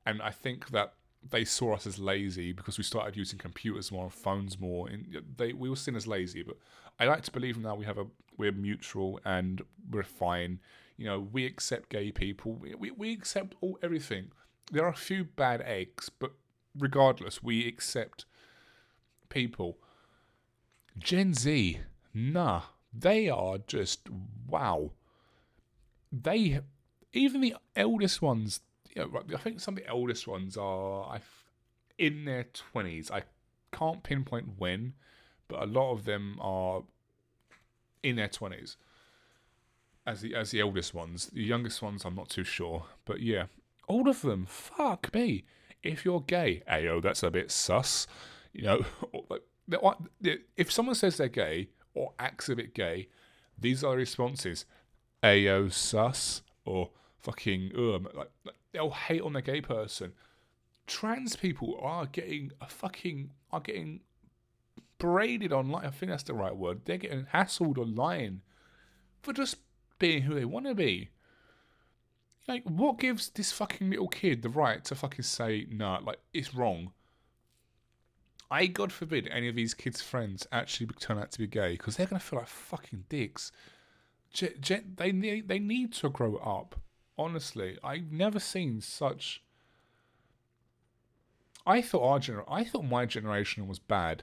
And 0.06 0.22
I 0.22 0.30
think 0.30 0.70
that 0.70 0.94
they 1.28 1.44
saw 1.44 1.74
us 1.74 1.86
as 1.86 1.98
lazy 1.98 2.52
because 2.52 2.78
we 2.78 2.84
started 2.84 3.16
using 3.16 3.38
computers 3.38 3.92
more 3.92 4.04
and 4.04 4.12
phones 4.12 4.58
more. 4.58 4.88
And 4.88 5.22
they 5.36 5.52
we 5.52 5.68
were 5.68 5.76
seen 5.76 5.96
as 5.96 6.06
lazy 6.06 6.42
but 6.42 6.56
I 6.98 7.06
like 7.06 7.22
to 7.24 7.32
believe 7.32 7.58
now 7.58 7.74
we 7.74 7.84
have 7.84 7.98
a 7.98 8.06
we're 8.36 8.52
mutual 8.52 9.20
and 9.24 9.62
we're 9.90 10.02
fine. 10.02 10.60
You 10.96 11.06
know 11.06 11.28
we 11.32 11.44
accept 11.44 11.90
gay 11.90 12.10
people. 12.10 12.54
We, 12.54 12.90
we 12.90 13.12
accept 13.12 13.54
all 13.60 13.78
everything. 13.82 14.30
There 14.70 14.84
are 14.84 14.90
a 14.90 14.94
few 14.94 15.24
bad 15.24 15.62
eggs 15.62 16.08
but 16.08 16.32
regardless 16.76 17.42
we 17.42 17.66
accept 17.66 18.24
people. 19.28 19.78
Gen 20.98 21.34
Z 21.34 21.80
nah 22.14 22.62
they 22.92 23.28
are 23.28 23.58
just 23.58 24.08
wow 24.48 24.90
they 26.12 26.60
even 27.12 27.40
the 27.40 27.56
eldest 27.76 28.20
ones 28.22 28.60
you 28.94 29.02
know, 29.02 29.22
I 29.34 29.38
think 29.38 29.60
some 29.60 29.76
of 29.76 29.82
the 29.82 29.88
eldest 29.88 30.26
ones 30.26 30.56
are 30.56 31.20
in 31.98 32.24
their 32.24 32.46
20s. 32.74 33.10
I 33.10 33.22
can't 33.72 34.02
pinpoint 34.02 34.58
when, 34.58 34.94
but 35.46 35.62
a 35.62 35.66
lot 35.66 35.92
of 35.92 36.04
them 36.04 36.38
are 36.40 36.82
in 38.02 38.16
their 38.16 38.28
20s. 38.28 38.76
As 40.06 40.22
the 40.22 40.34
as 40.34 40.52
the 40.52 40.60
eldest 40.60 40.94
ones, 40.94 41.26
the 41.26 41.42
youngest 41.42 41.82
ones, 41.82 42.04
I'm 42.04 42.14
not 42.14 42.30
too 42.30 42.44
sure, 42.44 42.86
but 43.04 43.20
yeah, 43.20 43.44
all 43.88 44.08
of 44.08 44.22
them. 44.22 44.46
Fuck 44.46 45.12
me. 45.12 45.44
If 45.82 46.04
you're 46.04 46.22
gay, 46.22 46.62
ayo, 46.70 47.02
that's 47.02 47.22
a 47.22 47.30
bit 47.30 47.50
sus. 47.50 48.06
You 48.54 48.62
know, 48.62 48.84
if 50.56 50.72
someone 50.72 50.94
says 50.94 51.18
they're 51.18 51.28
gay 51.28 51.68
or 51.92 52.14
acts 52.18 52.48
a 52.48 52.56
bit 52.56 52.74
gay, 52.74 53.08
these 53.58 53.84
are 53.84 53.96
responses: 53.96 54.64
ayo, 55.22 55.72
sus, 55.72 56.42
or 56.64 56.90
fucking 57.18 57.72
um, 57.76 58.08
like 58.14 58.30
they'll 58.72 58.90
hate 58.90 59.22
on 59.22 59.36
a 59.36 59.42
gay 59.42 59.60
person. 59.60 60.12
Trans 60.86 61.36
people 61.36 61.78
are 61.82 62.06
getting 62.06 62.52
a 62.60 62.66
fucking 62.66 63.30
are 63.52 63.60
getting 63.60 64.00
braided 64.98 65.52
online. 65.52 65.84
I 65.84 65.90
think 65.90 66.10
that's 66.10 66.22
the 66.22 66.34
right 66.34 66.56
word. 66.56 66.82
They're 66.84 66.98
getting 66.98 67.26
hassled 67.32 67.78
online 67.78 68.42
for 69.22 69.32
just 69.32 69.56
being 69.98 70.22
who 70.22 70.34
they 70.34 70.44
want 70.44 70.66
to 70.66 70.74
be. 70.74 71.10
Like, 72.46 72.64
what 72.64 72.98
gives 72.98 73.28
this 73.28 73.52
fucking 73.52 73.90
little 73.90 74.08
kid 74.08 74.42
the 74.42 74.48
right 74.48 74.82
to 74.86 74.94
fucking 74.94 75.22
say 75.22 75.66
no? 75.70 75.76
Nah, 75.76 76.00
like, 76.04 76.20
it's 76.32 76.54
wrong. 76.54 76.92
I, 78.50 78.66
God 78.66 78.90
forbid, 78.90 79.28
any 79.28 79.48
of 79.48 79.54
these 79.54 79.74
kids' 79.74 80.00
friends 80.00 80.46
actually 80.50 80.86
turn 80.98 81.18
out 81.18 81.30
to 81.32 81.38
be 81.38 81.46
gay 81.46 81.72
because 81.72 81.96
they're 81.96 82.06
gonna 82.06 82.20
feel 82.20 82.38
like 82.38 82.48
fucking 82.48 83.04
dicks. 83.10 83.52
They 84.32 85.12
need 85.12 85.48
they 85.48 85.58
need 85.58 85.92
to 85.94 86.08
grow 86.08 86.36
up. 86.36 86.80
Honestly, 87.16 87.78
I've 87.82 88.12
never 88.12 88.38
seen 88.38 88.80
such. 88.80 89.42
I 91.66 91.82
thought 91.82 92.08
our 92.08 92.18
gener- 92.18 92.44
I 92.48 92.64
thought 92.64 92.84
my 92.84 93.06
generation 93.06 93.68
was 93.68 93.78
bad. 93.78 94.22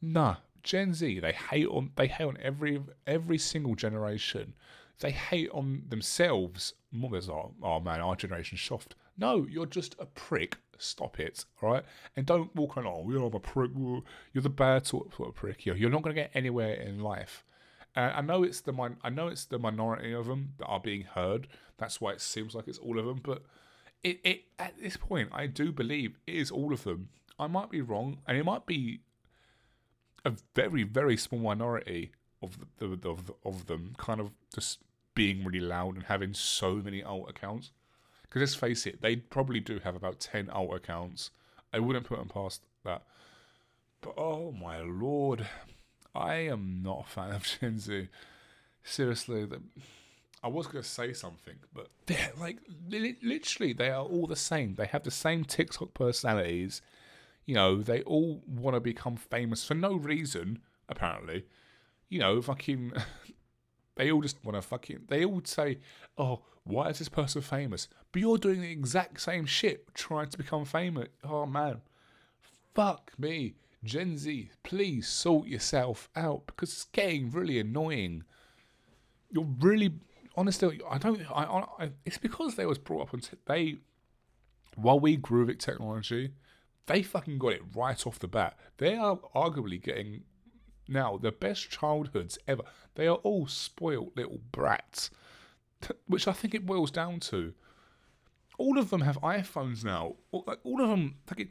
Nah, 0.00 0.36
Gen 0.62 0.94
Z 0.94 1.20
they 1.20 1.32
hate 1.32 1.66
on 1.68 1.90
they 1.96 2.06
hate 2.06 2.24
on 2.24 2.38
every 2.40 2.82
every 3.06 3.38
single 3.38 3.74
generation. 3.74 4.54
They 5.00 5.10
hate 5.10 5.50
on 5.50 5.84
themselves. 5.88 6.74
Mothers 6.92 7.28
are 7.28 7.50
oh 7.62 7.80
man, 7.80 8.00
our 8.00 8.16
generation's 8.16 8.62
soft. 8.62 8.94
No, 9.16 9.46
you're 9.48 9.66
just 9.66 9.96
a 9.98 10.06
prick. 10.06 10.58
Stop 10.78 11.18
it, 11.18 11.44
all 11.60 11.72
right? 11.72 11.84
And 12.14 12.24
don't 12.24 12.54
walk 12.54 12.76
around. 12.76 12.86
Oh, 12.86 13.10
you're 13.10 13.26
a 13.26 13.40
prick. 13.40 13.72
You're 14.32 14.42
the 14.42 14.48
bad 14.48 14.86
sort 14.86 15.12
of 15.18 15.34
prick. 15.34 15.66
You're 15.66 15.90
not 15.90 16.02
going 16.02 16.14
to 16.14 16.22
get 16.22 16.30
anywhere 16.34 16.74
in 16.74 17.00
life. 17.00 17.44
Uh, 17.96 18.12
I 18.14 18.20
know 18.20 18.42
it's 18.42 18.60
the 18.60 18.72
min- 18.72 18.98
I 19.02 19.10
know 19.10 19.28
it's 19.28 19.44
the 19.44 19.58
minority 19.58 20.12
of 20.12 20.26
them 20.26 20.54
that 20.58 20.66
are 20.66 20.80
being 20.80 21.02
heard. 21.02 21.48
That's 21.78 22.00
why 22.00 22.12
it 22.12 22.20
seems 22.20 22.54
like 22.54 22.68
it's 22.68 22.78
all 22.78 22.98
of 22.98 23.06
them. 23.06 23.20
But 23.22 23.42
it, 24.02 24.20
it 24.24 24.44
at 24.58 24.74
this 24.80 24.96
point, 24.96 25.30
I 25.32 25.46
do 25.46 25.72
believe 25.72 26.16
it 26.26 26.34
is 26.34 26.50
all 26.50 26.72
of 26.72 26.84
them. 26.84 27.08
I 27.38 27.46
might 27.46 27.70
be 27.70 27.80
wrong, 27.80 28.18
and 28.26 28.36
it 28.36 28.44
might 28.44 28.66
be 28.66 29.00
a 30.24 30.32
very 30.54 30.82
very 30.82 31.16
small 31.16 31.40
minority 31.40 32.12
of 32.42 32.58
the, 32.78 32.96
the 32.96 33.10
of 33.10 33.32
of 33.44 33.66
them 33.66 33.94
kind 33.96 34.20
of 34.20 34.30
just 34.54 34.78
being 35.14 35.44
really 35.44 35.60
loud 35.60 35.96
and 35.96 36.04
having 36.04 36.34
so 36.34 36.76
many 36.76 37.02
alt 37.02 37.28
accounts. 37.28 37.72
Because 38.22 38.40
let's 38.40 38.54
face 38.54 38.86
it, 38.86 39.00
they 39.00 39.16
probably 39.16 39.58
do 39.58 39.80
have 39.80 39.96
about 39.96 40.20
ten 40.20 40.50
alt 40.50 40.74
accounts. 40.74 41.30
I 41.72 41.80
wouldn't 41.80 42.06
put 42.06 42.18
them 42.18 42.28
past 42.28 42.62
that. 42.84 43.02
But 44.00 44.14
oh 44.16 44.52
my 44.52 44.80
lord, 44.80 45.46
I 46.18 46.34
am 46.48 46.80
not 46.82 47.06
a 47.06 47.10
fan 47.10 47.30
of 47.32 47.46
Z. 47.80 48.08
Seriously, 48.82 49.44
the, 49.44 49.60
I 50.42 50.48
was 50.48 50.66
going 50.66 50.82
to 50.82 50.88
say 50.88 51.12
something, 51.12 51.56
but 51.72 51.88
they're 52.06 52.32
like 52.38 52.58
literally 52.90 53.72
they 53.72 53.90
are 53.90 54.04
all 54.04 54.26
the 54.26 54.36
same. 54.36 54.74
They 54.74 54.86
have 54.86 55.04
the 55.04 55.10
same 55.10 55.44
TikTok 55.44 55.94
personalities. 55.94 56.82
You 57.44 57.54
know, 57.54 57.82
they 57.82 58.02
all 58.02 58.42
want 58.46 58.74
to 58.74 58.80
become 58.80 59.16
famous 59.16 59.64
for 59.64 59.74
no 59.74 59.94
reason, 59.94 60.60
apparently. 60.88 61.44
You 62.08 62.18
know, 62.18 62.42
fucking. 62.42 62.92
they 63.96 64.10
all 64.10 64.20
just 64.20 64.44
want 64.44 64.56
to 64.56 64.62
fucking. 64.62 65.04
They 65.08 65.24
all 65.24 65.42
say, 65.44 65.78
"Oh, 66.16 66.42
why 66.64 66.88
is 66.88 66.98
this 66.98 67.08
person 67.08 67.42
famous?" 67.42 67.88
But 68.10 68.22
you're 68.22 68.38
doing 68.38 68.60
the 68.60 68.72
exact 68.72 69.20
same 69.20 69.46
shit, 69.46 69.94
trying 69.94 70.30
to 70.30 70.38
become 70.38 70.64
famous. 70.64 71.08
Oh 71.22 71.46
man, 71.46 71.80
fuck 72.74 73.12
me. 73.18 73.54
Gen 73.84 74.18
Z, 74.18 74.50
please 74.62 75.06
sort 75.06 75.46
yourself 75.46 76.08
out 76.16 76.46
because 76.46 76.72
it's 76.72 76.84
getting 76.84 77.30
really 77.30 77.58
annoying. 77.58 78.24
You're 79.30 79.46
really, 79.60 79.92
honestly, 80.36 80.80
I 80.88 80.98
don't. 80.98 81.20
I, 81.30 81.44
I 81.78 81.90
it's 82.04 82.18
because 82.18 82.56
they 82.56 82.66
was 82.66 82.78
brought 82.78 83.08
up 83.08 83.14
on 83.14 83.20
t- 83.20 83.36
they. 83.46 83.78
While 84.74 85.00
we 85.00 85.16
grew 85.16 85.46
with 85.46 85.58
technology, 85.58 86.32
they 86.86 87.02
fucking 87.02 87.38
got 87.38 87.52
it 87.52 87.62
right 87.74 88.06
off 88.06 88.18
the 88.18 88.28
bat. 88.28 88.56
They 88.78 88.96
are 88.96 89.18
arguably 89.34 89.82
getting 89.82 90.22
now 90.88 91.18
the 91.18 91.32
best 91.32 91.70
childhoods 91.70 92.38
ever. 92.48 92.62
They 92.94 93.06
are 93.06 93.16
all 93.16 93.46
spoiled 93.46 94.12
little 94.16 94.40
brats, 94.52 95.10
which 96.06 96.26
I 96.26 96.32
think 96.32 96.54
it 96.54 96.66
boils 96.66 96.90
down 96.90 97.20
to. 97.20 97.54
All 98.56 98.78
of 98.78 98.90
them 98.90 99.02
have 99.02 99.20
iPhones 99.20 99.84
now. 99.84 100.16
All, 100.32 100.44
like 100.46 100.58
all 100.64 100.80
of 100.80 100.88
them, 100.88 101.16
like 101.30 101.48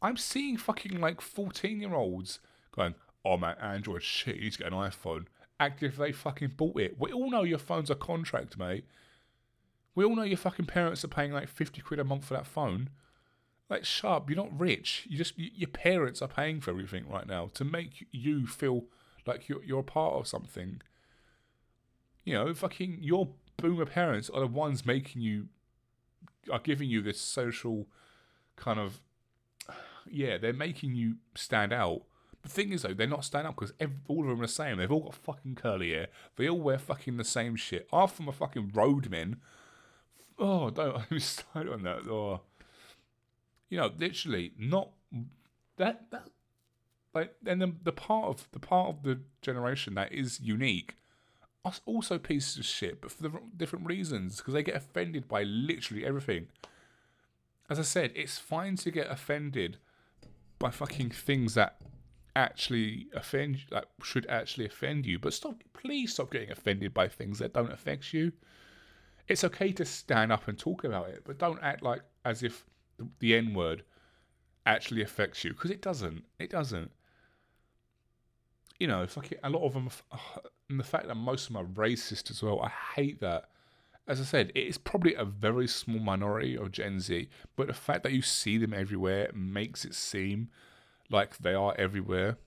I'm 0.00 0.16
seeing 0.16 0.56
fucking 0.56 1.00
like 1.00 1.20
14 1.20 1.80
year 1.80 1.94
olds 1.94 2.40
going, 2.72 2.94
oh 3.24 3.36
man, 3.36 3.56
Android 3.60 4.02
shit, 4.02 4.36
you 4.36 4.42
need 4.42 4.52
to 4.52 4.58
get 4.58 4.72
an 4.72 4.78
iPhone. 4.78 5.26
Act 5.60 5.82
if 5.82 5.96
they 5.96 6.12
fucking 6.12 6.52
bought 6.56 6.80
it. 6.80 6.96
We 6.98 7.12
all 7.12 7.30
know 7.30 7.42
your 7.42 7.58
phone's 7.58 7.90
a 7.90 7.96
contract, 7.96 8.58
mate. 8.58 8.84
We 9.94 10.04
all 10.04 10.14
know 10.14 10.22
your 10.22 10.36
fucking 10.36 10.66
parents 10.66 11.04
are 11.04 11.08
paying 11.08 11.32
like 11.32 11.48
50 11.48 11.80
quid 11.80 11.98
a 11.98 12.04
month 12.04 12.26
for 12.26 12.34
that 12.34 12.46
phone. 12.46 12.90
Like, 13.68 13.84
sharp, 13.84 14.30
you're 14.30 14.36
not 14.36 14.58
rich. 14.58 15.06
You 15.10 15.18
just, 15.18 15.36
you, 15.36 15.50
your 15.52 15.68
parents 15.68 16.22
are 16.22 16.28
paying 16.28 16.60
for 16.60 16.70
everything 16.70 17.08
right 17.08 17.26
now 17.26 17.50
to 17.54 17.64
make 17.64 18.06
you 18.12 18.46
feel 18.46 18.84
like 19.26 19.48
you're, 19.48 19.62
you're 19.64 19.80
a 19.80 19.84
part 19.84 20.14
of 20.14 20.28
something. 20.28 20.80
You 22.24 22.34
know, 22.34 22.54
fucking, 22.54 22.98
your 23.00 23.30
boomer 23.56 23.86
parents 23.86 24.30
are 24.30 24.40
the 24.40 24.46
ones 24.46 24.86
making 24.86 25.22
you, 25.22 25.48
are 26.50 26.60
giving 26.60 26.88
you 26.88 27.02
this 27.02 27.20
social 27.20 27.88
kind 28.56 28.78
of 28.78 29.00
yeah, 30.12 30.38
they're 30.38 30.52
making 30.52 30.94
you 30.94 31.16
stand 31.34 31.72
out. 31.72 32.02
The 32.42 32.48
thing 32.48 32.72
is, 32.72 32.82
though, 32.82 32.94
they're 32.94 33.06
not 33.06 33.24
standing 33.24 33.48
out 33.48 33.56
because 33.56 33.72
all 34.06 34.22
of 34.22 34.28
them 34.28 34.40
are 34.40 34.46
the 34.46 34.52
same. 34.52 34.78
They've 34.78 34.90
all 34.90 35.00
got 35.00 35.14
fucking 35.14 35.56
curly 35.56 35.90
hair. 35.90 36.08
They 36.36 36.48
all 36.48 36.60
wear 36.60 36.78
fucking 36.78 37.16
the 37.16 37.24
same 37.24 37.56
shit. 37.56 37.88
Half 37.92 38.12
of 38.12 38.16
them 38.18 38.28
are 38.28 38.32
fucking 38.32 38.70
roadmen. 38.74 39.36
Oh, 40.38 40.70
don't 40.70 41.02
I'm 41.10 41.20
start 41.20 41.68
on 41.68 41.82
that. 41.82 42.06
Oh, 42.08 42.40
you 43.68 43.78
know, 43.78 43.90
literally, 43.98 44.52
not 44.58 44.90
that 45.76 46.10
that 46.10 46.28
like. 47.12 47.34
And 47.44 47.60
the 47.60 47.74
the 47.82 47.92
part 47.92 48.26
of 48.26 48.48
the 48.52 48.60
part 48.60 48.88
of 48.88 49.02
the 49.02 49.20
generation 49.42 49.94
that 49.94 50.12
is 50.12 50.40
unique 50.40 50.94
are 51.64 51.72
also 51.86 52.18
pieces 52.18 52.56
of 52.56 52.64
shit, 52.64 53.00
but 53.00 53.10
for 53.10 53.22
the 53.24 53.32
different 53.56 53.86
reasons 53.86 54.36
because 54.36 54.54
they 54.54 54.62
get 54.62 54.76
offended 54.76 55.28
by 55.28 55.42
literally 55.42 56.04
everything. 56.04 56.46
As 57.68 57.78
I 57.78 57.82
said, 57.82 58.12
it's 58.14 58.38
fine 58.38 58.76
to 58.76 58.90
get 58.90 59.10
offended 59.10 59.76
by 60.58 60.70
fucking 60.70 61.10
things 61.10 61.54
that 61.54 61.80
actually 62.36 63.08
offend 63.14 63.58
that 63.70 63.86
should 64.02 64.26
actually 64.26 64.66
offend 64.66 65.06
you, 65.06 65.18
but 65.18 65.32
stop 65.32 65.62
please 65.72 66.12
stop 66.12 66.30
getting 66.30 66.50
offended 66.50 66.94
by 66.94 67.08
things 67.08 67.38
that 67.38 67.52
don't 67.52 67.72
affect 67.72 68.12
you. 68.12 68.32
It's 69.26 69.44
okay 69.44 69.72
to 69.72 69.84
stand 69.84 70.32
up 70.32 70.48
and 70.48 70.58
talk 70.58 70.84
about 70.84 71.08
it, 71.08 71.22
but 71.24 71.38
don't 71.38 71.62
act 71.62 71.82
like 71.82 72.02
as 72.24 72.42
if 72.42 72.64
the 73.18 73.34
N 73.34 73.54
word 73.54 73.82
actually 74.66 75.02
affects 75.02 75.44
you 75.44 75.52
because 75.52 75.70
it 75.70 75.82
doesn't. 75.82 76.24
It 76.38 76.50
doesn't. 76.50 76.90
You 78.78 78.86
know, 78.86 79.06
fucking 79.06 79.38
a 79.42 79.50
lot 79.50 79.64
of 79.66 79.74
them, 79.74 79.90
and 80.70 80.78
the 80.78 80.84
fact 80.84 81.08
that 81.08 81.16
most 81.16 81.48
of 81.48 81.54
them 81.54 81.62
are 81.62 81.86
racist 81.86 82.30
as 82.30 82.42
well. 82.42 82.60
I 82.60 82.68
hate 82.68 83.20
that. 83.20 83.48
As 84.08 84.22
I 84.22 84.24
said, 84.24 84.52
it 84.54 84.66
is 84.66 84.78
probably 84.78 85.14
a 85.14 85.24
very 85.26 85.68
small 85.68 86.00
minority 86.00 86.56
of 86.56 86.72
Gen 86.72 86.98
Z, 86.98 87.28
but 87.56 87.66
the 87.66 87.74
fact 87.74 88.02
that 88.04 88.12
you 88.12 88.22
see 88.22 88.56
them 88.56 88.72
everywhere 88.72 89.30
makes 89.34 89.84
it 89.84 89.94
seem 89.94 90.48
like 91.10 91.36
they 91.36 91.52
are 91.52 91.74
everywhere. 91.78 92.38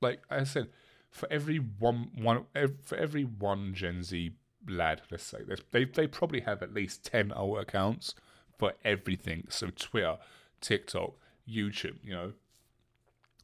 Like 0.00 0.22
I 0.28 0.42
said, 0.42 0.70
for 1.10 1.30
every 1.30 1.58
one 1.58 2.10
one 2.16 2.46
for 2.82 2.98
every 2.98 3.22
one 3.22 3.72
Gen 3.72 4.02
Z 4.02 4.32
lad, 4.68 5.02
let's 5.12 5.22
say 5.24 5.38
they 5.70 5.84
they 5.84 6.08
probably 6.08 6.40
have 6.40 6.60
at 6.60 6.74
least 6.74 7.04
ten 7.04 7.30
alt 7.30 7.60
accounts 7.60 8.16
for 8.58 8.72
everything. 8.84 9.46
So 9.50 9.68
Twitter, 9.70 10.18
TikTok, 10.60 11.14
YouTube, 11.48 11.98
you 12.02 12.12
know, 12.14 12.32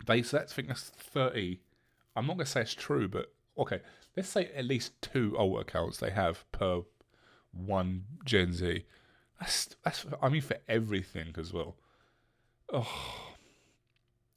they 0.04 0.22
so 0.22 0.38
that's 0.38 0.52
I 0.52 0.56
think 0.56 0.68
that's 0.68 0.82
thirty. 0.88 1.60
I'm 2.16 2.26
not 2.26 2.38
gonna 2.38 2.46
say 2.46 2.62
it's 2.62 2.74
true, 2.74 3.06
but 3.06 3.32
okay, 3.56 3.82
let's 4.16 4.28
say 4.28 4.50
at 4.56 4.64
least 4.64 5.00
two 5.00 5.36
alt 5.38 5.60
accounts 5.60 5.98
they 5.98 6.10
have 6.10 6.50
per 6.50 6.82
one 7.52 8.04
Gen 8.24 8.52
Z. 8.52 8.84
That's 9.38 9.76
that's 9.84 10.06
I 10.22 10.28
mean 10.28 10.42
for 10.42 10.56
everything 10.68 11.34
as 11.38 11.52
well. 11.52 11.76
Oh, 12.72 13.34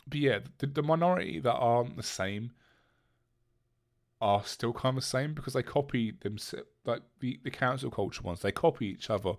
but 0.07 0.20
yeah, 0.20 0.39
the, 0.57 0.68
the 0.68 0.84
minority 0.84 1.39
that 1.39 1.53
aren't 1.53 1.97
the 1.97 2.03
same 2.03 2.51
are 4.22 4.43
still 4.45 4.72
kind 4.72 4.97
of 4.97 5.03
the 5.03 5.07
same 5.07 5.34
because 5.34 5.53
they 5.53 5.64
copy 5.64 6.11
them 6.11 6.38
like 6.86 7.01
the 7.20 7.39
the 7.43 7.51
cancel 7.51 7.91
culture 7.91 8.22
ones. 8.24 8.41
They 8.41 8.51
copy 8.51 8.88
each 8.88 9.09
other, 9.09 9.34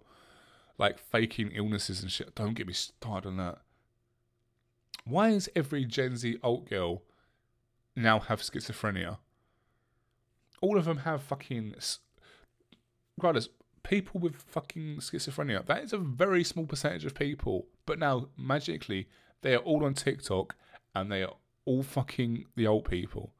like 0.78 0.98
faking 0.98 1.50
illnesses 1.52 2.02
and 2.02 2.12
shit. 2.12 2.34
Don't 2.34 2.54
get 2.54 2.66
me 2.66 2.74
started 2.74 3.28
on 3.28 3.36
that. 3.38 3.58
Why 5.04 5.30
is 5.30 5.50
every 5.56 5.84
Gen 5.84 6.16
Z 6.16 6.38
alt 6.42 6.68
girl 6.68 7.02
now 7.96 8.20
have 8.20 8.40
schizophrenia? 8.40 9.18
All 10.60 10.78
of 10.78 10.84
them 10.84 10.98
have 10.98 11.22
fucking. 11.22 11.74
Regardless, 13.16 13.48
people 13.84 14.20
with 14.20 14.34
fucking 14.34 14.96
schizophrenia. 14.96 15.64
That 15.64 15.84
is 15.84 15.92
a 15.92 15.98
very 15.98 16.42
small 16.42 16.66
percentage 16.66 17.04
of 17.04 17.14
people. 17.14 17.66
But 17.86 18.00
now, 18.00 18.28
magically, 18.36 19.08
they 19.42 19.54
are 19.54 19.58
all 19.58 19.84
on 19.84 19.94
TikTok 19.94 20.56
and 20.94 21.12
they 21.12 21.22
are 21.22 21.34
all 21.64 21.84
fucking 21.84 22.46
the 22.56 22.66
old 22.66 22.88
people. 22.88 23.32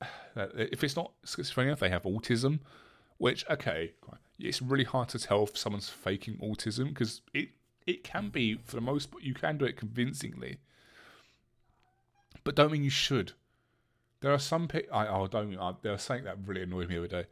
If 0.36 0.82
it's 0.82 0.96
not 0.96 1.12
schizophrenia, 1.24 1.78
they 1.78 1.90
have 1.90 2.02
autism, 2.02 2.58
which, 3.18 3.44
okay, 3.48 3.92
it's 4.36 4.60
really 4.60 4.82
hard 4.82 5.08
to 5.10 5.18
tell 5.20 5.44
if 5.44 5.56
someone's 5.56 5.88
faking 5.88 6.38
autism 6.38 6.88
because 6.88 7.22
it, 7.32 7.50
it 7.86 8.02
can 8.02 8.30
be, 8.30 8.58
for 8.64 8.74
the 8.74 8.82
most 8.82 9.12
part, 9.12 9.22
you 9.22 9.32
can 9.32 9.58
do 9.58 9.64
it 9.64 9.76
convincingly. 9.76 10.58
But 12.42 12.56
don't 12.56 12.72
mean 12.72 12.82
you 12.82 12.90
should. 12.90 13.32
There 14.22 14.32
are 14.32 14.38
some 14.40 14.66
people, 14.66 14.92
I 14.92 15.06
oh, 15.06 15.28
don't, 15.28 15.56
I, 15.56 15.74
there 15.82 15.92
was 15.92 16.02
something 16.02 16.24
that 16.24 16.38
really 16.46 16.62
annoyed 16.62 16.88
me 16.88 16.96
the 16.96 17.04
other 17.04 17.22
day. 17.22 17.28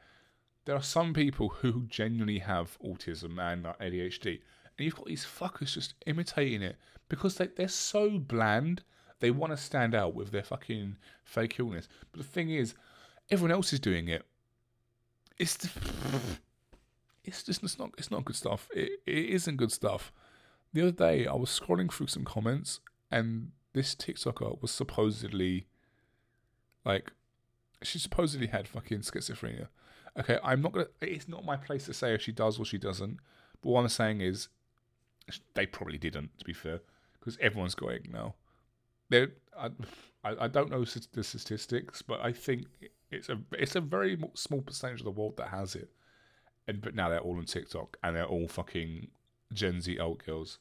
There 0.64 0.76
are 0.76 0.82
some 0.82 1.12
people 1.12 1.48
who 1.48 1.86
genuinely 1.88 2.38
have 2.38 2.78
autism 2.84 3.38
and 3.38 3.64
ADHD, 3.64 4.40
and 4.78 4.84
you've 4.84 4.96
got 4.96 5.06
these 5.06 5.24
fuckers 5.24 5.74
just 5.74 5.94
imitating 6.06 6.62
it 6.62 6.76
because 7.08 7.36
they, 7.36 7.48
they're 7.48 7.68
so 7.68 8.18
bland. 8.18 8.82
They 9.20 9.30
want 9.30 9.52
to 9.52 9.56
stand 9.56 9.94
out 9.94 10.14
with 10.14 10.30
their 10.30 10.42
fucking 10.42 10.96
fake 11.24 11.58
illness. 11.58 11.88
But 12.10 12.20
the 12.20 12.26
thing 12.26 12.50
is, 12.50 12.74
everyone 13.30 13.52
else 13.52 13.72
is 13.72 13.80
doing 13.80 14.08
it. 14.08 14.24
It's 15.38 15.56
the, 15.56 15.70
it's 17.24 17.42
just 17.42 17.62
it's 17.62 17.78
not 17.78 17.90
it's 17.98 18.10
not 18.10 18.24
good 18.24 18.36
stuff. 18.36 18.68
It 18.74 19.00
it 19.06 19.30
isn't 19.30 19.56
good 19.56 19.72
stuff. 19.72 20.12
The 20.72 20.82
other 20.82 20.92
day 20.92 21.26
I 21.26 21.34
was 21.34 21.50
scrolling 21.50 21.92
through 21.92 22.06
some 22.06 22.24
comments 22.24 22.80
and 23.10 23.50
this 23.72 23.94
TikToker 23.94 24.60
was 24.60 24.70
supposedly 24.70 25.66
like 26.84 27.12
she 27.82 27.98
supposedly 27.98 28.48
had 28.48 28.68
fucking 28.68 29.00
schizophrenia. 29.00 29.68
Okay, 30.18 30.38
I'm 30.44 30.60
not 30.60 30.72
gonna. 30.72 30.86
It's 31.00 31.28
not 31.28 31.44
my 31.44 31.56
place 31.56 31.86
to 31.86 31.94
say 31.94 32.14
if 32.14 32.22
she 32.22 32.32
does 32.32 32.58
or 32.58 32.64
she 32.64 32.78
doesn't. 32.78 33.18
But 33.62 33.70
what 33.70 33.80
I'm 33.80 33.88
saying 33.88 34.20
is, 34.20 34.48
they 35.54 35.66
probably 35.66 35.98
didn't. 35.98 36.38
To 36.38 36.44
be 36.44 36.52
fair, 36.52 36.80
because 37.18 37.38
everyone's 37.40 37.74
it 37.80 38.12
now. 38.12 38.34
There, 39.08 39.28
I, 39.58 39.70
I 40.24 40.48
don't 40.48 40.70
know 40.70 40.84
the 40.84 41.24
statistics, 41.24 42.02
but 42.02 42.20
I 42.20 42.32
think 42.32 42.66
it's 43.10 43.28
a 43.28 43.38
it's 43.52 43.76
a 43.76 43.80
very 43.80 44.18
small 44.34 44.62
percentage 44.62 45.00
of 45.00 45.04
the 45.04 45.10
world 45.10 45.36
that 45.38 45.48
has 45.48 45.74
it. 45.74 45.90
And 46.68 46.80
but 46.80 46.94
now 46.94 47.08
they're 47.08 47.20
all 47.20 47.38
on 47.38 47.44
TikTok 47.44 47.96
and 48.02 48.16
they're 48.16 48.26
all 48.26 48.48
fucking 48.48 49.08
Gen 49.52 49.80
Z 49.80 49.98
alt 49.98 50.24
girls. 50.24 50.58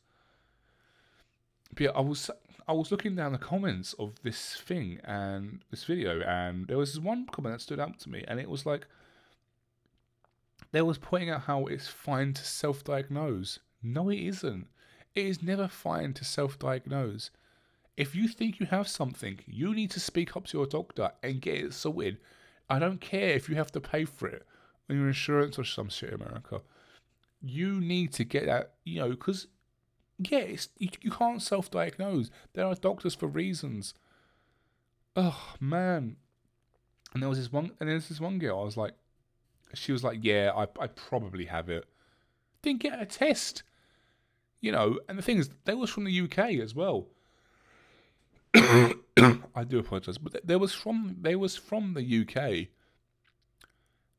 But 1.73 1.81
yeah, 1.81 1.89
I 1.95 2.01
was 2.01 2.29
I 2.67 2.73
was 2.73 2.91
looking 2.91 3.15
down 3.15 3.31
the 3.31 3.37
comments 3.37 3.93
of 3.93 4.13
this 4.23 4.55
thing 4.55 4.99
and 5.03 5.61
this 5.71 5.83
video, 5.83 6.21
and 6.21 6.67
there 6.67 6.77
was 6.77 6.99
one 6.99 7.27
comment 7.27 7.55
that 7.55 7.61
stood 7.61 7.79
out 7.79 7.99
to 7.99 8.09
me, 8.09 8.23
and 8.27 8.39
it 8.39 8.49
was 8.49 8.65
like 8.65 8.87
there 10.71 10.85
was 10.85 10.97
pointing 10.97 11.29
out 11.29 11.41
how 11.41 11.65
it's 11.65 11.87
fine 11.87 12.33
to 12.33 12.45
self-diagnose. 12.45 13.59
No, 13.83 14.09
it 14.09 14.19
isn't. 14.19 14.67
It 15.13 15.25
is 15.25 15.43
never 15.43 15.67
fine 15.67 16.13
to 16.13 16.23
self 16.23 16.57
diagnose. 16.57 17.31
If 17.97 18.15
you 18.15 18.27
think 18.27 18.59
you 18.59 18.65
have 18.67 18.87
something, 18.87 19.39
you 19.45 19.73
need 19.75 19.91
to 19.91 19.99
speak 19.99 20.35
up 20.37 20.47
to 20.47 20.57
your 20.57 20.65
doctor 20.67 21.11
and 21.21 21.41
get 21.41 21.55
it 21.55 21.73
sorted. 21.73 22.17
I 22.69 22.79
don't 22.79 23.01
care 23.01 23.29
if 23.31 23.49
you 23.49 23.55
have 23.55 23.71
to 23.73 23.81
pay 23.81 24.05
for 24.05 24.27
it 24.27 24.45
on 24.89 24.95
your 24.95 25.07
insurance 25.07 25.59
or 25.59 25.65
some 25.65 25.89
shit 25.89 26.13
in 26.13 26.21
America. 26.21 26.61
You 27.41 27.81
need 27.81 28.13
to 28.13 28.23
get 28.23 28.45
that, 28.45 28.75
you 28.85 29.01
know, 29.01 29.09
because, 29.09 29.47
yeah, 30.19 30.45
you, 30.77 30.89
you 31.01 31.11
can't 31.11 31.41
self 31.41 31.69
diagnose. 31.69 32.31
There 32.53 32.65
are 32.65 32.75
doctors 32.75 33.15
for 33.15 33.27
reasons. 33.27 33.93
Oh, 35.17 35.55
man. 35.59 36.15
And 37.13 37.21
there 37.21 37.29
was 37.29 37.39
this 37.39 37.51
one, 37.51 37.71
and 37.79 37.89
there's 37.89 38.07
this 38.07 38.21
one 38.21 38.39
girl, 38.39 38.61
I 38.61 38.63
was 38.63 38.77
like, 38.77 38.93
she 39.73 39.91
was 39.91 40.03
like, 40.03 40.19
yeah, 40.21 40.51
I, 40.55 40.63
I 40.79 40.87
probably 40.87 41.45
have 41.45 41.69
it. 41.69 41.85
Didn't 42.61 42.81
get 42.81 43.01
a 43.01 43.05
test. 43.05 43.63
You 44.59 44.71
know, 44.71 44.99
and 45.09 45.17
the 45.17 45.23
thing 45.23 45.37
is, 45.37 45.49
they 45.65 45.73
was 45.73 45.89
from 45.89 46.03
the 46.03 46.21
UK 46.21 46.59
as 46.61 46.75
well. 46.75 47.07
I 48.53 49.63
do 49.67 49.79
apologize, 49.79 50.17
but 50.17 50.45
they 50.45 50.55
was 50.55 50.73
from 50.73 51.17
they 51.21 51.35
was 51.35 51.55
from 51.55 51.93
the 51.93 52.21
UK. 52.21 52.67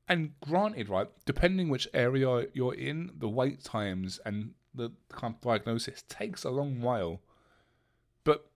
And 0.09 0.33
granted, 0.41 0.89
right, 0.89 1.09
depending 1.25 1.69
which 1.69 1.89
area 1.95 2.47
you're 2.53 2.75
in, 2.75 3.13
the 3.19 3.29
wait 3.29 3.63
times 3.63 4.21
and 4.27 4.53
the 4.75 4.91
kind 5.11 5.35
of 5.35 5.41
diagnosis 5.41 6.03
takes 6.09 6.45
a 6.45 6.51
long 6.51 6.81
while. 6.81 7.21
But 8.25 8.51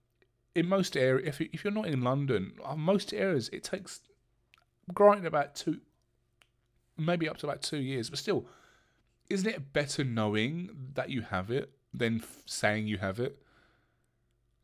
in 0.55 0.69
most 0.69 0.97
areas, 0.97 1.29
if 1.29 1.41
if 1.41 1.63
you're 1.63 1.73
not 1.73 1.87
in 1.87 2.03
London, 2.03 2.53
uh, 2.65 2.75
most 2.75 3.13
areas 3.13 3.49
it 3.51 3.63
takes, 3.63 4.01
granted, 4.93 5.27
about 5.27 5.55
two, 5.55 5.81
maybe 6.97 7.29
up 7.29 7.39
to 7.39 7.47
about 7.47 7.63
two 7.63 7.79
years. 7.79 8.11
But 8.11 8.19
still, 8.19 8.47
isn't 9.29 9.49
it 9.49 9.73
better 9.73 10.05
knowing 10.05 10.71
that 10.95 11.11
you 11.11 11.23
have 11.23 11.51
it 11.51 11.71
than 11.93 12.21
f- 12.23 12.43
saying 12.47 12.87
you 12.87 12.99
have 12.99 13.19
it? 13.19 13.43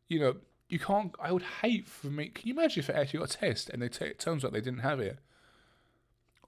You 0.07 0.19
know, 0.19 0.35
you 0.69 0.79
can't. 0.79 1.15
I 1.21 1.31
would 1.31 1.43
hate 1.61 1.87
for 1.87 2.07
me. 2.07 2.29
Can 2.29 2.47
you 2.47 2.53
imagine 2.53 2.79
if 2.79 2.89
it 2.89 2.95
actually 2.95 3.19
got 3.19 3.35
a 3.35 3.37
test 3.37 3.69
and 3.69 3.81
they 3.81 3.89
t- 3.89 4.05
it 4.05 4.19
turns 4.19 4.43
out 4.43 4.53
they 4.53 4.61
didn't 4.61 4.79
have 4.79 4.99
it? 4.99 5.19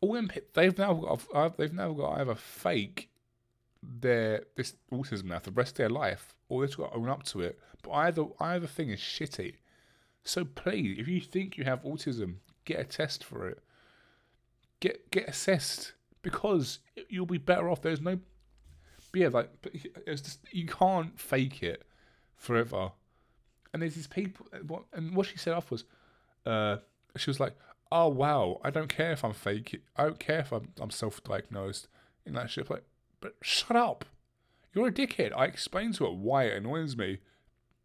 All 0.01 0.13
them, 0.13 0.31
they've 0.53 0.77
now 0.77 0.93
got. 0.93 1.57
They've 1.57 1.73
now 1.73 1.93
got 1.93 2.19
either 2.19 2.35
fake 2.35 3.09
their 3.81 4.43
this 4.55 4.73
autism 4.91 5.25
now 5.25 5.39
for 5.39 5.51
the 5.51 5.55
rest 5.55 5.73
of 5.73 5.77
their 5.77 5.89
life, 5.89 6.33
or 6.49 6.65
they've 6.65 6.75
got 6.75 6.91
to 6.91 6.97
own 6.97 7.09
up 7.09 7.23
to 7.23 7.41
it. 7.41 7.59
But 7.81 7.91
either 7.91 8.25
either 8.39 8.67
thing 8.67 8.89
is 8.89 8.99
shitty. 8.99 9.55
So 10.23 10.43
please, 10.43 10.97
if 10.99 11.07
you 11.07 11.21
think 11.21 11.57
you 11.57 11.65
have 11.65 11.83
autism, 11.83 12.35
get 12.65 12.79
a 12.79 12.83
test 12.83 13.23
for 13.23 13.47
it. 13.47 13.59
Get 14.85 15.09
get 15.09 15.27
assessed 15.27 15.93
because 16.21 16.77
you'll 17.09 17.25
be 17.25 17.39
better 17.39 17.71
off. 17.71 17.81
There's 17.81 18.01
no, 18.01 18.19
but 19.11 19.19
yeah, 19.19 19.29
like 19.29 19.49
it's 20.05 20.21
just 20.21 20.41
you 20.51 20.67
can't 20.67 21.19
fake 21.19 21.63
it 21.63 21.81
forever. 22.35 22.91
And 23.73 23.81
there's 23.81 23.95
these 23.95 24.05
people, 24.05 24.45
and 24.93 25.15
what 25.15 25.25
she 25.25 25.37
said 25.37 25.53
off 25.53 25.71
was, 25.71 25.85
uh, 26.45 26.77
she 27.17 27.31
was 27.31 27.39
like, 27.39 27.55
"Oh 27.91 28.09
wow, 28.09 28.61
I 28.63 28.69
don't 28.69 28.87
care 28.87 29.11
if 29.11 29.25
I'm 29.25 29.33
fake. 29.33 29.81
I 29.95 30.03
don't 30.03 30.19
care 30.19 30.41
if 30.41 30.51
I'm, 30.51 30.67
I'm 30.79 30.91
self-diagnosed 30.91 31.87
in 32.23 32.33
that 32.35 32.51
shit." 32.51 32.69
Like, 32.69 32.83
but 33.21 33.37
shut 33.41 33.75
up. 33.75 34.05
You're 34.75 34.89
a 34.89 34.91
dickhead. 34.91 35.33
I 35.35 35.45
explained 35.45 35.95
to 35.95 36.03
her 36.03 36.11
why 36.11 36.43
it 36.43 36.57
annoys 36.57 36.95
me. 36.95 37.21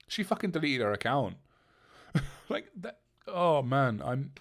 She 0.07 0.22
fucking 0.22 0.51
deleted 0.51 0.82
her 0.82 0.92
account. 0.92 1.36
like 2.51 2.68
that. 2.76 2.98
Oh 3.26 3.62
man, 3.62 4.03
I'm 4.05 4.32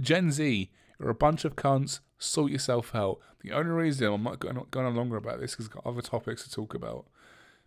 Gen 0.00 0.32
Z 0.32 0.72
You're 0.98 1.10
a 1.10 1.14
bunch 1.14 1.44
of 1.44 1.56
cunts. 1.56 2.00
Sort 2.18 2.52
yourself 2.52 2.94
out. 2.94 3.18
The 3.42 3.52
only 3.52 3.72
reason 3.72 4.12
I'm 4.12 4.22
not 4.22 4.40
going, 4.40 4.58
going 4.70 4.86
on 4.86 4.96
longer 4.96 5.16
about 5.16 5.40
this 5.40 5.52
because 5.52 5.66
I've 5.66 5.74
got 5.74 5.86
other 5.86 6.02
topics 6.02 6.44
to 6.44 6.50
talk 6.50 6.74
about. 6.74 7.06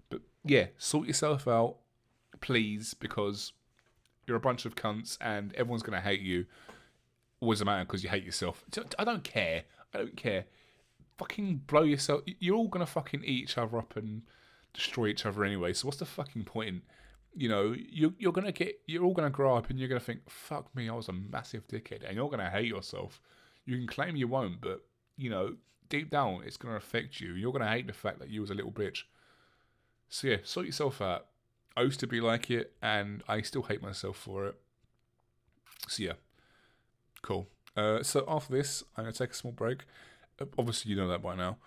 But 0.10 0.22
yeah, 0.44 0.68
sort 0.78 1.08
yourself 1.08 1.48
out, 1.48 1.78
please, 2.42 2.94
because 2.94 3.54
you're 4.26 4.38
a 4.38 4.42
bunch 4.42 4.66
of 4.66 4.76
cunts 4.76 5.18
and 5.22 5.54
everyone's 5.56 5.84
going 5.84 6.00
to 6.00 6.08
hate 6.08 6.22
you. 6.22 6.46
Does 7.42 7.62
it 7.62 7.66
matter 7.66 7.86
because 7.86 8.04
you 8.04 8.10
hate 8.10 8.24
yourself? 8.24 8.64
I 8.98 9.04
don't 9.04 9.24
care. 9.24 9.64
I 9.94 10.00
don't 10.00 10.18
care. 10.18 10.46
Fucking 11.18 11.62
blow 11.68 11.84
yourself. 11.84 12.22
You're 12.26 12.56
all 12.56 12.68
going 12.68 12.86
to 12.86 12.92
fucking 12.92 13.24
eat 13.24 13.44
each 13.44 13.58
other 13.58 13.78
up 13.78 13.96
and 13.96 14.24
destroy 14.74 15.08
each 15.08 15.26
other 15.26 15.44
anyway. 15.44 15.74
So 15.74 15.88
what's 15.88 16.00
the 16.00 16.06
fucking 16.06 16.46
point? 16.46 16.84
You 17.38 17.50
know, 17.50 17.76
you, 17.78 18.16
you're 18.18 18.32
gonna 18.32 18.52
get, 18.52 18.80
you're 18.88 19.04
all 19.04 19.14
gonna 19.14 19.30
grow 19.30 19.56
up 19.56 19.70
and 19.70 19.78
you're 19.78 19.88
gonna 19.88 20.00
think, 20.00 20.28
"Fuck 20.28 20.76
me, 20.76 20.90
I 20.90 20.94
was 20.94 21.08
a 21.08 21.14
massive 21.14 21.68
dickhead," 21.68 22.04
and 22.04 22.16
you're 22.16 22.30
gonna 22.30 22.50
hate 22.50 22.66
yourself. 22.66 23.22
You 23.66 23.78
can 23.78 23.86
claim 23.86 24.16
you 24.16 24.28
won't, 24.28 24.60
but 24.60 24.84
you 25.18 25.30
know, 25.30 25.56
deep 25.90 26.10
down, 26.10 26.42
it's 26.46 26.58
gonna 26.58 26.76
affect 26.76 27.22
you. 27.22 27.34
You're 27.34 27.52
gonna 27.52 27.70
hate 27.70 27.86
the 27.86 27.94
fact 27.94 28.20
that 28.20 28.30
you 28.30 28.42
was 28.42 28.50
a 28.50 28.56
little 28.56 28.72
bitch. 28.72 29.04
So 30.10 30.28
yeah, 30.28 30.38
sort 30.44 30.66
yourself 30.66 31.02
out. 31.02 31.28
I 31.76 31.82
used 31.82 32.00
to 32.00 32.08
be 32.08 32.22
like 32.22 32.50
it, 32.50 32.74
and 32.82 33.24
I 33.28 33.42
still 33.42 33.64
hate 33.64 33.84
myself 33.84 34.18
for 34.18 34.48
it. 34.48 34.56
So 35.88 36.04
yeah, 36.04 36.14
cool. 37.22 37.48
Uh, 37.76 38.02
so 38.02 38.26
after 38.28 38.54
this, 38.54 38.84
I'm 38.96 39.04
gonna 39.04 39.14
take 39.14 39.32
a 39.32 39.36
small 39.36 39.54
break. 39.54 39.84
Uh, 40.42 40.46
obviously, 40.58 40.90
you 40.92 40.98
know 40.98 41.08
that 41.10 41.22
by 41.22 41.36
now, 41.36 41.58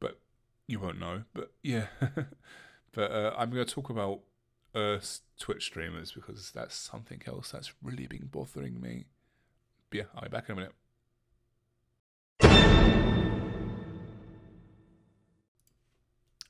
but 0.00 0.18
you 0.66 0.80
won't 0.80 0.98
know. 0.98 1.24
But 1.34 1.52
yeah, 1.62 1.88
but 2.92 3.10
uh, 3.10 3.34
I'm 3.36 3.50
gonna 3.50 3.66
talk 3.66 3.90
about 3.90 4.20
uh, 4.74 4.98
Twitch 5.38 5.64
streamers 5.64 6.12
because 6.12 6.50
that's 6.50 6.74
something 6.74 7.22
else 7.26 7.52
that's 7.52 7.72
really 7.82 8.06
been 8.06 8.28
bothering 8.30 8.80
me. 8.80 9.06
But 9.90 9.96
yeah, 9.98 10.04
I'll 10.14 10.22
be 10.22 10.28
back 10.28 10.48
in 10.48 10.52
a 10.52 10.56
minute. 10.56 10.74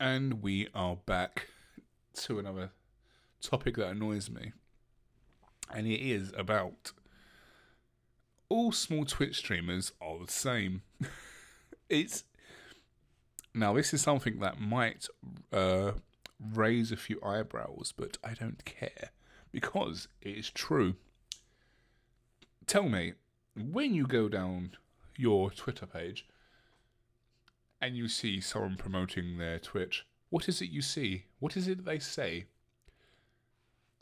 And 0.01 0.43
we 0.43 0.69
are 0.75 0.97
back 0.97 1.49
to 2.15 2.39
another 2.39 2.71
topic 3.41 3.77
that 3.77 3.89
annoys 3.89 4.31
me. 4.31 4.53
And 5.75 5.87
it 5.87 6.01
is 6.01 6.33
about 6.37 6.93
all 8.49 8.73
small 8.73 9.05
Twitch 9.05 9.39
streamers 9.39 9.93
are 10.01 10.19
the 10.25 10.31
same. 10.31 10.83
it's 11.89 12.25
now 13.55 13.73
this 13.75 13.93
is 13.93 14.01
something 14.01 14.39
that 14.39 14.61
might 14.61 15.09
uh, 15.53 15.93
raise 16.41 16.93
a 16.93 16.97
few 16.97 17.21
eyebrows, 17.23 17.93
but 17.97 18.19
I 18.23 18.35
don't 18.35 18.65
care 18.65 19.11
because 19.53 20.09
it 20.21 20.37
is 20.37 20.51
true. 20.51 20.95
Tell 22.67 22.89
me, 22.89 23.15
when 23.57 23.95
you 23.95 24.07
go 24.07 24.29
down 24.29 24.73
your 25.17 25.51
Twitter 25.51 25.87
page 25.87 26.27
and 27.81 27.97
you 27.97 28.09
see 28.09 28.41
someone 28.41 28.77
promoting 28.77 29.39
their 29.39 29.59
Twitch, 29.59 30.07
what 30.31 30.49
is 30.49 30.61
it 30.61 30.71
you 30.71 30.83
see? 30.83 31.25
What 31.39 31.57
is 31.57 31.69
it 31.69 31.85
they 31.85 31.99
say? 31.99 32.45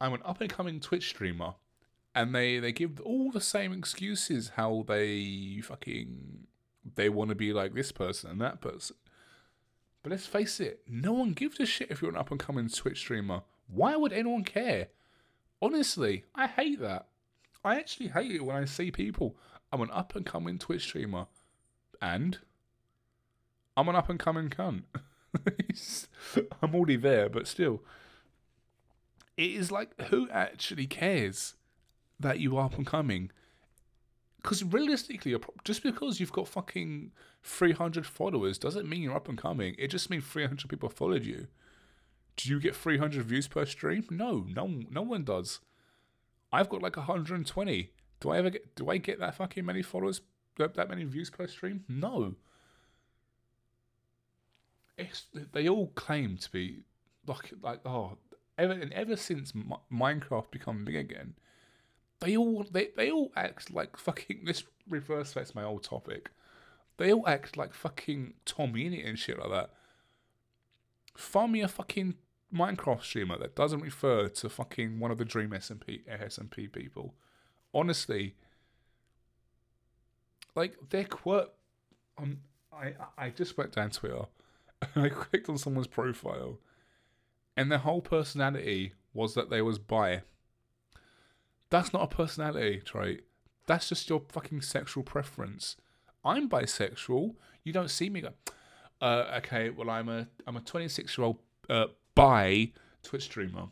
I'm 0.01 0.13
an 0.13 0.23
up 0.25 0.41
and 0.41 0.51
coming 0.51 0.81
Twitch 0.81 1.09
streamer, 1.09 1.55
and 2.15 2.35
they, 2.35 2.59
they 2.59 2.73
give 2.73 3.01
all 3.01 3.31
the 3.31 3.41
same 3.41 3.73
excuses 3.73 4.53
how 4.57 4.85
they 4.87 5.61
fucking 5.63 6.47
they 6.95 7.09
want 7.09 7.31
to 7.31 7.35
be 7.35 7.53
like 7.53 7.75
this 7.75 7.93
person 7.93 8.31
and 8.31 8.41
that 8.41 8.61
person. 8.61 8.97
But 10.07 10.13
let's 10.13 10.27
face 10.27 10.61
it, 10.61 10.83
no 10.87 11.13
one 11.15 11.33
gives 11.33 11.59
a 11.59 11.67
shit 11.67 11.91
if 11.91 12.01
you're 12.01 12.13
an 12.13 12.17
up 12.17 12.31
and 12.31 12.39
coming 12.39 12.69
Twitch 12.69 12.99
streamer. 12.99 13.43
Why 13.67 13.97
would 13.97 14.13
anyone 14.13 14.45
care? 14.45 14.87
Honestly, 15.61 16.23
I 16.33 16.47
hate 16.47 16.79
that. 16.81 17.09
I 17.65 17.75
actually 17.81 18.11
hate 18.11 18.31
it 18.31 18.45
when 18.45 18.55
I 18.55 18.67
see 18.67 18.93
people. 18.93 19.35
I'm 19.73 19.81
an 19.81 19.91
up 19.91 20.15
and 20.15 20.25
coming 20.25 20.61
Twitch 20.61 20.85
streamer. 20.85 21.27
And 22.01 22.39
I'm 23.77 23.89
an 23.89 23.97
up 23.97 24.09
and 24.09 24.17
coming 24.17 24.49
cunt. 24.49 24.85
I'm 26.63 26.73
already 26.77 26.95
there, 26.95 27.29
but 27.29 27.49
still. 27.49 27.83
It 29.37 29.51
is 29.51 29.73
like, 29.73 30.01
who 30.03 30.31
actually 30.31 30.87
cares 30.87 31.55
that 32.21 32.39
you 32.39 32.57
are 32.59 32.67
up 32.67 32.77
and 32.77 32.87
coming? 32.87 33.33
Because 34.41 34.63
realistically, 34.63 35.35
just 35.65 35.83
because 35.83 36.21
you've 36.21 36.31
got 36.31 36.47
fucking 36.47 37.11
300 37.47 38.07
followers 38.07 38.59
doesn't 38.59 38.89
mean 38.89 39.03
you're 39.03 39.17
up 39.17 39.29
and 39.29 39.39
coming. 39.39 39.77
It 39.79 39.89
just 39.89 40.11
means 40.11 40.25
300 40.25 40.69
people 40.69 40.89
followed 40.89 41.25
you. 41.25 41.47
Do 42.37 42.51
you 42.51 42.61
get 42.61 42.77
300 42.77 43.25
views 43.25 43.49
per 43.49 43.65
stream? 43.65 44.05
No, 44.11 44.45
no, 44.49 44.83
no 44.91 45.03
one 45.03 45.25
does. 45.25 45.61
I've 46.53 46.69
got 46.69 46.83
like 46.83 46.97
120. 46.97 47.91
Do 48.21 48.31
I 48.31 48.39
ever 48.39 48.51
get? 48.51 48.75
Do 48.75 48.91
I 48.91 48.99
get 48.99 49.21
that 49.21 49.37
fucking 49.37 49.65
many 49.65 49.83
followers? 49.83 50.21
That, 50.59 50.89
many 50.89 51.05
views 51.05 51.31
per 51.31 51.47
stream? 51.47 51.85
No. 51.89 52.35
It's, 54.99 55.27
they 55.53 55.69
all 55.69 55.89
claim 55.89 56.39
to 56.39 56.51
be 56.51 56.81
like 57.27 57.53
like 57.63 57.81
oh 57.85 58.17
ever 58.57 58.73
and 58.73 58.93
ever 58.95 59.17
since 59.17 59.53
Minecraft 59.93 60.51
become 60.51 60.85
big 60.85 60.97
again, 60.97 61.35
they 62.21 62.37
all 62.37 62.65
they, 62.71 62.89
they 62.97 63.11
all 63.11 63.31
act 63.37 63.73
like 63.73 63.97
fucking 63.97 64.43
this 64.45 64.65
reverse 64.89 65.33
that's 65.33 65.55
my 65.55 65.63
old 65.63 65.85
topic. 65.85 66.31
They 66.99 67.13
all 67.13 67.27
act 67.27 67.57
like 67.57 67.75
fucking 67.75 68.35
TommyInnit 68.47 69.07
and 69.07 69.19
shit 69.19 69.39
like 69.39 69.51
that. 69.51 69.71
Find 71.17 71.53
me 71.53 71.61
a 71.61 71.69
fucking 71.69 72.15
Minecraft 72.55 73.03
streamer 73.03 73.39
that 73.39 73.57
doesn't 73.57 73.81
refer 73.81 74.29
to 74.29 74.49
fucking 74.49 74.99
one 75.01 75.11
of 75.11 75.19
the 75.19 75.25
Dream 75.25 75.51
SMP 75.51 76.01
SMP 76.07 76.73
people. 76.73 77.15
Honestly, 77.75 78.35
like 80.55 80.77
their 80.91 81.05
quirk. 81.05 81.51
Um, 82.19 82.39
I 82.73 82.95
I 83.19 83.31
just 83.31 83.59
went 83.59 83.73
down 83.73 83.91
Twitter 83.91 84.27
and 84.95 85.05
I 85.05 85.09
clicked 85.09 85.49
on 85.49 85.59
someone's 85.59 85.87
profile, 85.87 86.59
and 87.57 87.71
their 87.71 87.79
whole 87.79 88.01
personality 88.01 88.95
was 89.13 89.35
that 89.35 89.51
they 89.51 89.61
was 89.61 89.79
bi. 89.79 90.23
That's 91.69 91.93
not 91.93 92.05
a 92.05 92.17
personality 92.17 92.81
trait. 92.85 93.25
That's 93.67 93.89
just 93.89 94.09
your 94.09 94.23
fucking 94.31 94.63
sexual 94.63 95.03
preference. 95.03 95.77
I'm 96.27 96.49
bisexual. 96.49 97.35
You 97.63 97.73
don't 97.73 97.91
see 97.91 98.11
me 98.11 98.21
go, 98.21 98.33
uh, 99.01 99.39
okay, 99.39 99.71
well, 99.71 99.89
I'm 99.89 100.09
a 100.09 100.27
I'm 100.47 100.57
a 100.57 100.61
26 100.61 101.17
year 101.17 101.25
old 101.25 101.39
uh, 101.71 101.87
bi 102.15 102.73
Twitch 103.03 103.25
streamer. 103.25 103.69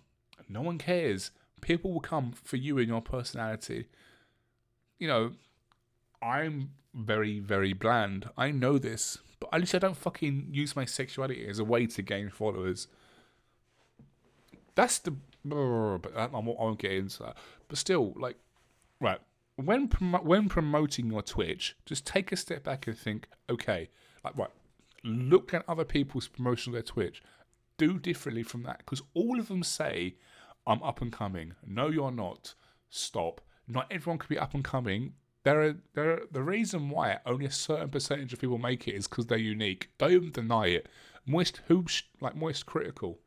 No 0.48 0.62
one 0.62 0.78
cares. 0.78 1.32
People 1.60 1.92
will 1.92 2.00
come 2.00 2.32
for 2.32 2.56
you 2.56 2.78
and 2.78 2.88
your 2.88 3.00
personality. 3.00 3.86
You 4.98 5.08
know, 5.08 5.32
I'm 6.22 6.70
very, 6.94 7.40
very 7.40 7.72
bland. 7.72 8.28
I 8.36 8.50
know 8.50 8.78
this, 8.78 9.18
but 9.40 9.48
at 9.52 9.60
least 9.60 9.74
I 9.74 9.78
don't 9.78 9.96
fucking 9.96 10.48
use 10.52 10.76
my 10.76 10.84
sexuality 10.84 11.46
as 11.48 11.58
a 11.58 11.64
way 11.64 11.86
to 11.86 12.02
gain 12.02 12.30
followers. 12.30 12.86
That's 14.74 14.98
the 14.98 15.16
but 15.44 16.16
I 16.16 16.26
won't 16.26 16.78
get 16.78 16.92
into 16.92 17.22
that. 17.24 17.36
But 17.68 17.78
still, 17.78 18.14
like, 18.16 18.36
right 19.00 19.20
when 19.56 19.88
prom- 19.88 20.24
when 20.24 20.48
promoting 20.48 21.10
your 21.10 21.22
Twitch, 21.22 21.76
just 21.86 22.06
take 22.06 22.32
a 22.32 22.36
step 22.36 22.64
back 22.64 22.86
and 22.86 22.96
think, 22.98 23.28
okay, 23.48 23.88
like 24.24 24.36
right, 24.36 24.50
look 25.04 25.54
at 25.54 25.64
other 25.68 25.84
people's 25.84 26.28
promotion 26.28 26.70
of 26.70 26.74
their 26.74 26.82
Twitch. 26.82 27.22
Do 27.76 27.98
differently 27.98 28.42
from 28.42 28.62
that 28.64 28.78
because 28.78 29.02
all 29.14 29.38
of 29.38 29.48
them 29.48 29.62
say, 29.62 30.16
"I'm 30.66 30.82
up 30.82 31.00
and 31.00 31.12
coming." 31.12 31.54
No, 31.66 31.88
you're 31.88 32.10
not. 32.10 32.54
Stop. 32.88 33.40
Not 33.66 33.86
everyone 33.90 34.18
can 34.18 34.28
be 34.28 34.38
up 34.38 34.54
and 34.54 34.64
coming. 34.64 35.14
There 35.44 35.62
are 35.62 35.76
there 35.94 36.12
are, 36.12 36.22
the 36.30 36.42
reason 36.42 36.90
why 36.90 37.18
only 37.26 37.46
a 37.46 37.50
certain 37.50 37.90
percentage 37.90 38.32
of 38.32 38.40
people 38.40 38.58
make 38.58 38.88
it 38.88 38.94
is 38.94 39.06
because 39.06 39.26
they're 39.26 39.38
unique. 39.38 39.90
Don't 39.98 40.32
deny 40.32 40.66
it. 40.66 40.88
Moist 41.26 41.60
who 41.66 41.84
like 42.20 42.36
Moist 42.36 42.66
critical. 42.66 43.20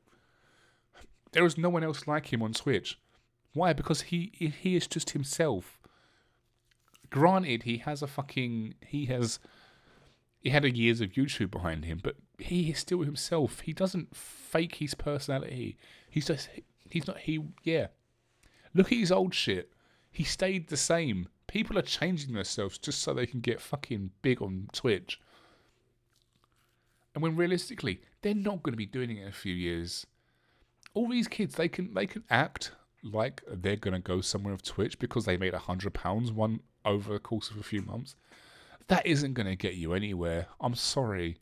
There 1.31 1.45
is 1.45 1.57
no 1.57 1.69
one 1.69 1.83
else 1.83 2.07
like 2.07 2.31
him 2.31 2.41
on 2.41 2.53
Twitch. 2.53 2.99
Why? 3.53 3.73
Because 3.73 4.01
he 4.01 4.31
he 4.61 4.75
is 4.75 4.87
just 4.87 5.11
himself. 5.11 5.76
Granted, 7.09 7.63
he 7.63 7.77
has 7.77 8.01
a 8.01 8.07
fucking 8.07 8.75
he 8.85 9.05
has 9.05 9.39
he 10.41 10.49
had 10.49 10.65
a 10.65 10.75
years 10.75 11.01
of 11.01 11.13
YouTube 11.13 11.51
behind 11.51 11.85
him, 11.85 11.99
but 12.03 12.15
he 12.37 12.69
is 12.71 12.79
still 12.79 13.01
himself. 13.01 13.61
He 13.61 13.73
doesn't 13.73 14.15
fake 14.15 14.75
his 14.75 14.93
personality. 14.93 15.77
He's 16.09 16.27
just 16.27 16.49
he's 16.89 17.07
not 17.07 17.19
he 17.19 17.43
yeah. 17.63 17.87
Look 18.73 18.91
at 18.91 18.97
his 18.97 19.11
old 19.11 19.33
shit. 19.33 19.71
He 20.11 20.23
stayed 20.23 20.69
the 20.69 20.77
same. 20.77 21.27
People 21.47 21.77
are 21.77 21.83
changing 21.83 22.33
themselves 22.33 22.77
just 22.77 23.01
so 23.01 23.13
they 23.13 23.25
can 23.25 23.39
get 23.39 23.61
fucking 23.61 24.11
big 24.21 24.41
on 24.41 24.67
Twitch. 24.73 25.19
And 27.13 27.23
when 27.23 27.35
realistically, 27.35 28.01
they're 28.21 28.35
not 28.35 28.61
going 28.61 28.73
to 28.73 28.77
be 28.77 28.85
doing 28.85 29.09
it 29.09 29.21
in 29.21 29.27
a 29.27 29.31
few 29.31 29.53
years 29.53 30.05
all 30.97 31.07
these 31.07 31.27
kids 31.27 31.55
they 31.55 31.67
can 31.67 31.93
they 31.93 32.07
can 32.07 32.23
act 32.31 32.71
like 33.03 33.43
they're 33.47 33.75
gonna 33.75 33.99
go 33.99 34.19
somewhere 34.19 34.53
with 34.53 34.63
Twitch 34.63 34.97
because 34.97 35.25
they 35.25 35.37
made 35.37 35.53
a 35.53 35.59
hundred 35.59 35.93
pounds 35.93 36.31
one 36.31 36.59
over 36.87 37.13
the 37.13 37.19
course 37.19 37.51
of 37.51 37.57
a 37.57 37.63
few 37.63 37.81
months. 37.81 38.15
That 38.87 39.05
isn't 39.05 39.33
gonna 39.33 39.55
get 39.55 39.75
you 39.75 39.93
anywhere. 39.93 40.47
I'm 40.59 40.75
sorry. 40.75 41.39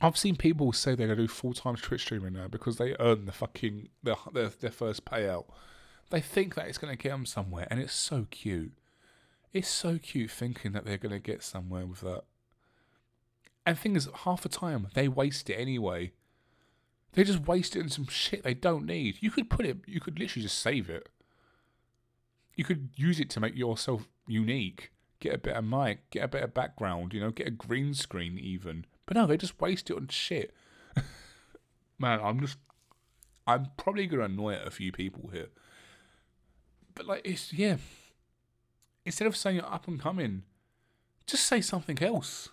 I've 0.00 0.16
seen 0.16 0.36
people 0.36 0.72
say 0.72 0.94
they're 0.94 1.06
gonna 1.06 1.20
do 1.20 1.28
full 1.28 1.52
time 1.52 1.76
Twitch 1.76 2.02
streaming 2.02 2.32
now 2.32 2.48
because 2.48 2.78
they 2.78 2.96
earn 2.98 3.26
the 3.26 3.32
fucking 3.32 3.90
their, 4.02 4.16
their 4.32 4.48
their 4.48 4.70
first 4.70 5.04
payout. 5.04 5.44
They 6.10 6.20
think 6.20 6.54
that 6.54 6.66
it's 6.66 6.78
gonna 6.78 6.96
get 6.96 7.10
them 7.10 7.26
somewhere, 7.26 7.68
and 7.70 7.78
it's 7.78 7.94
so 7.94 8.26
cute. 8.30 8.72
It's 9.52 9.68
so 9.68 9.98
cute 9.98 10.30
thinking 10.30 10.72
that 10.72 10.84
they're 10.84 10.98
gonna 10.98 11.18
get 11.18 11.42
somewhere 11.42 11.86
with 11.86 12.00
that. 12.00 12.24
And 13.64 13.78
thing 13.78 13.94
is, 13.94 14.08
half 14.24 14.42
the 14.42 14.48
time 14.48 14.88
they 14.94 15.08
waste 15.08 15.50
it 15.50 15.54
anyway. 15.54 16.12
They 17.12 17.24
just 17.24 17.46
waste 17.46 17.76
it 17.76 17.80
in 17.80 17.90
some 17.90 18.06
shit 18.06 18.42
they 18.42 18.54
don't 18.54 18.86
need. 18.86 19.18
You 19.20 19.30
could 19.30 19.50
put 19.50 19.66
it. 19.66 19.78
You 19.86 20.00
could 20.00 20.18
literally 20.18 20.42
just 20.42 20.58
save 20.58 20.88
it. 20.88 21.08
You 22.54 22.64
could 22.64 22.90
use 22.96 23.20
it 23.20 23.30
to 23.30 23.40
make 23.40 23.56
yourself 23.56 24.08
unique. 24.26 24.92
Get 25.20 25.34
a 25.34 25.38
better 25.38 25.62
mic. 25.62 26.10
Get 26.10 26.24
a 26.24 26.28
better 26.28 26.46
background. 26.46 27.14
You 27.14 27.20
know, 27.20 27.30
get 27.30 27.46
a 27.46 27.52
green 27.52 27.94
screen 27.94 28.38
even. 28.38 28.86
But 29.06 29.16
no, 29.16 29.26
they 29.26 29.36
just 29.36 29.60
waste 29.60 29.90
it 29.90 29.96
on 29.96 30.08
shit. 30.08 30.52
Man, 31.98 32.20
I'm 32.22 32.40
just. 32.40 32.58
I'm 33.46 33.68
probably 33.76 34.06
gonna 34.06 34.24
annoy 34.24 34.56
a 34.56 34.70
few 34.70 34.92
people 34.92 35.30
here. 35.32 35.48
But 36.94 37.06
like, 37.06 37.22
it's 37.24 37.52
yeah. 37.52 37.76
Instead 39.04 39.26
of 39.26 39.36
saying 39.36 39.56
you're 39.56 39.72
up 39.72 39.88
and 39.88 40.00
coming, 40.00 40.42
just 41.26 41.46
say 41.46 41.60
something 41.60 42.00
else. 42.02 42.50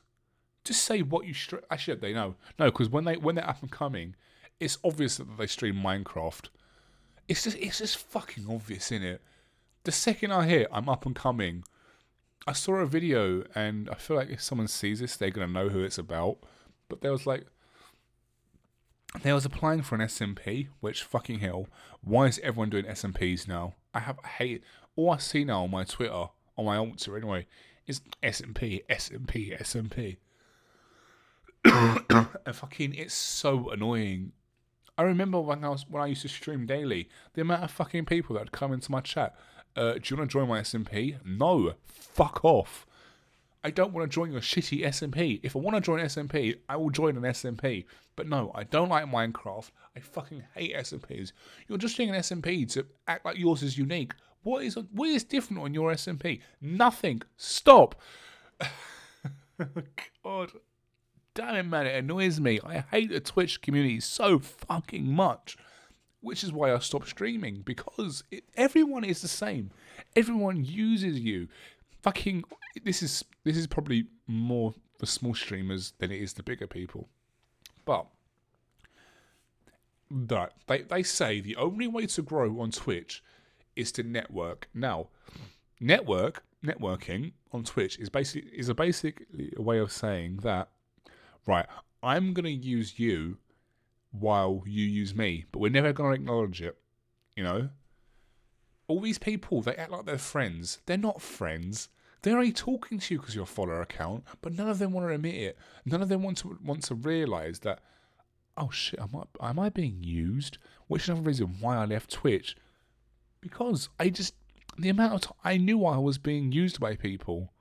Just 0.63 0.83
say 0.83 1.01
what 1.01 1.25
you 1.25 1.33
str- 1.33 1.57
actually 1.71 1.97
they 1.97 2.13
know 2.13 2.35
no 2.57 2.65
because 2.65 2.89
when 2.89 3.05
they 3.05 3.17
when 3.17 3.35
they're 3.35 3.49
up 3.49 3.61
and 3.61 3.71
coming, 3.71 4.15
it's 4.59 4.77
obvious 4.83 5.17
that 5.17 5.37
they 5.37 5.47
stream 5.47 5.75
Minecraft. 5.75 6.49
It's 7.27 7.43
just 7.43 7.57
it's 7.57 7.79
just 7.79 7.97
fucking 7.97 8.45
obvious 8.49 8.91
in 8.91 9.03
it. 9.03 9.21
The 9.89 9.93
second 9.93 10.31
I 10.31 10.47
hear 10.47 10.67
I'm 10.71 10.87
up 10.87 11.07
and 11.07 11.15
coming, 11.15 11.63
I 12.45 12.53
saw 12.53 12.75
a 12.75 12.85
video 12.85 13.43
and 13.55 13.89
I 13.89 13.95
feel 13.95 14.17
like 14.17 14.29
if 14.29 14.39
someone 14.39 14.67
sees 14.67 14.99
this, 14.99 15.17
they're 15.17 15.31
gonna 15.31 15.47
know 15.47 15.69
who 15.69 15.81
it's 15.81 15.97
about. 15.97 16.37
But 16.87 17.01
there 17.01 17.11
was 17.11 17.25
like 17.25 17.47
they 19.23 19.33
was 19.33 19.45
applying 19.45 19.81
for 19.81 19.95
an 19.95 20.01
SMP, 20.01 20.67
which 20.79 21.01
fucking 21.01 21.39
hell, 21.39 21.69
why 22.01 22.27
is 22.27 22.39
everyone 22.43 22.69
doing 22.69 22.85
SMPs 22.85 23.47
now? 23.47 23.73
I 23.91 24.01
have 24.01 24.19
I 24.23 24.27
hate 24.27 24.63
all 24.95 25.09
I 25.09 25.17
see 25.17 25.43
now 25.43 25.63
on 25.63 25.71
my 25.71 25.85
Twitter, 25.85 26.27
on 26.55 26.65
my 26.65 26.77
altar 26.77 27.17
anyway, 27.17 27.47
is 27.87 28.01
SMP, 28.21 28.85
SMP, 28.91 29.59
SMP. 29.59 30.17
and 32.45 32.55
fucking 32.55 32.93
it's 32.93 33.15
so 33.15 33.71
annoying. 33.71 34.33
I 34.99 35.01
remember 35.01 35.39
when 35.41 35.63
I 35.63 35.69
was 35.69 35.87
when 35.89 36.03
I 36.03 36.05
used 36.05 36.21
to 36.21 36.27
stream 36.27 36.67
daily, 36.67 37.09
the 37.33 37.41
amount 37.41 37.63
of 37.63 37.71
fucking 37.71 38.05
people 38.05 38.35
that 38.35 38.41
would 38.41 38.51
come 38.51 38.71
into 38.71 38.91
my 38.91 39.01
chat. 39.01 39.35
Uh, 39.75 39.93
do 39.93 40.01
you 40.05 40.17
want 40.17 40.29
to 40.29 40.33
join 40.33 40.47
my 40.47 40.61
SMP? 40.61 41.17
No, 41.25 41.73
fuck 41.85 42.43
off. 42.43 42.85
I 43.63 43.71
don't 43.71 43.93
want 43.93 44.09
to 44.09 44.13
join 44.13 44.31
your 44.31 44.41
shitty 44.41 44.85
SMP. 44.85 45.39
If 45.43 45.55
I 45.55 45.59
want 45.59 45.75
to 45.75 45.81
join 45.81 45.99
SMP, 45.99 46.59
I 46.69 46.77
will 46.77 46.89
join 46.89 47.17
an 47.17 47.23
SMP. 47.23 47.85
But 48.15 48.27
no, 48.27 48.51
I 48.55 48.63
don't 48.63 48.89
like 48.89 49.05
Minecraft. 49.05 49.71
I 49.95 49.99
fucking 49.99 50.43
hate 50.55 50.75
SMPs. 50.75 51.33
You're 51.67 51.77
just 51.77 51.97
doing 51.97 52.09
an 52.09 52.15
SMP 52.15 52.71
to 52.73 52.85
act 53.07 53.25
like 53.25 53.37
yours 53.37 53.63
is 53.63 53.77
unique. 53.77 54.13
What 54.43 54.63
is 54.63 54.77
what 54.93 55.09
is 55.09 55.23
different 55.25 55.61
on 55.61 55.73
your 55.73 55.91
SMP? 55.91 56.41
Nothing. 56.61 57.21
Stop. 57.35 57.99
God 60.23 60.51
damn 61.33 61.55
it, 61.55 61.63
man, 61.63 61.87
it 61.87 61.95
annoys 61.95 62.39
me. 62.39 62.59
I 62.65 62.83
hate 62.91 63.09
the 63.09 63.19
Twitch 63.19 63.61
community 63.61 63.99
so 63.99 64.39
fucking 64.39 65.05
much. 65.05 65.57
Which 66.21 66.43
is 66.43 66.51
why 66.51 66.73
I 66.73 66.79
stopped 66.79 67.07
streaming 67.07 67.61
because 67.61 68.23
it, 68.29 68.43
everyone 68.57 69.03
is 69.03 69.21
the 69.21 69.27
same. 69.27 69.71
Everyone 70.15 70.63
uses 70.63 71.19
you. 71.19 71.47
Fucking 72.01 72.43
this 72.83 73.01
is 73.01 73.23
this 73.43 73.57
is 73.57 73.67
probably 73.67 74.07
more 74.27 74.73
for 74.97 75.05
small 75.05 75.33
streamers 75.33 75.93
than 75.99 76.11
it 76.11 76.21
is 76.21 76.33
the 76.33 76.43
bigger 76.43 76.67
people. 76.67 77.07
But 77.85 78.07
that 80.11 80.53
they 80.67 80.81
they 80.81 81.03
say 81.03 81.39
the 81.39 81.55
only 81.55 81.87
way 81.87 82.05
to 82.07 82.21
grow 82.21 82.59
on 82.59 82.71
Twitch 82.71 83.23
is 83.75 83.91
to 83.93 84.03
network. 84.03 84.67
Now, 84.73 85.07
network 85.79 86.43
networking 86.63 87.31
on 87.53 87.63
Twitch 87.63 87.97
is 87.99 88.09
basically 88.09 88.51
is 88.51 88.69
a 88.69 88.75
basically 88.75 89.53
a 89.55 89.61
way 89.61 89.79
of 89.79 89.91
saying 89.91 90.37
that 90.43 90.69
right, 91.45 91.65
I'm 92.03 92.33
going 92.33 92.45
to 92.45 92.51
use 92.51 92.99
you 92.99 93.37
while 94.11 94.63
you 94.65 94.85
use 94.85 95.15
me, 95.15 95.45
but 95.51 95.59
we're 95.59 95.71
never 95.71 95.93
going 95.93 96.11
to 96.11 96.21
acknowledge 96.21 96.61
it. 96.61 96.77
You 97.35 97.43
know? 97.43 97.69
All 98.87 99.01
these 99.01 99.19
people, 99.19 99.61
they 99.61 99.75
act 99.75 99.91
like 99.91 100.05
they're 100.05 100.17
friends. 100.17 100.81
They're 100.85 100.97
not 100.97 101.21
friends. 101.21 101.89
They're 102.21 102.37
only 102.37 102.51
talking 102.51 102.99
to 102.99 103.13
you 103.13 103.19
because 103.19 103.35
you're 103.35 103.43
a 103.43 103.47
follower 103.47 103.81
account, 103.81 104.25
but 104.41 104.53
none 104.53 104.69
of 104.69 104.79
them 104.79 104.91
want 104.91 105.07
to 105.07 105.13
admit 105.13 105.35
it. 105.35 105.57
None 105.85 106.01
of 106.01 106.09
them 106.09 106.21
want 106.21 106.37
to 106.39 106.57
want 106.63 106.83
to 106.85 106.95
realize 106.95 107.59
that, 107.59 107.79
oh 108.57 108.69
shit, 108.71 108.99
am 108.99 109.11
I, 109.39 109.49
am 109.49 109.59
I 109.59 109.69
being 109.69 110.03
used? 110.03 110.57
Which 110.87 111.03
is 111.03 111.09
another 111.09 111.27
reason 111.27 111.57
why 111.61 111.77
I 111.77 111.85
left 111.85 112.11
Twitch. 112.11 112.57
Because 113.39 113.87
I 113.99 114.09
just, 114.09 114.33
the 114.77 114.89
amount 114.89 115.13
of 115.13 115.21
time, 115.21 115.37
I 115.45 115.57
knew 115.57 115.85
I 115.85 115.97
was 115.97 116.17
being 116.17 116.51
used 116.51 116.79
by 116.79 116.95
people. 116.95 117.53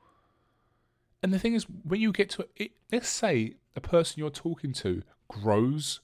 And 1.22 1.32
the 1.32 1.38
thing 1.38 1.55
is, 1.55 1.64
when 1.84 2.01
you 2.01 2.11
get 2.11 2.30
to 2.30 2.49
it, 2.57 2.72
let's 2.90 3.09
say 3.09 3.55
a 3.76 3.80
person 3.80 4.18
you're 4.18 4.30
talking 4.30 4.72
to 4.72 5.03
grows, 5.28 6.01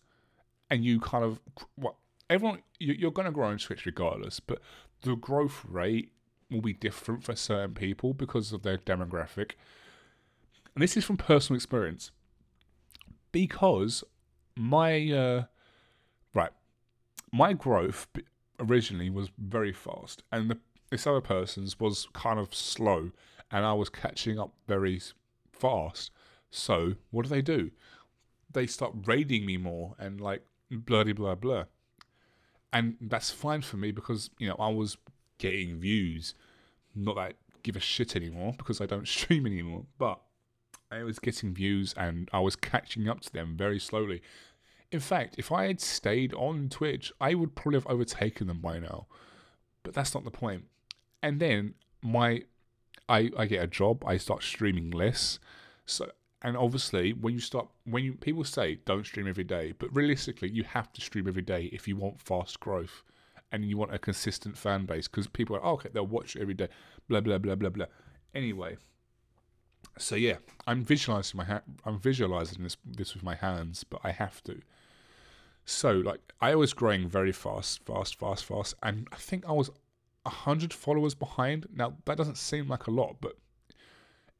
and 0.71 0.85
you 0.85 1.01
kind 1.01 1.25
of 1.25 1.41
what 1.77 1.95
everyone 2.31 2.63
you're 2.79 3.11
going 3.11 3.27
to 3.27 3.33
grow 3.33 3.49
on 3.49 3.59
Twitch 3.59 3.87
regardless, 3.87 4.41
but 4.41 4.61
the 5.03 5.15
growth 5.15 5.65
rate 5.69 6.13
will 6.51 6.61
be 6.61 6.73
different 6.73 7.25
for 7.25 7.35
certain 7.37 7.75
people 7.75 8.15
because 8.15 8.53
of 8.53 8.63
their 8.63 8.79
demographic. 8.79 9.53
And 10.75 10.83
this 10.83 10.97
is 10.97 11.05
from 11.05 11.17
personal 11.17 11.57
experience. 11.57 12.11
Because 13.33 14.05
my 14.57 15.11
uh, 15.11 15.45
right, 16.33 16.53
my 17.33 17.53
growth 17.53 18.07
originally 18.61 19.11
was 19.11 19.29
very 19.37 19.73
fast, 19.73 20.23
and 20.31 20.51
the, 20.51 20.59
this 20.91 21.07
other 21.07 21.21
person's 21.21 21.81
was 21.81 22.07
kind 22.13 22.39
of 22.39 22.55
slow 22.55 23.11
and 23.51 23.65
I 23.65 23.73
was 23.73 23.89
catching 23.89 24.39
up 24.39 24.53
very 24.67 25.01
fast. 25.53 26.11
So 26.51 26.95
what 27.11 27.23
do 27.23 27.29
they 27.29 27.43
do? 27.43 27.71
They 28.53 28.67
start 28.67 28.95
raiding 29.05 29.47
me 29.47 29.57
more 29.57 29.95
and 29.99 30.21
like 30.21 30.43
bloody 30.75 31.13
blah 31.13 31.35
blah. 31.35 31.65
And 32.73 32.97
that's 33.01 33.31
fine 33.31 33.63
for 33.63 33.77
me 33.77 33.93
because, 33.93 34.31
you 34.39 34.49
know, 34.49 34.57
I 34.59 34.69
was 34.69 34.97
getting 35.39 35.79
views. 35.79 36.35
Not 36.95 37.15
that 37.15 37.21
I 37.21 37.33
give 37.63 37.77
a 37.77 37.81
shit 37.81 38.17
anymore 38.17 38.55
because 38.59 38.81
I 38.81 38.87
don't 38.87 39.07
stream 39.17 39.47
anymore. 39.47 39.85
But 39.97 40.21
I 40.91 41.05
was 41.05 41.19
getting 41.19 41.55
views 41.55 41.95
and 41.97 42.29
I 42.33 42.41
was 42.41 42.57
catching 42.57 43.09
up 43.09 43.21
to 43.21 43.33
them 43.33 43.55
very 43.57 43.79
slowly. 43.79 44.23
In 44.91 45.01
fact, 45.01 45.37
if 45.39 45.53
I 45.53 45.67
had 45.67 45.81
stayed 45.81 46.35
on 46.35 46.69
Twitch, 46.69 47.13
I 47.21 47.35
would 47.35 47.55
probably 47.55 47.77
have 47.77 47.87
overtaken 47.87 48.49
them 48.49 48.61
by 48.61 48.81
now. 48.81 49.07
But 49.85 49.95
that's 49.95 50.15
not 50.15 50.25
the 50.25 50.31
point. 50.31 50.65
And 51.23 51.41
then 51.41 51.75
my 52.03 52.43
I, 53.09 53.31
I 53.37 53.47
get 53.47 53.63
a 53.63 53.67
job, 53.67 54.05
I 54.07 54.17
start 54.17 54.43
streaming 54.43 54.91
less. 54.91 55.39
So 55.87 56.11
and 56.45 56.57
obviously 56.57 57.13
when 57.13 57.35
you 57.35 57.41
start 57.41 57.67
when 57.85 58.05
you 58.05 58.15
people 58.15 58.45
say 58.45 58.77
don't 58.85 59.05
stream 59.05 59.27
every 59.27 59.45
day, 59.45 59.73
but 59.79 59.95
realistically 59.95 60.51
you 60.51 60.63
have 60.63 60.93
to 60.93 61.01
stream 61.01 61.27
every 61.27 61.43
day 61.43 61.69
if 61.73 61.89
you 61.89 61.97
want 61.97 62.21
fast 62.21 62.61
growth 62.61 63.03
and 63.51 63.65
you 63.65 63.77
want 63.77 63.93
a 63.93 63.99
consistent 63.99 64.57
fan 64.57 64.85
base 64.85 65.09
because 65.09 65.27
people 65.27 65.57
are 65.57 65.65
oh, 65.65 65.73
okay 65.73 65.89
they'll 65.93 66.07
watch 66.07 66.37
every 66.37 66.55
day 66.55 66.69
blah 67.09 67.21
blah 67.21 67.39
blah 67.39 67.55
blah 67.57 67.69
blah 67.69 67.87
anyway 68.35 68.77
so 69.99 70.17
yeah 70.17 70.37
i'm 70.67 70.83
visualizing 70.83 71.39
my 71.39 71.45
ha- 71.45 71.63
i'm 71.85 71.99
visualizing 72.01 72.63
this 72.65 72.77
this 72.85 73.15
with 73.15 73.23
my 73.23 73.35
hands 73.35 73.85
but 73.85 74.01
i 74.03 74.11
have 74.11 74.43
to 74.43 74.61
so 75.67 75.93
like 75.93 76.33
i 76.41 76.55
was 76.55 76.73
growing 76.73 77.07
very 77.07 77.31
fast 77.31 77.85
fast 77.85 78.19
fast 78.19 78.45
fast 78.45 78.75
and 78.83 79.07
i 79.13 79.17
think 79.17 79.45
i 79.47 79.53
was 79.53 79.71
100 80.25 80.73
followers 80.73 81.15
behind. 81.15 81.67
Now, 81.75 81.95
that 82.07 82.17
doesn't 82.17 82.39
seem 82.39 82.69
like 82.69 82.87
a 82.87 82.91
lot, 82.91 83.17
but 83.21 83.37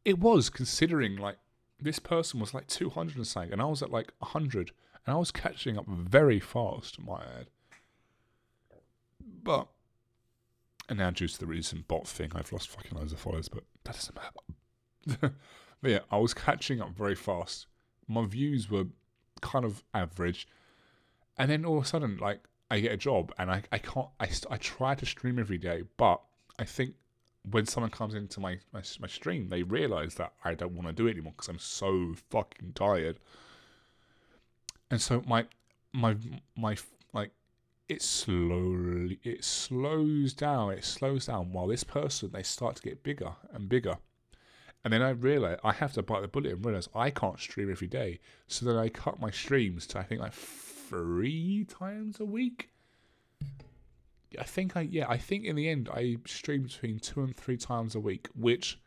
it 0.05 0.19
was 0.19 0.51
considering 0.51 1.17
like 1.17 1.37
this 1.85 1.99
person 1.99 2.41
was 2.41 2.55
like 2.55 2.67
200 2.67 3.17
and 3.17 3.27
something, 3.27 3.53
and 3.53 3.63
I 3.63 3.67
was 3.67 3.83
at 3.83 3.91
like 3.91 4.13
100, 4.19 4.73
and 5.07 5.15
I 5.15 5.19
was 5.19 5.31
catching 5.31 5.79
up 5.79 5.87
very 5.87 6.41
fast, 6.41 7.01
my 7.01 7.21
ad. 7.23 7.47
But, 9.43 9.69
and 10.89 10.99
now 10.99 11.11
due 11.11 11.29
to 11.29 11.39
the 11.39 11.47
recent 11.47 11.87
bot 11.87 12.09
thing, 12.09 12.33
I've 12.35 12.53
lost 12.53 12.69
fucking 12.69 12.97
loads 12.97 13.13
of 13.13 13.21
followers, 13.21 13.49
but 13.49 13.65
that 13.85 13.95
doesn't 13.95 14.17
matter. 14.17 15.35
but 15.83 15.91
yeah, 15.91 16.01
I 16.11 16.17
was 16.17 16.35
catching 16.35 16.81
up 16.81 16.97
very 16.97 17.15
fast. 17.15 17.67
My 18.09 18.25
views 18.27 18.71
were 18.71 18.87
kind 19.41 19.65
of 19.65 19.85
average. 19.93 20.49
And 21.37 21.51
then 21.51 21.65
all 21.65 21.79
of 21.79 21.85
a 21.85 21.87
sudden, 21.87 22.17
like, 22.17 22.41
I 22.71 22.81
get 22.81 22.93
a 22.93 22.97
job 22.97 23.33
and 23.39 23.51
I, 23.51 23.63
I 23.71 23.79
can't 23.79 24.09
I, 24.19 24.29
I 24.51 24.57
try 24.57 24.95
to 24.95 25.07
stream 25.07 25.39
every 25.39 25.59
day 25.59 25.83
but 25.97 26.21
I 26.59 26.65
think 26.65 26.95
when 27.51 27.67
someone 27.67 27.91
comes 27.91 28.15
into 28.15 28.41
my, 28.41 28.59
my, 28.73 28.83
my 29.01 29.09
stream 29.09 29.49
they 29.49 29.63
realize 29.63 30.15
that 30.15 30.33
I 30.45 30.55
don't 30.55 30.73
want 30.73 30.89
to 30.89 30.93
do 30.93 31.07
it 31.07 31.13
anymore 31.13 31.33
because 31.37 31.49
I'm 31.49 31.59
so 31.59 32.15
fucking 32.31 32.73
tired. 32.75 33.19
And 34.91 35.01
so 35.01 35.23
my 35.27 35.47
my 35.93 36.17
my 36.57 36.77
like 37.13 37.31
it 37.89 38.03
slowly 38.03 39.19
it 39.23 39.45
slows 39.45 40.33
down 40.33 40.73
it 40.73 40.85
slows 40.85 41.27
down 41.27 41.53
while 41.53 41.67
this 41.67 41.85
person 41.85 42.31
they 42.33 42.43
start 42.43 42.77
to 42.77 42.83
get 42.83 43.03
bigger 43.03 43.33
and 43.53 43.69
bigger. 43.69 43.99
And 44.83 44.93
then 44.93 45.03
I 45.03 45.11
realize 45.11 45.59
I 45.65 45.73
have 45.73 45.95
to 45.95 46.03
bite 46.03 46.23
the 46.23 46.29
bullet 46.29 46.53
and 46.53 46.65
realize 46.65 46.89
I 46.95 47.11
can't 47.11 47.41
stream 47.41 47.71
every 47.71 47.89
day. 47.89 48.21
So 48.47 48.67
then 48.67 48.77
I 48.77 48.91
cut 48.91 49.19
my 49.19 49.31
streams 49.31 49.87
to 49.89 49.99
I 49.99 50.03
think 50.03 50.21
like 50.21 50.35
three 50.35 51.65
times 51.65 52.21
a 52.21 52.25
week. 52.25 52.71
I 54.39 54.45
think 54.45 54.77
I 54.77 54.83
yeah 54.83 55.07
I 55.09 55.19
think 55.19 55.45
in 55.45 55.57
the 55.57 55.69
end 55.69 55.89
I 55.93 56.17
stream 56.27 56.65
between 56.65 56.99
two 56.99 57.23
and 57.23 57.37
three 57.37 57.57
times 57.57 57.95
a 57.95 58.01
week, 58.01 58.29
which 58.35 58.79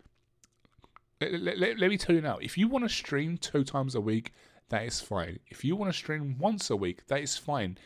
let, 1.19 1.57
let, 1.57 1.79
let, 1.79 1.89
me 1.89 1.97
tell 1.97 2.15
you 2.15 2.21
now. 2.21 2.37
If 2.37 2.57
you 2.57 2.67
want 2.67 2.85
to 2.85 2.89
stream 2.89 3.37
two 3.37 3.63
times 3.63 3.95
a 3.95 4.01
week, 4.01 4.33
that 4.69 4.83
is 4.83 5.01
fine. 5.01 5.39
If 5.47 5.63
you 5.63 5.75
want 5.75 5.91
to 5.91 5.97
stream 5.97 6.37
once 6.37 6.69
a 6.69 6.75
week, 6.75 7.07
that 7.07 7.21
is 7.21 7.37
fine. 7.37 7.77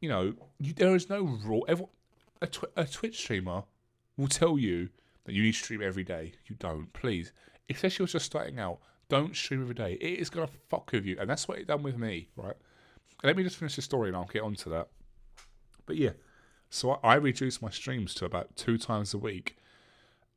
You 0.00 0.08
know, 0.08 0.34
you, 0.58 0.74
there 0.74 0.94
is 0.94 1.08
no 1.08 1.22
rule. 1.22 1.66
A, 2.42 2.46
tw- 2.46 2.64
a 2.76 2.84
Twitch 2.84 3.16
streamer 3.18 3.64
will 4.18 4.28
tell 4.28 4.58
you 4.58 4.90
that 5.24 5.32
you 5.32 5.42
need 5.42 5.54
to 5.54 5.58
stream 5.58 5.82
every 5.82 6.04
day. 6.04 6.32
You 6.46 6.56
don't, 6.58 6.92
please. 6.92 7.32
Especially 7.70 7.94
if 7.94 7.98
you're 7.98 8.20
just 8.20 8.26
starting 8.26 8.58
out, 8.58 8.80
don't 9.08 9.34
stream 9.34 9.62
every 9.62 9.74
day. 9.74 9.94
It 9.94 10.18
is 10.18 10.28
gonna 10.28 10.48
fuck 10.68 10.90
with 10.92 11.06
you, 11.06 11.16
and 11.18 11.30
that's 11.30 11.48
what 11.48 11.58
it 11.58 11.66
done 11.66 11.82
with 11.82 11.96
me, 11.96 12.28
right? 12.36 12.56
Let 13.24 13.36
me 13.36 13.42
just 13.42 13.56
finish 13.56 13.76
the 13.76 13.82
story, 13.82 14.08
and 14.08 14.16
I'll 14.16 14.24
get 14.24 14.42
onto 14.42 14.70
that. 14.70 14.88
But 15.86 15.96
yeah, 15.96 16.10
so 16.70 16.92
I, 17.02 17.12
I 17.12 17.14
reduced 17.14 17.62
my 17.62 17.70
streams 17.70 18.14
to 18.14 18.24
about 18.24 18.56
two 18.56 18.78
times 18.78 19.14
a 19.14 19.18
week. 19.18 19.56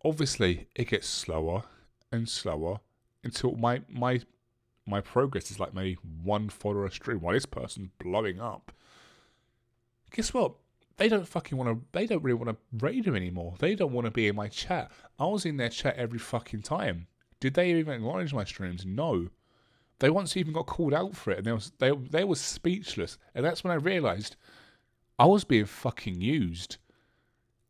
Obviously, 0.03 0.67
it 0.75 0.89
gets 0.89 1.07
slower 1.07 1.63
and 2.11 2.27
slower 2.27 2.79
until 3.23 3.55
my 3.55 3.81
my 3.89 4.21
my 4.85 5.01
progress 5.01 5.51
is 5.51 5.59
like 5.59 5.73
maybe 5.73 5.97
one 6.23 6.49
follower 6.49 6.89
stream 6.89 7.19
while 7.21 7.33
this 7.33 7.45
person's 7.45 7.89
blowing 7.99 8.39
up. 8.39 8.71
Guess 10.11 10.33
what? 10.33 10.53
They 10.97 11.07
don't 11.07 11.27
fucking 11.27 11.57
want 11.57 11.69
to. 11.69 11.85
They 11.91 12.07
don't 12.07 12.23
really 12.23 12.37
want 12.37 12.49
to 12.49 12.85
raid 12.85 13.05
him 13.05 13.15
anymore. 13.15 13.55
They 13.59 13.75
don't 13.75 13.93
want 13.93 14.05
to 14.05 14.11
be 14.11 14.27
in 14.27 14.35
my 14.35 14.47
chat. 14.47 14.91
I 15.17 15.25
was 15.25 15.45
in 15.45 15.57
their 15.57 15.69
chat 15.69 15.95
every 15.95 16.19
fucking 16.19 16.63
time. 16.63 17.07
Did 17.39 17.53
they 17.53 17.71
even 17.71 17.93
acknowledge 17.93 18.33
my 18.33 18.43
streams? 18.43 18.85
No. 18.85 19.29
They 19.99 20.09
once 20.09 20.35
even 20.35 20.53
got 20.53 20.65
called 20.65 20.93
out 20.93 21.15
for 21.15 21.31
it, 21.31 21.37
and 21.37 21.47
they 21.47 21.51
was 21.51 21.71
they 21.79 21.91
they 21.91 22.23
was 22.23 22.41
speechless. 22.41 23.17
And 23.35 23.45
that's 23.45 23.63
when 23.63 23.71
I 23.71 23.75
realised 23.75 24.35
I 25.19 25.25
was 25.25 25.43
being 25.43 25.65
fucking 25.65 26.21
used. 26.21 26.77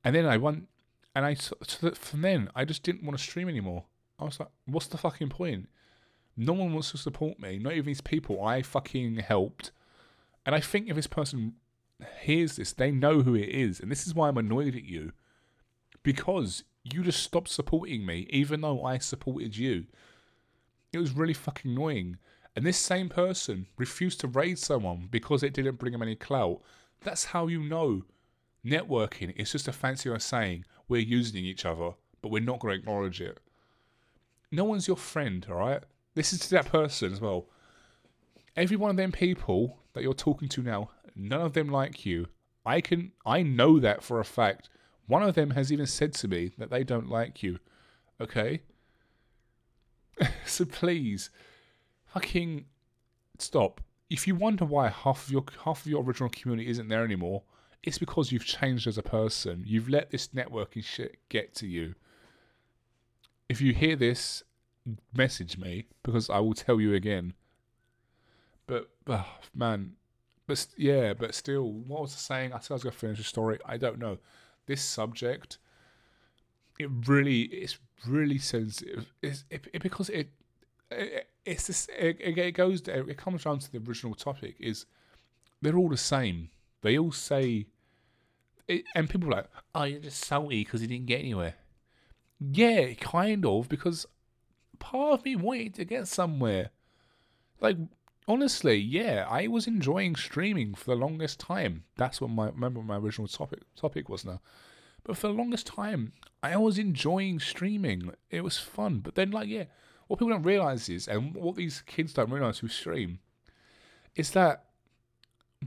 And 0.03 0.15
then 0.15 0.25
I 0.25 0.37
went, 0.37 0.67
and 1.13 1.25
I 1.25 1.33
so 1.33 1.55
that 1.81 1.97
from 1.97 2.21
then 2.21 2.49
I 2.55 2.63
just 2.63 2.83
didn't 2.83 3.03
want 3.03 3.17
to 3.17 3.23
stream 3.23 3.49
anymore. 3.49 3.85
I 4.17 4.25
was 4.25 4.39
like, 4.39 4.49
what's 4.65 4.87
the 4.87 4.97
fucking 4.97 5.29
point? 5.29 5.67
No 6.37 6.53
one 6.53 6.71
wants 6.71 6.91
to 6.91 6.97
support 6.97 7.39
me. 7.39 7.57
Not 7.57 7.73
even 7.73 7.85
these 7.85 8.01
people 8.01 8.45
I 8.45 8.61
fucking 8.61 9.17
helped. 9.17 9.71
And 10.45 10.55
I 10.55 10.61
think 10.61 10.87
if 10.87 10.95
this 10.95 11.07
person 11.07 11.55
hears 12.21 12.55
this, 12.55 12.71
they 12.71 12.91
know 12.91 13.21
who 13.21 13.35
it 13.35 13.49
is, 13.49 13.79
and 13.81 13.91
this 13.91 14.07
is 14.07 14.15
why 14.15 14.29
I'm 14.29 14.37
annoyed 14.37 14.75
at 14.75 14.85
you 14.85 15.11
because 16.03 16.63
you 16.83 17.03
just 17.03 17.21
stopped 17.21 17.49
supporting 17.49 18.05
me, 18.05 18.27
even 18.29 18.61
though 18.61 18.83
I 18.83 18.97
supported 18.97 19.57
you. 19.57 19.85
It 20.93 20.97
was 20.97 21.11
really 21.11 21.33
fucking 21.33 21.71
annoying. 21.71 22.17
And 22.55 22.65
this 22.65 22.77
same 22.77 23.09
person 23.09 23.67
refused 23.77 24.19
to 24.21 24.27
raid 24.27 24.57
someone 24.57 25.07
because 25.11 25.43
it 25.43 25.53
didn't 25.53 25.77
bring 25.77 25.93
him 25.93 26.01
any 26.01 26.15
clout. 26.15 26.61
That's 27.01 27.25
how 27.25 27.47
you 27.47 27.63
know 27.63 28.03
networking 28.65 29.33
is 29.35 29.51
just 29.51 29.67
a 29.67 29.73
fancy 29.73 30.09
way 30.09 30.15
of 30.15 30.21
saying 30.21 30.65
we're 30.87 31.01
using 31.01 31.45
each 31.45 31.65
other, 31.65 31.91
but 32.21 32.29
we're 32.31 32.41
not 32.41 32.59
going 32.59 32.73
to 32.73 32.79
acknowledge 32.79 33.21
it. 33.21 33.39
No 34.51 34.65
one's 34.65 34.87
your 34.87 34.97
friend, 34.97 35.45
alright? 35.49 35.83
This 36.15 36.33
is 36.33 36.39
to 36.39 36.49
that 36.51 36.65
person 36.65 37.13
as 37.13 37.21
well. 37.21 37.47
Every 38.55 38.75
one 38.75 38.91
of 38.91 38.97
them 38.97 39.11
people 39.11 39.77
that 39.93 40.03
you're 40.03 40.13
talking 40.13 40.49
to 40.49 40.61
now, 40.61 40.89
none 41.15 41.41
of 41.41 41.53
them 41.53 41.69
like 41.69 42.05
you. 42.05 42.27
I 42.65 42.81
can 42.81 43.13
I 43.25 43.41
know 43.41 43.79
that 43.79 44.03
for 44.03 44.19
a 44.19 44.25
fact 44.25 44.69
one 45.07 45.23
of 45.23 45.33
them 45.33 45.51
has 45.51 45.71
even 45.71 45.87
said 45.87 46.13
to 46.15 46.27
me 46.27 46.51
that 46.59 46.69
they 46.69 46.83
don't 46.83 47.09
like 47.09 47.41
you. 47.41 47.57
Okay? 48.21 48.61
so 50.45 50.65
please, 50.65 51.31
fucking 52.05 52.65
stop. 53.39 53.81
If 54.09 54.27
you 54.27 54.35
wonder 54.35 54.65
why 54.65 54.89
half 54.89 55.25
of 55.25 55.31
your 55.31 55.43
half 55.63 55.81
of 55.81 55.87
your 55.87 56.03
original 56.03 56.29
community 56.29 56.69
isn't 56.69 56.87
there 56.87 57.03
anymore, 57.03 57.43
it's 57.83 57.97
because 57.97 58.31
you've 58.31 58.45
changed 58.45 58.87
as 58.87 58.97
a 58.97 59.03
person. 59.03 59.63
You've 59.65 59.89
let 59.89 60.09
this 60.09 60.29
networking 60.29 60.83
shit 60.83 61.17
get 61.29 61.53
to 61.55 61.67
you. 61.67 61.95
If 63.47 63.61
you 63.61 63.73
hear 63.73 63.95
this, 63.95 64.43
message 65.13 65.57
me 65.57 65.85
because 66.03 66.29
I 66.29 66.39
will 66.39 66.53
tell 66.53 66.81
you 66.81 66.93
again. 66.93 67.33
But 68.65 68.89
oh, 69.07 69.25
man, 69.53 69.93
but 70.47 70.65
yeah, 70.77 71.13
but 71.13 71.35
still, 71.35 71.71
what 71.71 72.01
was 72.01 72.13
I 72.13 72.17
saying? 72.17 72.53
I 72.53 72.59
said 72.59 72.71
I 72.71 72.75
was 72.75 72.83
to 72.83 72.91
finish 72.91 73.17
the 73.17 73.23
story. 73.23 73.59
I 73.65 73.77
don't 73.77 73.99
know 73.99 74.17
this 74.69 74.83
subject, 74.83 75.57
it 76.79 76.89
really 77.07 77.41
it's 77.41 77.77
really 78.07 78.37
sensitive. 78.37 79.11
It's 79.21 79.43
it, 79.49 79.67
it 79.73 79.83
because 79.83 80.09
it 80.09 80.29
Eh, 80.91 81.21
it's 81.45 81.67
this 81.67 81.87
it, 81.97 82.17
it 82.19 82.51
goes 82.51 82.81
it 82.87 83.17
comes 83.17 83.43
down 83.43 83.59
to 83.59 83.71
the 83.71 83.79
original 83.79 84.13
topic 84.15 84.55
is 84.59 84.85
they're 85.61 85.77
all 85.77 85.89
the 85.89 85.97
same. 85.97 86.49
They 86.81 86.97
all 86.97 87.11
say, 87.11 87.67
it, 88.67 88.85
and 88.95 89.09
people 89.09 89.29
are 89.29 89.37
like, 89.37 89.49
"Oh, 89.75 89.83
you're 89.83 89.99
just 89.99 90.23
salty 90.23 90.63
because 90.63 90.81
you 90.81 90.87
didn't 90.87 91.07
get 91.07 91.19
anywhere." 91.19 91.55
Yeah, 92.39 92.93
kind 92.93 93.45
of 93.45 93.67
because 93.67 94.05
part 94.79 95.19
of 95.19 95.25
me 95.25 95.35
wanted 95.35 95.73
to 95.75 95.85
get 95.85 96.07
somewhere. 96.07 96.69
Like 97.59 97.77
honestly, 98.27 98.77
yeah, 98.77 99.25
I 99.29 99.47
was 99.47 99.67
enjoying 99.67 100.15
streaming 100.15 100.75
for 100.75 100.85
the 100.85 100.95
longest 100.95 101.39
time. 101.39 101.83
That's 101.97 102.21
what 102.21 102.29
my 102.29 102.47
remember 102.47 102.79
what 102.79 102.87
my 102.87 102.97
original 102.97 103.27
topic 103.27 103.61
topic 103.75 104.07
was 104.07 104.23
now. 104.23 104.39
But 105.03 105.17
for 105.17 105.27
the 105.27 105.33
longest 105.33 105.65
time, 105.67 106.13
I 106.43 106.55
was 106.57 106.77
enjoying 106.77 107.39
streaming. 107.39 108.11
It 108.29 108.43
was 108.43 108.57
fun. 108.57 108.99
But 108.99 109.15
then, 109.15 109.31
like, 109.31 109.47
yeah, 109.49 109.65
what 110.09 110.19
people 110.19 110.33
don't 110.33 110.43
realize 110.43 110.89
is, 110.89 111.07
and 111.07 111.33
what 111.35 111.55
these 111.55 111.81
kids 111.85 112.13
don't 112.13 112.31
realize 112.31 112.59
who 112.59 112.67
stream, 112.67 113.19
is 114.15 114.31
that 114.31 114.65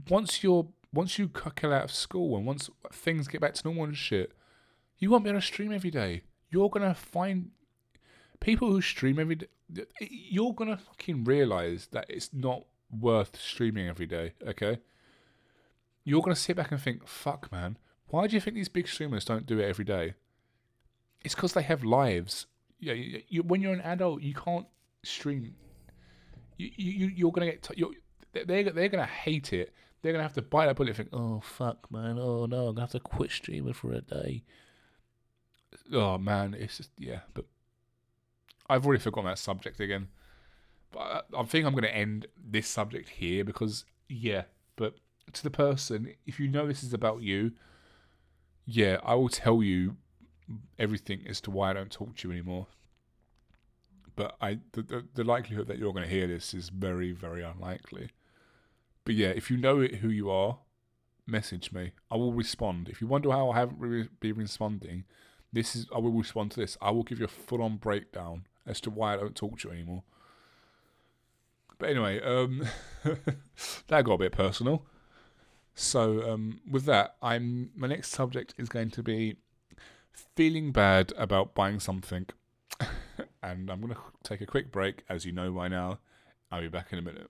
once 0.09 0.43
you're 0.43 0.67
once 0.93 1.17
you 1.17 1.27
cut 1.27 1.63
out 1.63 1.85
of 1.85 1.91
school 1.91 2.37
and 2.37 2.45
once 2.45 2.69
things 2.91 3.27
get 3.27 3.41
back 3.41 3.55
to 3.55 3.63
normal 3.65 3.85
and 3.85 3.97
shit, 3.97 4.33
you 4.99 5.09
won't 5.09 5.23
be 5.23 5.29
able 5.31 5.39
to 5.39 5.45
stream 5.45 5.71
every 5.71 5.89
day. 5.89 6.21
You're 6.51 6.69
gonna 6.69 6.93
find 6.93 7.49
people 8.39 8.69
who 8.69 8.81
stream 8.81 9.17
every 9.17 9.35
day 9.35 9.47
you're 9.99 10.53
gonna 10.53 10.77
fucking 10.77 11.23
realize 11.23 11.87
that 11.91 12.05
it's 12.09 12.33
not 12.33 12.65
worth 12.91 13.39
streaming 13.39 13.87
every 13.87 14.05
day. 14.05 14.33
Okay, 14.45 14.79
you're 16.03 16.21
gonna 16.21 16.35
sit 16.35 16.55
back 16.55 16.71
and 16.71 16.81
think, 16.81 17.07
"Fuck, 17.07 17.51
man, 17.51 17.77
why 18.07 18.27
do 18.27 18.35
you 18.35 18.41
think 18.41 18.55
these 18.55 18.69
big 18.69 18.87
streamers 18.87 19.25
don't 19.25 19.45
do 19.45 19.59
it 19.59 19.65
every 19.65 19.85
day?" 19.85 20.15
It's 21.23 21.35
because 21.35 21.53
they 21.53 21.63
have 21.63 21.83
lives. 21.83 22.47
Yeah, 22.83 22.93
you, 22.93 23.21
you, 23.27 23.43
when 23.43 23.61
you're 23.61 23.73
an 23.73 23.81
adult, 23.81 24.21
you 24.21 24.33
can't 24.33 24.67
stream. 25.03 25.55
You, 26.57 26.69
you 26.75 27.07
you're 27.07 27.31
gonna 27.31 27.47
get 27.47 27.63
t- 27.63 27.75
you're, 27.77 27.91
they're 28.33 28.71
they're 28.71 28.89
gonna 28.89 29.05
hate 29.05 29.53
it. 29.53 29.73
They're 30.01 30.11
gonna 30.11 30.23
have 30.23 30.33
to 30.33 30.41
bite 30.41 30.67
that 30.67 30.75
bullet 30.75 30.89
and 30.89 30.97
think, 30.97 31.09
"Oh 31.13 31.41
fuck, 31.41 31.89
man, 31.91 32.17
oh 32.19 32.45
no, 32.45 32.67
I'm 32.67 32.75
gonna 32.75 32.81
have 32.81 32.91
to 32.91 32.99
quit 32.99 33.31
streaming 33.31 33.73
for 33.73 33.93
a 33.93 34.01
day." 34.01 34.43
Oh 35.91 36.17
man, 36.17 36.53
it's 36.53 36.77
just 36.77 36.91
yeah, 36.97 37.21
but 37.33 37.45
I've 38.69 38.85
already 38.85 39.01
forgotten 39.01 39.29
that 39.29 39.39
subject 39.39 39.79
again. 39.79 40.09
But 40.91 41.27
I, 41.35 41.43
think 41.43 41.65
I'm 41.65 41.75
to 41.75 41.95
end 41.95 42.27
this 42.37 42.67
subject 42.67 43.09
here 43.09 43.43
because, 43.43 43.83
yeah, 44.07 44.43
but 44.75 44.95
to 45.33 45.43
the 45.43 45.49
person, 45.49 46.13
if 46.25 46.39
you 46.39 46.47
know 46.47 46.67
this 46.67 46.83
is 46.83 46.93
about 46.93 47.21
you, 47.21 47.53
yeah, 48.65 48.97
I 49.03 49.15
will 49.15 49.29
tell 49.29 49.63
you 49.63 49.97
everything 50.79 51.25
as 51.27 51.41
to 51.41 51.51
why 51.51 51.71
I 51.71 51.73
don't 51.73 51.91
talk 51.91 52.15
to 52.17 52.27
you 52.27 52.33
anymore. 52.33 52.67
But 54.15 54.35
I, 54.41 54.59
the, 54.73 54.83
the, 54.83 55.05
the 55.15 55.23
likelihood 55.23 55.67
that 55.67 55.79
you're 55.79 55.93
going 55.93 56.05
to 56.05 56.09
hear 56.09 56.27
this 56.27 56.53
is 56.53 56.69
very, 56.69 57.11
very 57.11 57.43
unlikely. 57.43 58.09
But 59.05 59.15
yeah, 59.15 59.29
if 59.29 59.49
you 59.49 59.57
know 59.57 59.79
it, 59.79 59.95
who 59.95 60.09
you 60.09 60.29
are, 60.29 60.59
message 61.25 61.71
me. 61.71 61.91
I 62.11 62.15
will 62.15 62.33
respond. 62.33 62.89
If 62.89 63.01
you 63.01 63.07
wonder 63.07 63.31
how 63.31 63.49
I 63.49 63.59
haven't 63.59 63.79
really 63.79 64.09
been 64.19 64.35
responding, 64.35 65.05
this 65.51 65.75
is 65.75 65.87
I 65.93 65.99
will 65.99 66.11
respond 66.11 66.51
to 66.51 66.59
this. 66.59 66.77
I 66.81 66.91
will 66.91 67.03
give 67.03 67.19
you 67.19 67.25
a 67.25 67.29
full 67.29 67.61
on 67.61 67.77
breakdown 67.77 68.47
as 68.65 68.79
to 68.81 68.89
why 68.89 69.13
I 69.13 69.17
don't 69.17 69.35
talk 69.35 69.59
to 69.59 69.67
you 69.67 69.73
anymore. 69.73 70.03
But 71.77 71.89
anyway, 71.89 72.21
um, 72.21 72.65
that 73.87 74.05
got 74.05 74.13
a 74.13 74.17
bit 74.17 74.31
personal. 74.31 74.85
So 75.75 76.31
um, 76.31 76.61
with 76.69 76.85
that, 76.85 77.15
I'm 77.21 77.71
my 77.75 77.87
next 77.87 78.11
subject 78.11 78.53
is 78.57 78.69
going 78.69 78.91
to 78.91 79.03
be 79.03 79.37
feeling 80.13 80.71
bad 80.71 81.13
about 81.17 81.53
buying 81.53 81.79
something, 81.79 82.27
and 83.43 83.69
I'm 83.69 83.81
going 83.81 83.93
to 83.93 83.99
take 84.23 84.41
a 84.41 84.45
quick 84.45 84.71
break. 84.71 85.03
As 85.09 85.25
you 85.25 85.31
know 85.31 85.51
by 85.51 85.67
now, 85.67 85.99
I'll 86.51 86.61
be 86.61 86.69
back 86.69 86.93
in 86.93 86.99
a 86.99 87.01
minute. 87.01 87.29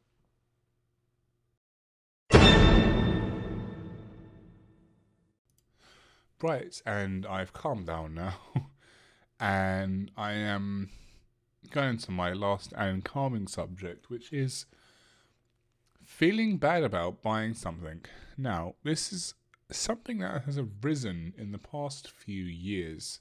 Right, 6.41 6.81
and 6.85 7.25
I've 7.25 7.53
calmed 7.53 7.87
down 7.87 8.15
now, 8.15 8.35
and 9.39 10.11
I 10.17 10.33
am 10.33 10.89
going 11.71 11.97
to 11.99 12.11
my 12.11 12.33
last 12.33 12.73
and 12.75 13.05
calming 13.05 13.47
subject, 13.47 14.09
which 14.09 14.33
is 14.33 14.65
feeling 16.05 16.57
bad 16.57 16.83
about 16.83 17.21
buying 17.21 17.53
something. 17.53 18.01
Now, 18.37 18.75
this 18.83 19.13
is 19.13 19.35
something 19.75 20.19
that 20.19 20.43
has 20.43 20.57
arisen 20.57 21.33
in 21.37 21.51
the 21.51 21.57
past 21.57 22.09
few 22.09 22.43
years, 22.43 23.19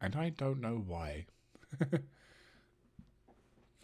and 0.00 0.14
I 0.16 0.30
don't 0.30 0.60
know 0.60 0.82
why. 0.86 1.26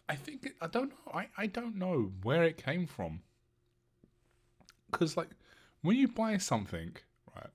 I 0.08 0.14
think 0.14 0.52
I 0.60 0.66
don't 0.66 0.90
know. 0.90 1.12
I, 1.12 1.28
I 1.36 1.46
don't 1.46 1.76
know 1.76 2.12
where 2.22 2.44
it 2.44 2.62
came 2.62 2.86
from. 2.86 3.20
Because 4.90 5.16
like 5.16 5.30
when 5.82 5.96
you 5.96 6.08
buy 6.08 6.36
something, 6.36 6.94
right? 7.34 7.50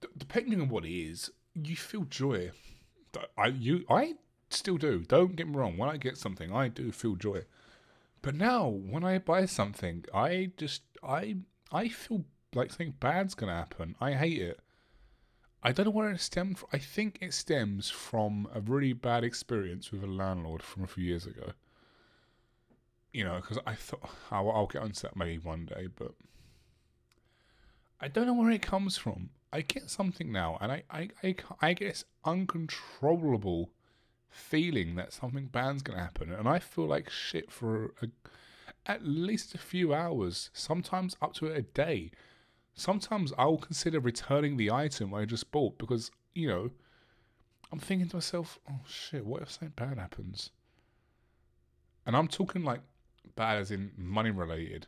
D- 0.00 0.08
depending 0.16 0.60
on 0.60 0.68
what 0.68 0.84
it 0.84 0.92
is, 0.92 1.30
you 1.54 1.76
feel 1.76 2.04
joy 2.04 2.52
I 3.36 3.46
you 3.48 3.84
I 3.88 4.14
still 4.50 4.76
do. 4.76 5.00
Don't 5.00 5.36
get 5.36 5.48
me 5.48 5.56
wrong. 5.56 5.76
When 5.76 5.88
I 5.88 5.96
get 5.96 6.18
something, 6.18 6.52
I 6.52 6.68
do 6.68 6.92
feel 6.92 7.16
joy. 7.16 7.42
But 8.22 8.34
now, 8.34 8.68
when 8.68 9.04
I 9.04 9.18
buy 9.18 9.46
something, 9.46 10.04
I 10.12 10.50
just 10.56 10.82
I 11.02 11.36
I 11.72 11.88
feel 11.88 12.24
like 12.54 12.70
something 12.70 12.94
bad's 12.98 13.34
gonna 13.34 13.54
happen. 13.54 13.94
I 14.00 14.12
hate 14.12 14.40
it. 14.40 14.60
I 15.62 15.72
don't 15.72 15.86
know 15.86 15.90
where 15.90 16.10
it 16.10 16.20
stems 16.20 16.60
from. 16.60 16.68
I 16.72 16.78
think 16.78 17.18
it 17.20 17.34
stems 17.34 17.90
from 17.90 18.48
a 18.54 18.60
really 18.60 18.92
bad 18.92 19.24
experience 19.24 19.90
with 19.90 20.04
a 20.04 20.06
landlord 20.06 20.62
from 20.62 20.84
a 20.84 20.86
few 20.86 21.04
years 21.04 21.26
ago. 21.26 21.52
You 23.12 23.24
know, 23.24 23.36
because 23.36 23.58
I 23.66 23.74
thought 23.74 24.08
I'll, 24.30 24.50
I'll 24.50 24.66
get 24.66 24.82
onto 24.82 25.00
that 25.00 25.16
maybe 25.16 25.38
one 25.38 25.66
day, 25.66 25.88
but 25.94 26.12
I 28.00 28.08
don't 28.08 28.26
know 28.26 28.34
where 28.34 28.50
it 28.50 28.62
comes 28.62 28.96
from. 28.96 29.30
I 29.52 29.62
get 29.62 29.90
something 29.90 30.30
now, 30.30 30.58
and 30.60 30.70
I, 30.70 30.82
I, 30.90 31.08
I, 31.22 31.34
I 31.60 31.72
get 31.72 32.04
uncontrollable 32.24 33.70
feeling 34.28 34.94
that 34.96 35.12
something 35.12 35.46
bad's 35.46 35.82
going 35.82 35.98
to 35.98 36.04
happen, 36.04 36.32
and 36.32 36.48
I 36.48 36.58
feel 36.58 36.86
like 36.86 37.10
shit 37.10 37.50
for 37.50 37.94
a, 38.02 38.08
at 38.86 39.04
least 39.04 39.54
a 39.54 39.58
few 39.58 39.92
hours, 39.92 40.50
sometimes 40.52 41.16
up 41.20 41.34
to 41.34 41.52
a 41.52 41.62
day. 41.62 42.10
Sometimes 42.74 43.32
I'll 43.36 43.58
consider 43.58 44.00
returning 44.00 44.56
the 44.56 44.70
item 44.70 45.12
I 45.14 45.24
just 45.24 45.50
bought 45.50 45.78
because, 45.78 46.10
you 46.34 46.48
know, 46.48 46.70
I'm 47.72 47.78
thinking 47.78 48.08
to 48.08 48.16
myself, 48.16 48.58
oh 48.70 48.80
shit, 48.86 49.26
what 49.26 49.42
if 49.42 49.50
something 49.50 49.72
bad 49.76 49.98
happens? 49.98 50.50
And 52.06 52.16
I'm 52.16 52.28
talking 52.28 52.64
like 52.64 52.80
bad 53.36 53.58
as 53.58 53.70
in 53.70 53.90
money 53.96 54.30
related. 54.30 54.86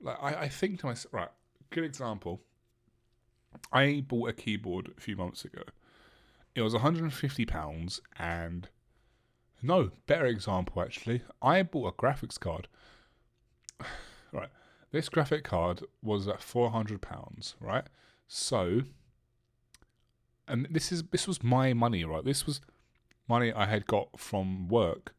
Like 0.00 0.18
I, 0.20 0.34
I 0.34 0.48
think 0.48 0.80
to 0.80 0.86
myself, 0.86 1.14
right, 1.14 1.28
good 1.70 1.84
example. 1.84 2.40
I 3.72 4.04
bought 4.06 4.30
a 4.30 4.32
keyboard 4.32 4.92
a 4.96 5.00
few 5.00 5.16
months 5.16 5.44
ago. 5.44 5.62
It 6.54 6.62
was 6.62 6.72
150 6.72 7.46
pounds, 7.46 8.00
and 8.18 8.68
no 9.62 9.90
better 10.06 10.26
example 10.26 10.82
actually. 10.82 11.22
I 11.40 11.62
bought 11.62 11.88
a 11.88 11.92
graphics 11.92 12.38
card. 12.38 12.68
right, 14.32 14.50
this 14.94 15.08
graphic 15.08 15.42
card 15.42 15.82
was 16.02 16.28
at 16.28 16.40
400 16.40 17.02
pounds. 17.02 17.56
Right, 17.60 17.84
so, 18.28 18.82
and 20.46 20.68
this 20.70 20.92
is 20.92 21.02
this 21.10 21.26
was 21.26 21.42
my 21.42 21.72
money. 21.72 22.04
Right, 22.04 22.24
this 22.24 22.46
was 22.46 22.60
money 23.28 23.52
I 23.52 23.66
had 23.66 23.86
got 23.86 24.20
from 24.20 24.68
work. 24.68 25.12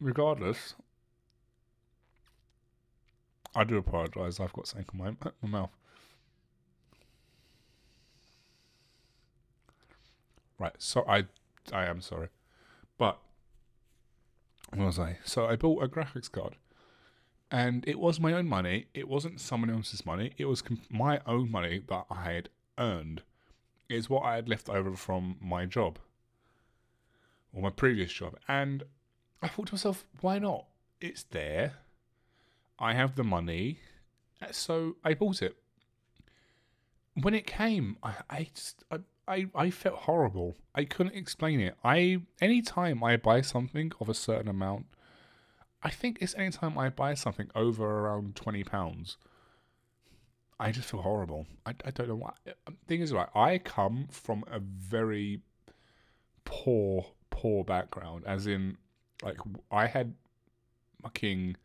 Regardless, 0.00 0.74
I 3.54 3.64
do 3.64 3.76
apologise. 3.76 4.38
I've 4.38 4.52
got 4.52 4.68
something 4.68 4.86
in 4.92 4.98
my, 4.98 5.30
my 5.42 5.48
mouth. 5.48 5.70
Right, 10.56 10.74
so 10.78 11.04
I 11.08 11.24
I 11.72 11.86
am 11.86 12.00
sorry. 12.00 12.28
But 12.96 13.18
what 14.72 14.86
was 14.86 15.00
I? 15.00 15.18
So 15.24 15.46
I 15.46 15.56
bought 15.56 15.82
a 15.82 15.88
graphics 15.88 16.30
card. 16.30 16.54
And 17.50 17.86
it 17.88 17.98
was 17.98 18.20
my 18.20 18.32
own 18.32 18.46
money. 18.46 18.86
It 18.94 19.08
wasn't 19.08 19.40
someone 19.40 19.70
else's 19.70 20.06
money. 20.06 20.32
It 20.38 20.44
was 20.44 20.62
my 20.88 21.20
own 21.26 21.50
money 21.50 21.82
that 21.88 22.06
I 22.10 22.32
had 22.32 22.48
earned. 22.78 23.22
It's 23.88 24.08
what 24.08 24.22
I 24.22 24.36
had 24.36 24.48
left 24.48 24.68
over 24.68 24.94
from 24.94 25.36
my 25.40 25.66
job 25.66 25.98
or 27.52 27.62
my 27.62 27.70
previous 27.70 28.12
job. 28.12 28.36
And 28.46 28.84
I 29.42 29.48
thought 29.48 29.66
to 29.68 29.74
myself, 29.74 30.04
why 30.20 30.38
not? 30.38 30.66
It's 31.00 31.24
there. 31.24 31.74
I 32.78 32.94
have 32.94 33.16
the 33.16 33.24
money. 33.24 33.80
Uh, 34.40 34.52
so 34.52 34.96
I 35.04 35.14
bought 35.14 35.42
it. 35.42 35.56
When 37.14 37.34
it 37.34 37.46
came, 37.46 37.96
I, 38.02 38.14
I 38.30 38.48
just, 38.54 38.84
I, 38.90 38.98
I, 39.26 39.46
I 39.54 39.70
felt 39.70 39.96
horrible. 39.96 40.56
I 40.74 40.84
couldn't 40.84 41.16
explain 41.16 41.60
it. 41.60 41.74
I 41.82 42.22
any 42.40 42.62
time 42.62 43.02
I 43.02 43.16
buy 43.16 43.40
something 43.40 43.92
of 44.00 44.08
a 44.08 44.14
certain 44.14 44.48
amount, 44.48 44.86
I 45.82 45.90
think 45.90 46.18
it's 46.20 46.34
anytime 46.34 46.76
I 46.78 46.90
buy 46.90 47.14
something 47.14 47.50
over 47.54 47.84
around 47.84 48.36
twenty 48.36 48.64
pounds. 48.64 49.16
I 50.58 50.72
just 50.72 50.90
feel 50.90 51.00
horrible. 51.00 51.46
I, 51.64 51.70
I 51.86 51.90
don't 51.90 52.08
know 52.08 52.16
why. 52.16 52.34
Um, 52.66 52.76
thing 52.86 53.00
is, 53.00 53.14
right, 53.14 53.30
I 53.34 53.56
come 53.56 54.08
from 54.10 54.44
a 54.46 54.58
very 54.58 55.40
poor, 56.44 57.06
poor 57.30 57.64
background. 57.64 58.24
As 58.26 58.46
in, 58.46 58.76
like, 59.22 59.38
I 59.70 59.86
had 59.86 60.12
fucking, 61.02 61.56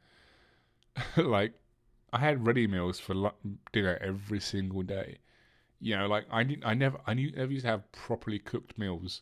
like, 1.17 1.55
I 2.13 2.19
had 2.19 2.47
ready 2.47 2.67
meals 2.67 2.97
for 2.97 3.33
dinner 3.73 3.97
every 3.99 4.39
single 4.39 4.81
day. 4.81 5.17
You 5.81 5.97
know, 5.97 6.07
like 6.07 6.25
I 6.31 6.43
didn't, 6.43 6.65
I 6.65 6.73
never, 6.73 6.97
I 7.05 7.13
knew, 7.13 7.31
never 7.31 7.51
used 7.51 7.65
to 7.65 7.71
have 7.71 7.91
properly 7.91 8.39
cooked 8.39 8.77
meals, 8.77 9.21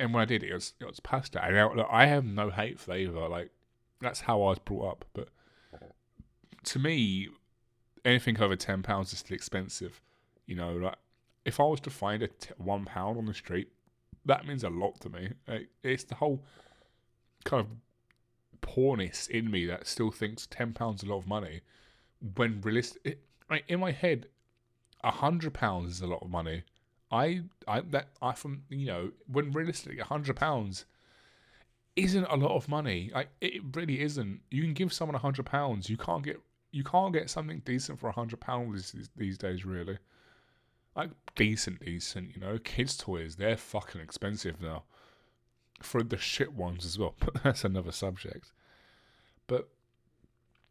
and 0.00 0.12
when 0.12 0.20
I 0.20 0.24
did, 0.24 0.42
it 0.42 0.52
was 0.52 0.72
it 0.80 0.86
was 0.86 0.98
pasta. 0.98 1.42
And 1.42 1.76
look, 1.76 1.86
I 1.88 2.06
have 2.06 2.24
no 2.24 2.50
hate 2.50 2.80
for 2.80 2.96
either. 2.96 3.28
Like 3.28 3.50
that's 4.00 4.20
how 4.20 4.42
I 4.42 4.50
was 4.50 4.58
brought 4.58 4.90
up. 4.90 5.04
But 5.14 5.28
to 6.64 6.78
me, 6.78 7.28
anything 8.04 8.40
over 8.40 8.56
ten 8.56 8.82
pounds 8.82 9.12
is 9.12 9.20
still 9.20 9.34
expensive. 9.34 10.00
You 10.46 10.56
know, 10.56 10.72
like 10.74 10.96
if 11.44 11.60
I 11.60 11.64
was 11.64 11.80
to 11.80 11.90
find 11.90 12.22
a 12.22 12.28
t- 12.28 12.50
one 12.58 12.84
pound 12.84 13.18
on 13.18 13.26
the 13.26 13.34
street, 13.34 13.68
that 14.24 14.46
means 14.46 14.64
a 14.64 14.70
lot 14.70 15.00
to 15.00 15.10
me. 15.10 15.30
Like, 15.46 15.68
it's 15.82 16.04
the 16.04 16.14
whole 16.16 16.42
kind 17.44 17.60
of 17.60 17.68
poorness 18.60 19.26
in 19.26 19.50
me 19.50 19.66
that 19.66 19.86
still 19.86 20.10
thinks 20.10 20.46
ten 20.46 20.72
pounds 20.72 21.02
a 21.02 21.06
lot 21.06 21.18
of 21.18 21.26
money, 21.26 21.60
when 22.36 22.60
realistic. 22.60 23.20
In 23.68 23.80
my 23.80 23.92
head, 23.92 24.26
a 25.02 25.10
hundred 25.10 25.52
pounds 25.52 25.90
is 25.90 26.00
a 26.00 26.06
lot 26.06 26.22
of 26.22 26.30
money. 26.30 26.62
I 27.10 27.42
I 27.68 27.80
that 27.80 28.08
I 28.22 28.32
from 28.32 28.62
you 28.70 28.86
know 28.86 29.12
when 29.26 29.52
realistically 29.52 29.98
a 29.98 30.04
hundred 30.04 30.36
pounds 30.36 30.86
isn't 31.96 32.24
a 32.24 32.36
lot 32.36 32.56
of 32.56 32.68
money. 32.68 33.10
Like 33.14 33.28
it 33.40 33.62
really 33.72 34.00
isn't. 34.00 34.40
You 34.50 34.62
can 34.62 34.74
give 34.74 34.92
someone 34.92 35.14
a 35.14 35.18
hundred 35.18 35.46
pounds. 35.46 35.88
You 35.88 35.96
can't 35.96 36.24
get 36.24 36.40
you 36.72 36.82
can't 36.82 37.12
get 37.12 37.30
something 37.30 37.62
decent 37.64 38.00
for 38.00 38.08
a 38.08 38.12
hundred 38.12 38.40
pounds 38.40 38.94
these, 39.16 39.38
days. 39.38 39.64
Really, 39.64 39.98
like 40.96 41.10
decent, 41.36 41.84
decent. 41.84 42.34
You 42.34 42.40
know, 42.40 42.58
kids' 42.58 42.96
toys 42.96 43.36
they're 43.36 43.56
fucking 43.56 44.00
expensive 44.00 44.60
now. 44.60 44.84
For 45.82 46.02
the 46.02 46.16
shit 46.16 46.52
ones 46.52 46.84
as 46.84 46.98
well, 46.98 47.14
but 47.20 47.42
that's 47.42 47.64
another 47.64 47.92
subject. 47.92 48.52
But 49.46 49.68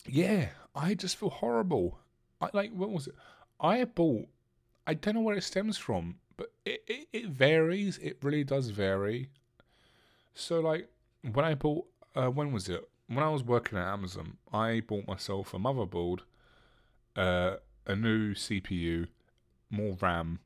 yeah, 0.05 0.49
I 0.75 0.93
just 0.93 1.17
feel 1.17 1.29
horrible. 1.29 1.99
I 2.41 2.49
like 2.53 2.71
what 2.73 2.89
was 2.89 3.07
it? 3.07 3.15
I 3.59 3.85
bought. 3.85 4.27
I 4.85 4.95
don't 4.95 5.13
know 5.13 5.21
where 5.21 5.37
it 5.37 5.43
stems 5.43 5.77
from, 5.77 6.15
but 6.35 6.51
it, 6.65 6.83
it, 6.87 7.07
it 7.13 7.25
varies. 7.27 7.97
It 7.99 8.17
really 8.21 8.43
does 8.43 8.67
vary. 8.69 9.29
So 10.33 10.59
like 10.59 10.89
when 11.31 11.45
I 11.45 11.55
bought, 11.55 11.85
uh, 12.15 12.27
when 12.27 12.51
was 12.51 12.69
it? 12.69 12.87
When 13.07 13.23
I 13.23 13.29
was 13.29 13.43
working 13.43 13.77
at 13.77 13.87
Amazon, 13.87 14.37
I 14.51 14.81
bought 14.81 15.07
myself 15.07 15.53
a 15.53 15.57
motherboard, 15.57 16.19
uh, 17.15 17.55
a 17.85 17.95
new 17.95 18.33
CPU, 18.33 19.07
more 19.69 19.97
RAM, 20.01 20.39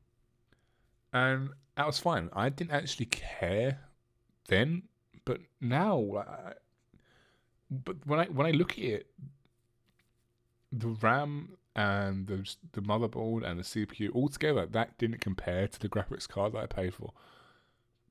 and 1.12 1.50
that 1.76 1.86
was 1.86 1.98
fine. 1.98 2.30
I 2.32 2.48
didn't 2.48 2.72
actually 2.72 3.06
care 3.06 3.80
then, 4.48 4.82
but 5.24 5.40
now, 5.60 5.96
like, 5.96 6.56
but 7.70 7.96
when 8.06 8.20
I 8.20 8.24
when 8.26 8.46
I 8.46 8.50
look 8.50 8.72
at 8.72 8.84
it, 8.84 9.06
the 10.72 10.88
RAM 10.88 11.56
and 11.76 12.26
the 12.26 12.54
the 12.72 12.80
motherboard 12.80 13.44
and 13.44 13.58
the 13.58 13.64
CPU 13.64 14.10
all 14.14 14.28
together, 14.28 14.66
that 14.66 14.98
didn't 14.98 15.20
compare 15.20 15.68
to 15.68 15.78
the 15.78 15.88
graphics 15.88 16.28
card 16.28 16.54
that 16.54 16.58
I 16.58 16.66
paid 16.66 16.94
for. 16.94 17.12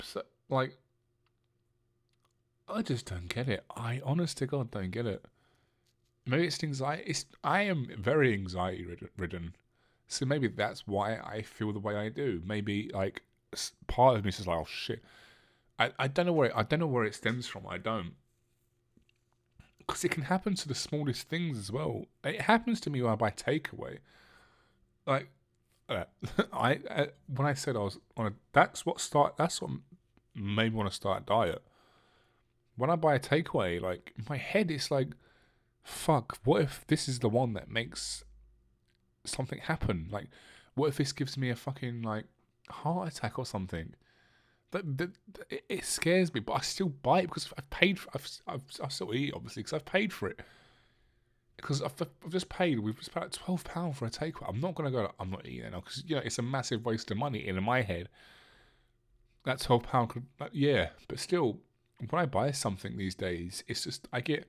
So 0.01 0.23
like 0.49 0.77
I 2.67 2.81
just 2.81 3.05
don't 3.05 3.29
get 3.29 3.47
it. 3.47 3.63
I 3.75 4.01
honest 4.03 4.37
to 4.39 4.47
God 4.47 4.71
don't 4.71 4.91
get 4.91 5.05
it. 5.05 5.23
Maybe 6.25 6.47
it's 6.47 6.61
anxiety. 6.63 7.03
It's 7.07 7.25
I 7.43 7.61
am 7.61 7.87
very 7.97 8.33
anxiety 8.33 8.85
ridden, 9.17 9.55
so 10.07 10.25
maybe 10.25 10.47
that's 10.47 10.85
why 10.85 11.17
I 11.17 11.41
feel 11.41 11.71
the 11.71 11.79
way 11.79 11.95
I 11.95 12.09
do. 12.09 12.41
Maybe 12.45 12.91
like 12.93 13.23
part 13.87 14.17
of 14.17 14.25
me 14.25 14.29
is 14.29 14.45
like, 14.45 14.57
oh 14.59 14.67
shit. 14.69 15.03
I, 15.79 15.91
I 15.99 16.07
don't 16.07 16.25
know 16.25 16.33
where 16.33 16.47
it, 16.49 16.53
I 16.55 16.63
don't 16.63 16.79
know 16.79 16.87
where 16.87 17.05
it 17.05 17.15
stems 17.15 17.47
from. 17.47 17.67
I 17.67 17.77
don't 17.77 18.13
because 19.87 20.03
it 20.03 20.11
can 20.11 20.23
happen 20.23 20.53
to 20.53 20.67
the 20.67 20.75
smallest 20.75 21.29
things 21.29 21.57
as 21.57 21.71
well. 21.71 22.05
It 22.23 22.41
happens 22.41 22.81
to 22.81 22.89
me 22.89 23.01
when 23.01 23.13
I 23.13 23.15
buy 23.15 23.31
takeaway. 23.31 23.99
Like, 25.05 25.29
uh, 25.87 26.03
I 26.53 26.79
uh, 26.89 27.05
when 27.33 27.47
I 27.47 27.53
said 27.53 27.75
I 27.75 27.79
was 27.79 27.97
on 28.17 28.27
a, 28.27 28.33
that's 28.51 28.85
what 28.85 28.99
start. 28.99 29.37
That's 29.37 29.61
what 29.61 29.71
made 30.35 30.73
me 30.73 30.77
want 30.77 30.89
to 30.89 30.95
start 30.95 31.23
a 31.23 31.25
diet. 31.25 31.63
When 32.77 32.89
I 32.89 32.95
buy 32.95 33.15
a 33.15 33.19
takeaway, 33.19 33.81
like 33.81 34.13
my 34.29 34.37
head 34.37 34.71
is 34.71 34.89
like, 34.89 35.09
fuck. 35.83 36.37
What 36.43 36.61
if 36.61 36.85
this 36.87 37.09
is 37.09 37.19
the 37.19 37.29
one 37.29 37.53
that 37.53 37.69
makes 37.69 38.23
something 39.25 39.59
happen? 39.59 40.07
Like, 40.11 40.27
what 40.75 40.87
if 40.87 40.97
this 40.97 41.11
gives 41.11 41.37
me 41.37 41.49
a 41.49 41.55
fucking 41.55 42.03
like 42.03 42.25
heart 42.69 43.09
attack 43.09 43.37
or 43.37 43.45
something? 43.45 43.93
that, 44.71 44.97
that, 44.97 45.09
it 45.69 45.85
scares 45.85 46.33
me, 46.33 46.39
but 46.39 46.53
I 46.53 46.61
still 46.61 46.89
buy 46.89 47.19
it 47.19 47.27
because 47.27 47.51
I've 47.57 47.69
paid. 47.69 47.99
For, 47.99 48.09
I've, 48.13 48.41
I've 48.47 48.61
I 48.83 48.87
still 48.89 49.13
eat 49.13 49.33
obviously 49.35 49.63
because 49.63 49.73
I've 49.73 49.85
paid 49.85 50.11
for 50.11 50.29
it. 50.29 50.39
Because 51.55 51.81
I've, 51.81 51.93
I've 52.01 52.31
just 52.31 52.49
paid. 52.49 52.79
We've 52.79 52.97
just 52.97 53.13
paid 53.13 53.31
twelve 53.31 53.63
pound 53.63 53.97
for 53.97 54.05
a 54.05 54.09
takeaway. 54.09 54.49
I'm 54.49 54.59
not 54.59 54.75
gonna 54.75 54.91
go. 54.91 55.11
I'm 55.19 55.31
not 55.31 55.45
eating 55.45 55.65
it 55.65 55.71
now 55.71 55.79
because 55.79 56.03
you 56.05 56.15
know 56.15 56.21
it's 56.23 56.37
a 56.37 56.43
massive 56.43 56.85
waste 56.85 57.09
of 57.11 57.17
money 57.17 57.47
in 57.47 57.61
my 57.63 57.81
head. 57.81 58.09
that 59.45 59.59
twelve 59.61 59.83
pound 59.83 60.09
could 60.09 60.25
yeah, 60.51 60.89
but 61.07 61.19
still, 61.19 61.59
when 62.09 62.21
I 62.21 62.25
buy 62.25 62.51
something 62.51 62.97
these 62.97 63.15
days, 63.15 63.63
it's 63.67 63.83
just 63.83 64.07
I 64.13 64.21
get 64.21 64.47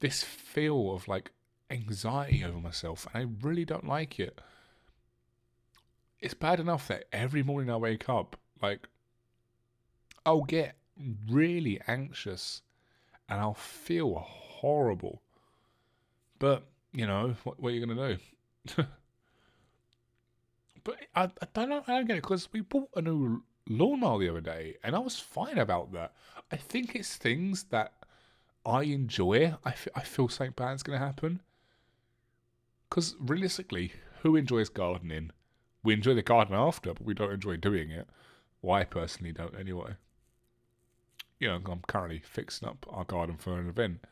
this 0.00 0.22
feel 0.22 0.94
of 0.94 1.08
like 1.08 1.30
anxiety 1.70 2.44
over 2.44 2.58
myself, 2.58 3.06
and 3.12 3.22
I 3.22 3.46
really 3.46 3.64
don't 3.64 3.86
like 3.86 4.18
it. 4.18 4.40
It's 6.20 6.34
bad 6.34 6.60
enough 6.60 6.88
that 6.88 7.04
every 7.12 7.42
morning 7.42 7.70
I 7.70 7.76
wake 7.76 8.08
up, 8.08 8.36
like, 8.60 8.88
I'll 10.24 10.42
get 10.44 10.76
really 11.28 11.80
anxious 11.88 12.62
and 13.28 13.40
I'll 13.40 13.54
feel 13.54 14.14
horrible. 14.14 15.22
But, 16.38 16.64
you 16.92 17.06
know, 17.06 17.34
what, 17.42 17.58
what 17.58 17.70
are 17.70 17.72
you 17.74 17.84
going 17.84 17.96
to 17.96 18.16
do? 18.76 18.84
but 20.84 20.96
I, 21.14 21.24
I 21.24 21.46
don't 21.54 21.70
know, 21.70 21.82
I 21.86 21.96
don't 21.96 22.06
get 22.06 22.18
it 22.18 22.22
because 22.22 22.48
we 22.52 22.60
bought 22.60 22.90
a 22.94 23.02
new 23.02 23.42
lawnmower 23.68 24.18
the 24.18 24.28
other 24.28 24.40
day 24.40 24.76
and 24.84 24.94
I 24.94 24.98
was 24.98 25.18
fine 25.18 25.58
about 25.58 25.92
that. 25.92 26.12
I 26.52 26.56
think 26.56 26.94
it's 26.94 27.16
things 27.16 27.64
that 27.70 27.92
I 28.64 28.82
enjoy. 28.82 29.54
I, 29.64 29.70
f- 29.70 29.88
I 29.94 30.02
feel 30.02 30.28
something 30.28 30.52
bad's 30.54 30.82
going 30.82 30.98
to 30.98 31.04
happen. 31.04 31.40
Because 32.88 33.16
realistically, 33.18 33.92
who 34.20 34.36
enjoys 34.36 34.68
gardening? 34.68 35.30
We 35.82 35.94
enjoy 35.94 36.14
the 36.14 36.22
garden 36.22 36.54
after, 36.54 36.92
but 36.92 37.04
we 37.04 37.14
don't 37.14 37.32
enjoy 37.32 37.56
doing 37.56 37.90
it. 37.90 38.06
Well, 38.60 38.78
I 38.78 38.84
personally 38.84 39.32
don't 39.32 39.58
anyway. 39.58 39.94
You 41.40 41.48
know, 41.48 41.54
I'm 41.54 41.82
currently 41.88 42.20
fixing 42.24 42.68
up 42.68 42.86
our 42.88 43.04
garden 43.04 43.36
for 43.38 43.58
an 43.58 43.68
event, 43.68 44.04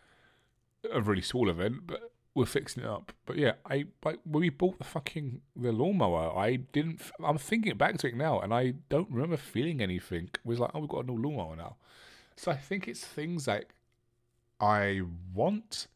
a 0.90 1.00
really 1.00 1.22
small 1.22 1.48
event, 1.48 1.86
but 1.86 2.10
we're 2.34 2.46
fixing 2.46 2.82
it 2.82 2.88
up. 2.88 3.12
But 3.26 3.36
yeah, 3.36 3.52
I 3.64 3.84
like 4.04 4.18
when 4.24 4.40
we 4.40 4.48
bought 4.48 4.78
the 4.78 4.84
fucking 4.84 5.42
the 5.54 5.70
lawnmower, 5.70 6.36
I 6.36 6.56
didn't. 6.56 7.02
I'm 7.22 7.38
thinking 7.38 7.76
back 7.76 7.98
to 7.98 8.08
it 8.08 8.16
now, 8.16 8.40
and 8.40 8.52
I 8.52 8.74
don't 8.88 9.10
remember 9.10 9.36
feeling 9.36 9.80
anything. 9.80 10.30
It 10.34 10.40
was 10.44 10.58
like, 10.58 10.70
oh, 10.74 10.80
we've 10.80 10.88
got 10.88 11.04
a 11.04 11.06
new 11.06 11.22
lawnmower 11.22 11.54
now. 11.54 11.76
So 12.40 12.50
I 12.50 12.56
think 12.56 12.88
it's 12.88 13.04
things 13.04 13.46
like 13.46 13.74
I 14.58 15.02
want, 15.34 15.88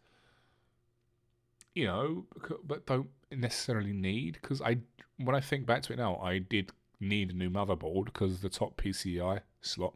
you 1.74 1.86
know, 1.86 2.26
but 2.62 2.84
don't 2.84 3.08
necessarily 3.32 3.94
need. 3.94 4.34
Because 4.42 4.60
I, 4.60 4.76
when 5.16 5.34
I 5.34 5.40
think 5.40 5.64
back 5.64 5.80
to 5.84 5.94
it 5.94 5.96
now, 5.96 6.16
I 6.16 6.40
did 6.40 6.70
need 7.00 7.30
a 7.30 7.34
new 7.34 7.48
motherboard 7.48 8.04
because 8.04 8.42
the 8.42 8.50
top 8.50 8.76
PCI 8.76 9.40
slot 9.62 9.94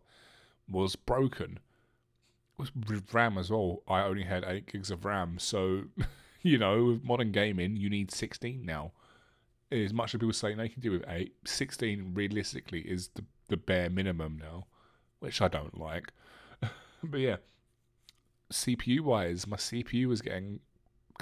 was 0.71 0.97
broken. 0.97 1.59
With 2.57 3.13
RAM 3.13 3.37
as 3.37 3.51
well, 3.51 3.83
I 3.87 4.01
only 4.01 4.25
had 4.25 4.43
eight 4.47 4.73
gigs 4.73 4.91
of 4.91 5.05
RAM, 5.05 5.39
so 5.39 5.83
you 6.43 6.57
know, 6.57 6.83
with 6.83 7.05
modern 7.05 7.31
gaming, 7.31 7.77
you 7.77 7.91
need 7.91 8.11
16 8.11 8.65
now. 8.65 8.93
As 9.71 9.93
much 9.93 10.15
as 10.15 10.19
people 10.19 10.33
say 10.33 10.55
they 10.55 10.71
can 10.71 10.81
do 10.81 10.93
with 10.93 11.05
8, 11.07 11.31
16 11.45 12.13
realistically 12.15 12.81
is 12.81 13.09
the, 13.09 13.25
the 13.49 13.59
bare 13.59 13.91
minimum 13.91 14.39
now, 14.41 14.65
which 15.21 15.43
I 15.43 15.49
don't 15.49 15.79
like. 15.79 16.11
but 17.05 17.21
yeah, 17.21 17.37
CPU 18.53 19.01
wise, 19.01 19.47
my 19.47 19.57
CPU 19.57 20.07
was 20.07 20.23
getting 20.23 20.61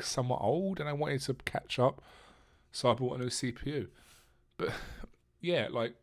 somewhat 0.00 0.40
old 0.42 0.80
and 0.80 0.88
I 0.88 0.92
wanted 0.92 1.20
to 1.22 1.34
catch 1.44 1.78
up, 1.78 2.02
so 2.72 2.90
I 2.90 2.94
bought 2.94 3.18
a 3.18 3.22
new 3.22 3.30
CPU. 3.30 3.88
But 4.56 4.70
yeah, 5.40 5.68
like, 5.70 5.94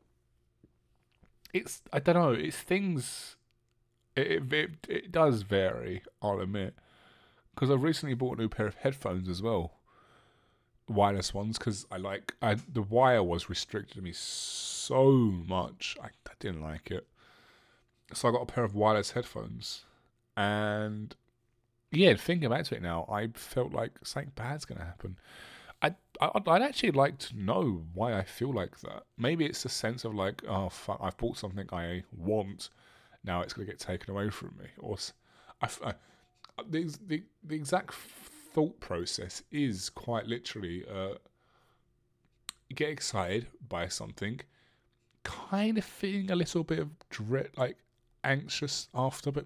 it's, 1.54 1.82
I 1.92 2.00
don't 2.00 2.16
know, 2.16 2.32
it's 2.32 2.58
things, 2.58 3.36
it, 4.16 4.52
it, 4.54 4.72
it 4.88 5.12
does 5.12 5.44
vary, 5.44 6.04
I'll 6.22 6.40
admit 6.40 6.76
because 7.54 7.70
I've 7.70 7.84
recently 7.84 8.16
bought 8.16 8.38
a 8.38 8.42
new 8.42 8.50
pair 8.50 8.68
of 8.68 8.76
headphones 8.76 9.30
as 9.30 9.42
well, 9.42 9.74
wireless 10.88 11.34
ones. 11.34 11.58
Because 11.58 11.86
I 11.92 11.98
like 11.98 12.36
I 12.42 12.56
the 12.56 12.82
wire 12.82 13.24
was 13.24 13.50
restricted 13.50 13.96
to 13.96 14.02
me 14.02 14.12
so 14.14 15.12
much, 15.12 15.98
I, 16.02 16.08
I 16.08 16.34
didn't 16.40 16.62
like 16.62 16.92
it. 16.92 17.08
So 18.14 18.30
I 18.30 18.32
got 18.32 18.44
a 18.44 18.46
pair 18.46 18.64
of 18.64 18.76
wireless 18.76 19.12
headphones, 19.12 19.86
and 20.38 21.16
yeah, 21.92 22.16
thinking 22.16 22.50
back 22.50 22.66
to 22.66 22.76
it 22.76 22.82
now, 22.82 23.08
I 23.12 23.28
felt 23.34 23.72
like 23.72 23.92
something 24.04 24.32
bad's 24.36 24.66
gonna 24.66 24.86
happen. 24.86 25.18
I, 25.82 25.96
I'd, 26.22 26.48
I'd 26.48 26.62
actually 26.62 26.92
like 26.92 27.18
to 27.20 27.38
know 27.38 27.84
why 27.94 28.18
I 28.18 28.24
feel 28.24 28.54
like 28.54 28.80
that. 28.82 29.04
Maybe 29.18 29.46
it's 29.46 29.66
a 29.66 29.70
sense 29.70 30.06
of 30.06 30.16
like, 30.16 30.44
oh 30.48 30.70
fuck, 30.70 31.00
I've 31.02 31.18
bought 31.18 31.38
something 31.38 31.68
I 31.72 32.04
want, 32.16 32.70
now 33.24 33.42
it's 33.42 33.54
gonna 33.54 33.68
get 33.68 33.80
taken 33.80 34.12
away 34.12 34.30
from 34.30 34.56
me, 34.60 34.68
or 34.80 34.98
I, 35.62 35.68
I 35.86 35.94
the, 36.70 36.96
the, 37.06 37.24
the 37.44 37.56
exact 37.56 37.94
thought 37.94 38.80
process 38.80 39.44
is 39.52 39.90
quite 39.90 40.28
literally 40.28 40.86
uh, 40.92 41.16
get 42.74 42.90
excited 42.90 43.48
by 43.68 43.88
something, 43.88 44.40
kind 45.24 45.78
of 45.78 45.84
feeling 45.84 46.32
a 46.32 46.36
little 46.36 46.64
bit 46.64 46.80
of 46.80 46.90
dread, 47.10 47.50
like 47.58 47.78
anxious 48.24 48.88
after, 48.94 49.32
but 49.32 49.46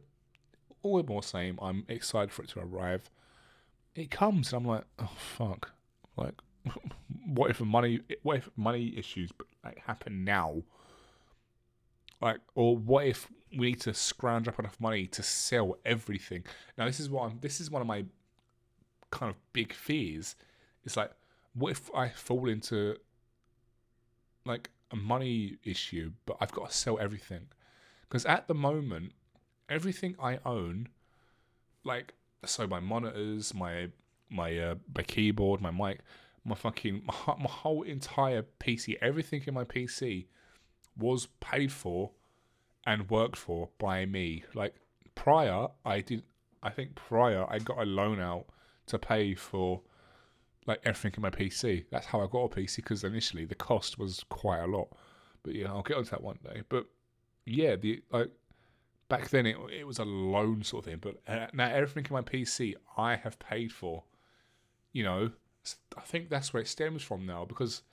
all 0.82 0.97
the 0.97 1.03
more 1.03 1.23
same, 1.23 1.57
I'm 1.61 1.86
excited 1.88 2.32
for 2.32 2.43
it 2.43 2.49
to 2.49 2.59
arrive. 2.59 3.09
It 3.95 4.11
comes, 4.11 4.53
and 4.53 4.61
I'm 4.61 4.67
like, 4.67 4.84
oh 4.99 5.11
fuck, 5.17 5.71
like, 6.15 6.36
what 7.25 7.49
if 7.49 7.61
money, 7.61 8.01
what 8.23 8.38
if 8.38 8.49
money 8.55 8.93
issues, 8.97 9.32
like 9.63 9.80
happen 9.86 10.23
now? 10.23 10.63
Like, 12.21 12.39
or 12.55 12.75
what 12.75 13.05
if 13.05 13.28
we 13.55 13.71
need 13.71 13.82
to 13.82 13.93
scrounge 13.93 14.47
up 14.47 14.59
enough 14.59 14.80
money 14.80 15.07
to 15.07 15.23
sell 15.23 15.78
everything? 15.86 16.43
Now, 16.78 16.86
this 16.86 16.99
is 16.99 17.09
what 17.09 17.30
I'm, 17.30 17.39
this 17.41 17.61
is 17.61 17.69
one 17.69 17.82
of 17.82 17.88
my 17.88 18.05
kind 19.11 19.30
of 19.30 19.38
big 19.53 19.73
fears. 19.73 20.36
It's 20.84 20.97
like, 20.97 21.11
what 21.53 21.71
if 21.71 21.93
I 21.93 22.09
fall 22.09 22.49
into 22.49 22.97
like 24.45 24.69
a 24.91 24.95
money 24.95 25.57
issue, 25.63 26.11
but 26.25 26.38
I've 26.39 26.51
got 26.51 26.69
to 26.69 26.75
sell 26.75 26.99
everything? 26.99 27.47
Because 28.08 28.26
at 28.26 28.47
the 28.47 28.53
moment, 28.53 29.14
everything 29.70 30.16
I 30.22 30.39
own, 30.45 30.89
like 31.84 32.14
so 32.45 32.68
my 32.68 32.80
monitors, 32.80 33.53
my 33.53 33.89
my 34.30 34.58
uh, 34.58 34.76
my 34.95 35.03
keyboard, 35.03 35.62
my 35.62 35.72
mic, 35.72 35.99
my 36.45 36.55
fucking 36.55 37.03
my, 37.05 37.36
my 37.38 37.49
whole 37.49 37.84
entire 37.84 38.43
PC, 38.60 38.97
everything 39.01 39.43
in 39.45 39.53
my 39.53 39.64
PC 39.64 40.28
was 40.97 41.28
paid 41.39 41.72
for 41.72 42.12
and 42.86 43.10
worked 43.10 43.38
for 43.38 43.70
by 43.78 44.05
me. 44.05 44.43
Like 44.53 44.76
prior, 45.16 45.68
I 45.86 46.01
did. 46.01 46.24
I 46.64 46.70
think 46.70 46.95
prior 46.95 47.45
I 47.49 47.60
got 47.60 47.78
a 47.78 47.86
loan 47.86 48.20
out 48.20 48.45
to 48.88 48.97
pay 48.97 49.36
for 49.36 49.82
like 50.66 50.82
everything 50.86 51.14
in 51.18 51.22
my 51.22 51.30
PC. 51.30 51.86
That's 51.91 52.08
how 52.08 52.22
I 52.22 52.28
got 52.28 52.45
a 52.45 52.49
PC 52.49 52.78
because 52.78 53.03
initially 53.03 53.45
the 53.45 53.55
cost 53.55 53.99
was 53.99 54.24
quite 54.30 54.60
a 54.60 54.68
lot. 54.68 54.89
But 55.43 55.55
yeah, 55.55 55.68
I'll 55.68 55.84
get 55.84 55.97
onto 55.97 56.10
that 56.10 56.24
one 56.24 56.39
day. 56.43 56.62
But 56.68 56.88
yeah, 57.48 57.76
the 57.76 58.02
like 58.12 58.32
back 59.10 59.30
then 59.30 59.45
it 59.45 59.58
it 59.72 59.88
was 59.88 60.00
a 60.00 60.06
loan 60.06 60.63
sort 60.63 60.86
of 60.86 60.92
thing. 60.92 61.00
But 61.01 61.21
uh, 61.28 61.47
now 61.54 61.70
everything 61.70 62.05
in 62.09 62.13
my 62.13 62.21
PC 62.21 62.76
I 62.97 63.16
have 63.16 63.39
paid 63.39 63.71
for. 63.71 64.04
You 64.93 65.04
know, 65.04 65.32
I 65.96 66.01
think 66.01 66.30
that's 66.30 66.54
where 66.54 66.62
it 66.62 66.67
stems 66.67 67.04
from 67.04 67.26
now 67.26 67.46
because 67.46 67.84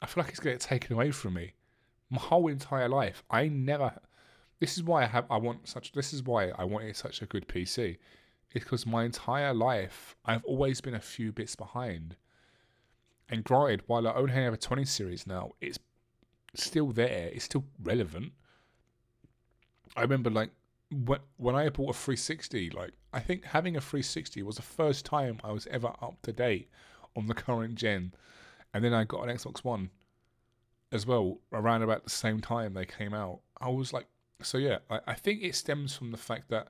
I 0.00 0.06
feel 0.06 0.22
like 0.22 0.30
it's 0.30 0.40
going 0.40 0.56
to 0.56 0.58
get 0.58 0.68
taken 0.68 0.92
away 0.92 1.10
from 1.10 1.34
me 1.34 1.54
my 2.10 2.20
whole 2.20 2.48
entire 2.48 2.88
life. 2.88 3.22
I 3.30 3.48
never. 3.48 3.92
This 4.60 4.76
is 4.76 4.82
why 4.82 5.02
I 5.02 5.06
have. 5.06 5.26
I 5.30 5.36
want 5.36 5.68
such. 5.68 5.92
This 5.92 6.12
is 6.12 6.22
why 6.22 6.50
I 6.50 6.64
wanted 6.64 6.96
such 6.96 7.22
a 7.22 7.26
good 7.26 7.48
PC. 7.48 7.98
It's 8.52 8.64
because 8.64 8.86
my 8.86 9.04
entire 9.04 9.52
life 9.52 10.14
I've 10.24 10.44
always 10.44 10.80
been 10.80 10.94
a 10.94 11.00
few 11.00 11.32
bits 11.32 11.56
behind. 11.56 12.16
And 13.28 13.42
granted, 13.42 13.82
while 13.86 14.06
I 14.06 14.12
only 14.12 14.34
have 14.34 14.52
a 14.52 14.58
20 14.58 14.84
series 14.84 15.26
now, 15.26 15.52
it's 15.60 15.78
still 16.54 16.92
there. 16.92 17.30
It's 17.32 17.46
still 17.46 17.64
relevant. 17.82 18.32
I 19.96 20.02
remember 20.02 20.30
like 20.30 20.50
when 20.90 21.20
when 21.36 21.54
I 21.54 21.68
bought 21.68 21.90
a 21.90 21.98
360, 21.98 22.70
like 22.70 22.92
I 23.12 23.20
think 23.20 23.44
having 23.44 23.76
a 23.76 23.80
360 23.80 24.42
was 24.42 24.56
the 24.56 24.62
first 24.62 25.04
time 25.04 25.40
I 25.42 25.52
was 25.52 25.66
ever 25.68 25.88
up 25.88 26.16
to 26.22 26.32
date 26.32 26.68
on 27.16 27.26
the 27.26 27.34
current 27.34 27.76
gen. 27.76 28.14
And 28.72 28.84
then 28.84 28.92
I 28.92 29.04
got 29.04 29.28
an 29.28 29.34
Xbox 29.34 29.62
One 29.62 29.90
as 30.92 31.06
well 31.06 31.38
around 31.52 31.82
about 31.82 32.04
the 32.04 32.10
same 32.10 32.40
time 32.40 32.74
they 32.74 32.84
came 32.84 33.14
out. 33.14 33.40
I 33.60 33.68
was 33.68 33.92
like, 33.92 34.06
so 34.42 34.58
yeah, 34.58 34.78
I, 34.90 35.00
I 35.08 35.14
think 35.14 35.42
it 35.42 35.54
stems 35.54 35.94
from 35.96 36.10
the 36.10 36.16
fact 36.16 36.50
that 36.50 36.68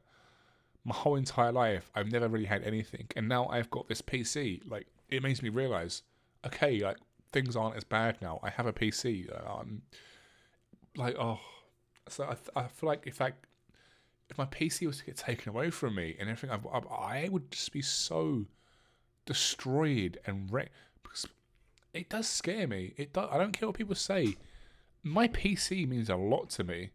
my 0.84 0.94
whole 0.94 1.16
entire 1.16 1.52
life 1.52 1.90
I've 1.94 2.12
never 2.12 2.28
really 2.28 2.44
had 2.44 2.62
anything, 2.62 3.09
and 3.16 3.28
now 3.28 3.46
I've 3.48 3.70
got 3.70 3.88
this 3.88 4.02
PC. 4.02 4.60
Like 4.70 4.86
it 5.09 5.22
makes 5.22 5.42
me 5.42 5.48
realize, 5.48 6.02
okay, 6.46 6.80
like 6.80 6.98
things 7.32 7.56
aren't 7.56 7.76
as 7.76 7.84
bad 7.84 8.20
now. 8.20 8.38
I 8.42 8.51
have 8.51 8.66
a 8.66 8.72
PC. 8.72 9.28
Um, 9.48 9.82
like 10.96 11.16
oh, 11.18 11.40
so 12.09 12.24
I, 12.24 12.60
I 12.60 12.66
feel 12.68 12.89
like 12.89 13.06
if 13.06 13.20
I 13.20 13.32
if 14.31 14.39
my 14.39 14.47
PC 14.47 14.86
was 14.86 14.98
to 14.98 15.05
get 15.05 15.16
taken 15.16 15.51
away 15.51 15.70
from 15.70 15.97
me 15.97 16.16
and 16.18 16.31
everything, 16.31 16.51
I've, 16.51 16.66
I, 16.66 17.24
I 17.24 17.28
would 17.31 17.51
just 17.51 17.72
be 17.72 17.82
so 17.82 18.47
destroyed 19.26 20.18
and 20.26 20.51
wrecked 20.51 20.72
because 21.02 21.26
it 21.93 22.09
does 22.09 22.26
scare 22.26 22.66
me. 22.66 22.94
It 22.97 23.12
does, 23.12 23.28
I 23.31 23.39
don't 23.39 23.52
care 23.52 23.68
what 23.68 23.76
people 23.76 23.94
say. 23.94 24.36
My 25.02 25.28
PC 25.28 25.86
means 25.86 26.09
a 26.09 26.16
lot 26.16 26.51
to 26.51 26.64
me. 26.64 26.90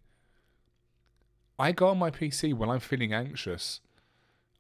I 1.59 1.71
go 1.71 1.87
on 1.87 1.99
my 1.99 2.09
PC 2.09 2.53
when 2.53 2.69
I'm 2.69 2.79
feeling 2.79 3.13
anxious. 3.13 3.81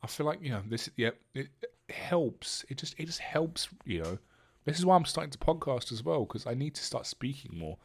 I 0.03 0.07
feel 0.07 0.25
like 0.25 0.39
you 0.41 0.49
know 0.49 0.61
this. 0.67 0.89
Yeah, 0.95 1.11
it, 1.33 1.47
it 1.61 1.93
helps. 1.93 2.65
It 2.69 2.77
just 2.77 2.93
it 2.99 3.05
just 3.05 3.19
helps. 3.19 3.69
You 3.85 4.03
know, 4.03 4.17
this 4.65 4.77
is 4.77 4.85
why 4.85 4.95
I'm 4.95 5.05
starting 5.05 5.31
to 5.31 5.37
podcast 5.37 5.91
as 5.91 6.03
well 6.03 6.25
because 6.25 6.45
I 6.45 6.53
need 6.53 6.75
to 6.75 6.83
start 6.83 7.07
speaking 7.07 7.57
more. 7.57 7.77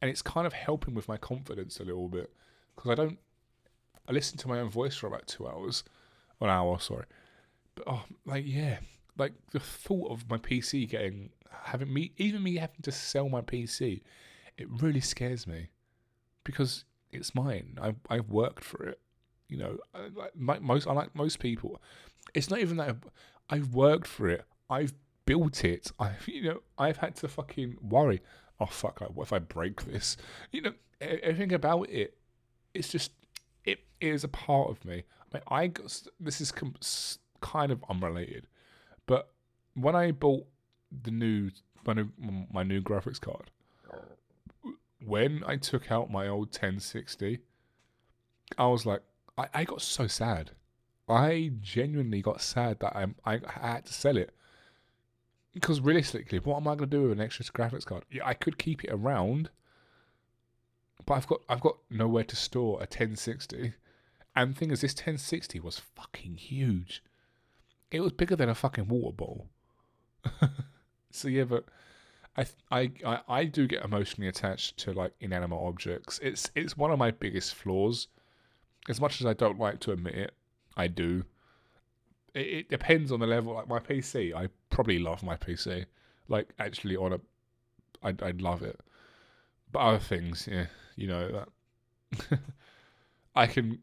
And 0.00 0.10
it's 0.10 0.22
kind 0.22 0.46
of 0.46 0.52
helping 0.52 0.94
with 0.94 1.08
my 1.08 1.16
confidence 1.16 1.80
a 1.80 1.84
little 1.84 2.08
bit 2.08 2.32
because 2.74 2.90
I 2.90 2.94
don't. 2.94 3.18
I 4.08 4.12
listen 4.12 4.38
to 4.38 4.48
my 4.48 4.60
own 4.60 4.70
voice 4.70 4.94
for 4.94 5.08
about 5.08 5.26
two 5.26 5.48
hours, 5.48 5.82
an 6.40 6.48
hour, 6.48 6.78
sorry. 6.78 7.06
But 7.74 7.84
oh, 7.88 8.04
like 8.24 8.44
yeah, 8.46 8.78
like 9.18 9.32
the 9.50 9.60
thought 9.60 10.10
of 10.10 10.28
my 10.30 10.38
PC 10.38 10.88
getting 10.88 11.30
having 11.64 11.92
me, 11.92 12.12
even 12.16 12.42
me 12.42 12.56
having 12.56 12.82
to 12.82 12.92
sell 12.92 13.28
my 13.28 13.40
PC, 13.40 14.02
it 14.56 14.68
really 14.70 15.00
scares 15.00 15.46
me 15.46 15.68
because 16.44 16.84
it's 17.12 17.34
mine. 17.34 17.78
I 17.80 17.94
I 18.08 18.20
worked 18.20 18.64
for 18.64 18.84
it. 18.84 19.00
You 19.48 19.58
know, 19.58 19.78
like 20.36 20.62
most 20.62 20.86
I 20.86 20.92
like 20.92 21.14
most 21.14 21.38
people. 21.38 21.80
It's 22.34 22.50
not 22.50 22.60
even 22.60 22.76
that 22.78 22.96
I've 23.48 23.74
worked 23.74 24.06
for 24.06 24.28
it. 24.28 24.44
I've 24.68 24.92
built 25.24 25.64
it. 25.64 25.90
I've 25.98 26.26
you 26.26 26.42
know 26.42 26.60
I've 26.78 26.98
had 26.98 27.16
to 27.16 27.28
fucking 27.28 27.76
worry. 27.82 28.22
Oh 28.60 28.66
fuck! 28.66 29.00
Like, 29.00 29.10
what 29.10 29.24
if 29.24 29.32
I 29.32 29.38
break 29.38 29.84
this? 29.84 30.16
You 30.52 30.62
know, 30.62 30.72
everything 31.00 31.52
about 31.52 31.90
it. 31.90 32.16
It's 32.74 32.88
just 32.88 33.12
it 33.64 33.80
is 34.00 34.24
a 34.24 34.28
part 34.28 34.70
of 34.70 34.84
me. 34.84 35.04
I 35.20 35.36
mean, 35.36 35.42
I 35.48 35.66
got, 35.66 36.02
this 36.20 36.40
is 36.40 36.52
com- 36.52 36.76
kind 37.40 37.72
of 37.72 37.84
unrelated, 37.88 38.46
but 39.06 39.30
when 39.74 39.94
I 39.94 40.12
bought 40.12 40.46
the 41.02 41.10
new 41.10 41.50
my 41.86 41.92
new 41.94 42.08
my 42.52 42.62
new 42.62 42.80
graphics 42.80 43.20
card, 43.20 43.50
when 45.04 45.42
I 45.46 45.56
took 45.56 45.90
out 45.90 46.10
my 46.10 46.28
old 46.28 46.48
1060, 46.48 47.40
I 48.56 48.66
was 48.66 48.86
like, 48.86 49.02
I, 49.36 49.48
I 49.52 49.64
got 49.64 49.82
so 49.82 50.06
sad. 50.06 50.52
I 51.08 51.52
genuinely 51.60 52.22
got 52.22 52.40
sad 52.40 52.80
that 52.80 52.96
I 52.96 53.06
I 53.24 53.40
had 53.48 53.86
to 53.86 53.92
sell 53.92 54.16
it 54.16 54.34
because 55.56 55.80
realistically, 55.80 56.38
what 56.38 56.58
am 56.58 56.68
I 56.68 56.74
going 56.74 56.90
to 56.90 56.96
do 56.98 57.02
with 57.04 57.12
an 57.12 57.20
extra 57.22 57.46
graphics 57.46 57.86
card? 57.86 58.04
Yeah, 58.12 58.26
I 58.26 58.34
could 58.34 58.58
keep 58.58 58.84
it 58.84 58.90
around, 58.92 59.48
but 61.06 61.14
I've 61.14 61.26
got 61.26 61.40
I've 61.48 61.62
got 61.62 61.78
nowhere 61.88 62.24
to 62.24 62.36
store 62.36 62.76
a 62.76 62.80
1060. 62.80 63.72
And 64.34 64.54
the 64.54 64.58
thing 64.58 64.70
is, 64.70 64.82
this 64.82 64.92
1060 64.92 65.58
was 65.60 65.78
fucking 65.78 66.34
huge. 66.34 67.02
It 67.90 68.00
was 68.00 68.12
bigger 68.12 68.36
than 68.36 68.50
a 68.50 68.54
fucking 68.54 68.88
water 68.88 69.16
bowl. 69.16 69.48
so 71.10 71.28
yeah, 71.28 71.44
but 71.44 71.64
I, 72.36 72.44
I 72.70 72.90
I 73.06 73.20
I 73.26 73.44
do 73.44 73.66
get 73.66 73.82
emotionally 73.82 74.28
attached 74.28 74.76
to 74.80 74.92
like 74.92 75.14
inanimate 75.20 75.58
objects. 75.58 76.20
It's 76.22 76.50
it's 76.54 76.76
one 76.76 76.90
of 76.90 76.98
my 76.98 77.12
biggest 77.12 77.54
flaws. 77.54 78.08
As 78.90 79.00
much 79.00 79.22
as 79.22 79.26
I 79.26 79.32
don't 79.32 79.58
like 79.58 79.80
to 79.80 79.92
admit 79.92 80.16
it, 80.16 80.34
I 80.76 80.88
do. 80.88 81.24
It, 82.36 82.46
it 82.46 82.68
depends 82.68 83.10
on 83.10 83.20
the 83.20 83.26
level. 83.26 83.54
Like 83.54 83.68
my 83.68 83.80
PC, 83.80 84.34
I 84.34 84.48
probably 84.70 84.98
love 84.98 85.22
my 85.22 85.36
PC. 85.36 85.86
Like 86.28 86.52
actually, 86.58 86.96
on 86.96 87.14
a, 87.14 87.20
I 88.02 88.14
I 88.22 88.30
love 88.38 88.62
it. 88.62 88.78
But 89.72 89.78
other 89.80 89.98
things, 89.98 90.48
yeah, 90.50 90.66
you 90.94 91.08
know 91.08 91.46
that 92.20 92.38
I 93.34 93.46
can 93.46 93.78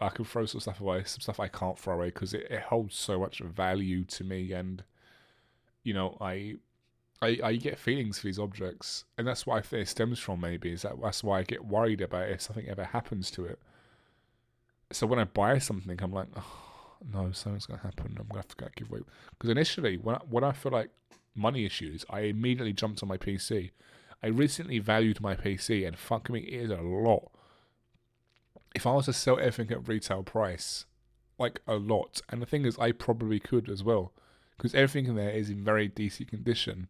I 0.00 0.08
can 0.08 0.24
throw 0.24 0.46
some 0.46 0.60
stuff 0.60 0.80
away, 0.80 1.04
some 1.04 1.20
stuff 1.20 1.38
I 1.38 1.48
can't 1.48 1.78
throw 1.78 1.94
away 1.94 2.06
because 2.06 2.34
it, 2.34 2.48
it 2.50 2.62
holds 2.62 2.96
so 2.96 3.20
much 3.20 3.40
value 3.40 4.04
to 4.04 4.24
me, 4.24 4.52
and 4.52 4.82
you 5.84 5.94
know 5.94 6.16
I 6.20 6.56
I, 7.20 7.38
I 7.44 7.56
get 7.56 7.78
feelings 7.78 8.18
for 8.18 8.26
these 8.26 8.38
objects, 8.38 9.04
and 9.16 9.26
that's 9.26 9.46
why 9.46 9.62
it 9.70 9.88
stems 9.88 10.18
from. 10.18 10.40
Maybe 10.40 10.72
is 10.72 10.82
that 10.82 11.00
that's 11.00 11.22
why 11.22 11.40
I 11.40 11.42
get 11.44 11.64
worried 11.64 12.00
about 12.00 12.30
if 12.30 12.40
something 12.40 12.68
ever 12.68 12.84
happens 12.84 13.30
to 13.32 13.44
it. 13.44 13.60
So 14.90 15.06
when 15.06 15.18
I 15.18 15.24
buy 15.24 15.58
something, 15.58 15.98
I'm 16.02 16.12
like, 16.12 16.28
oh, 16.36 16.71
no, 17.10 17.32
something's 17.32 17.66
gonna 17.66 17.80
happen. 17.80 18.16
I'm 18.18 18.26
gonna 18.28 18.40
have 18.40 18.48
to 18.48 18.70
give 18.76 18.90
away. 18.90 19.00
Because 19.30 19.50
initially, 19.50 19.96
when 19.96 20.16
I, 20.16 20.20
when 20.28 20.44
I 20.44 20.52
feel 20.52 20.72
like 20.72 20.90
money 21.34 21.64
issues, 21.64 22.04
I 22.10 22.20
immediately 22.20 22.72
jumped 22.72 23.02
on 23.02 23.08
my 23.08 23.16
PC. 23.16 23.70
I 24.22 24.28
recently 24.28 24.78
valued 24.78 25.20
my 25.20 25.34
PC, 25.34 25.86
and 25.86 25.98
fuck 25.98 26.30
me, 26.30 26.40
it 26.40 26.64
is 26.64 26.70
a 26.70 26.76
lot. 26.76 27.30
If 28.74 28.86
I 28.86 28.94
was 28.94 29.06
to 29.06 29.12
sell 29.12 29.38
everything 29.38 29.72
at 29.72 29.88
retail 29.88 30.22
price, 30.22 30.86
like 31.38 31.60
a 31.66 31.74
lot, 31.74 32.22
and 32.28 32.40
the 32.40 32.46
thing 32.46 32.64
is, 32.64 32.78
I 32.78 32.92
probably 32.92 33.40
could 33.40 33.68
as 33.68 33.82
well, 33.82 34.12
because 34.56 34.74
everything 34.74 35.06
in 35.06 35.16
there 35.16 35.30
is 35.30 35.50
in 35.50 35.64
very 35.64 35.88
decent 35.88 36.28
condition 36.28 36.88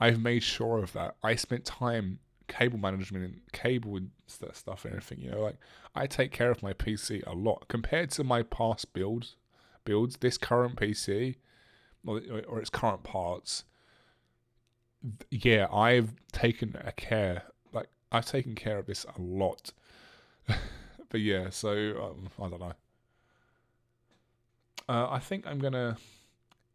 I've 0.00 0.20
made 0.20 0.42
sure 0.42 0.82
of 0.82 0.92
that. 0.92 1.16
I 1.22 1.34
spent 1.34 1.64
time 1.64 2.18
cable 2.48 2.78
management 2.78 3.24
and 3.24 3.40
cable 3.52 3.96
and 3.96 4.10
stuff 4.26 4.84
and 4.84 4.94
everything. 4.94 5.20
You 5.20 5.32
know, 5.32 5.40
like 5.40 5.56
I 5.94 6.06
take 6.06 6.32
care 6.32 6.50
of 6.50 6.62
my 6.62 6.72
PC 6.72 7.22
a 7.26 7.34
lot 7.34 7.66
compared 7.68 8.10
to 8.12 8.24
my 8.24 8.42
past 8.42 8.92
builds. 8.92 9.36
Builds 9.84 10.16
this 10.16 10.38
current 10.38 10.76
PC 10.76 11.36
or, 12.06 12.20
or 12.48 12.60
its 12.60 12.70
current 12.70 13.02
parts. 13.02 13.64
Yeah, 15.30 15.66
I've 15.70 16.14
taken 16.32 16.76
a 16.82 16.92
care. 16.92 17.44
Like 17.72 17.88
I've 18.10 18.24
taken 18.24 18.54
care 18.54 18.78
of 18.78 18.86
this 18.86 19.04
a 19.04 19.20
lot. 19.20 19.72
but 21.08 21.20
yeah, 21.20 21.50
so 21.50 21.70
um, 22.02 22.28
I 22.42 22.48
don't 22.48 22.60
know. 22.60 22.72
Uh, 24.88 25.08
I 25.10 25.18
think 25.18 25.46
I'm 25.46 25.58
gonna 25.58 25.96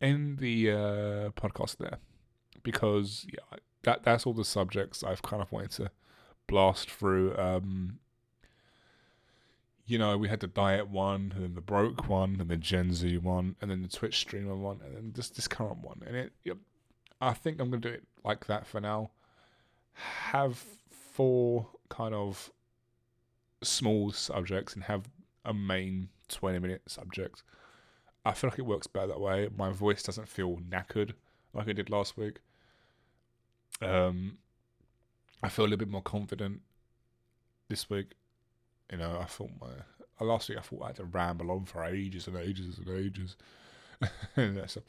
end 0.01 0.39
the 0.39 0.71
uh, 0.71 1.29
podcast 1.31 1.77
there 1.77 1.97
because 2.63 3.25
yeah, 3.31 3.57
that 3.83 4.03
that's 4.03 4.25
all 4.25 4.33
the 4.33 4.45
subjects 4.45 5.03
I've 5.03 5.21
kind 5.21 5.41
of 5.41 5.51
wanted 5.51 5.71
to 5.71 5.91
blast 6.49 6.89
through. 6.89 7.37
Um, 7.37 7.99
you 9.85 9.97
know, 9.97 10.17
we 10.17 10.27
had 10.29 10.39
the 10.39 10.47
diet 10.47 10.89
one, 10.89 11.31
and 11.35 11.43
then 11.43 11.55
the 11.55 11.61
broke 11.61 12.07
one, 12.07 12.37
and 12.39 12.49
the 12.49 12.57
Gen 12.57 12.93
Z 12.93 13.17
one, 13.17 13.55
and 13.61 13.71
then 13.71 13.81
the 13.81 13.87
Twitch 13.87 14.17
streamer 14.17 14.55
one, 14.55 14.79
and 14.85 14.95
then 14.95 15.11
this 15.15 15.29
this 15.29 15.47
current 15.47 15.79
one. 15.79 16.01
And 16.05 16.15
it, 16.15 16.33
yep, 16.43 16.57
I 17.21 17.33
think 17.33 17.59
I'm 17.59 17.69
gonna 17.69 17.81
do 17.81 17.89
it 17.89 18.03
like 18.23 18.45
that 18.47 18.67
for 18.67 18.79
now. 18.79 19.11
Have 19.93 20.63
four 20.89 21.67
kind 21.89 22.13
of 22.13 22.51
small 23.63 24.11
subjects 24.11 24.73
and 24.73 24.83
have 24.83 25.09
a 25.43 25.53
main 25.53 26.09
20 26.29 26.59
minute 26.59 26.83
subject. 26.87 27.43
I 28.25 28.33
feel 28.33 28.49
like 28.49 28.59
it 28.59 28.65
works 28.65 28.87
better 28.87 29.07
that 29.07 29.19
way. 29.19 29.49
My 29.55 29.71
voice 29.71 30.03
doesn't 30.03 30.27
feel 30.27 30.57
knackered 30.57 31.13
like 31.53 31.67
I 31.67 31.73
did 31.73 31.89
last 31.89 32.17
week. 32.17 32.39
Um, 33.81 34.37
I 35.41 35.49
feel 35.49 35.65
a 35.65 35.67
little 35.67 35.77
bit 35.77 35.89
more 35.89 36.01
confident 36.01 36.61
this 37.69 37.89
week. 37.89 38.13
You 38.91 38.97
know, 38.97 39.19
I 39.21 39.25
thought 39.25 39.51
my 39.61 39.67
uh, 40.19 40.25
last 40.25 40.49
week 40.49 40.57
I 40.57 40.61
thought 40.61 40.83
I 40.83 40.87
had 40.87 40.95
to 40.97 41.05
ramble 41.05 41.51
on 41.51 41.65
for 41.65 41.83
ages 41.83 42.27
and 42.27 42.37
ages 42.37 42.77
and 42.77 42.89
ages. 42.89 43.37
so, 44.67 44.81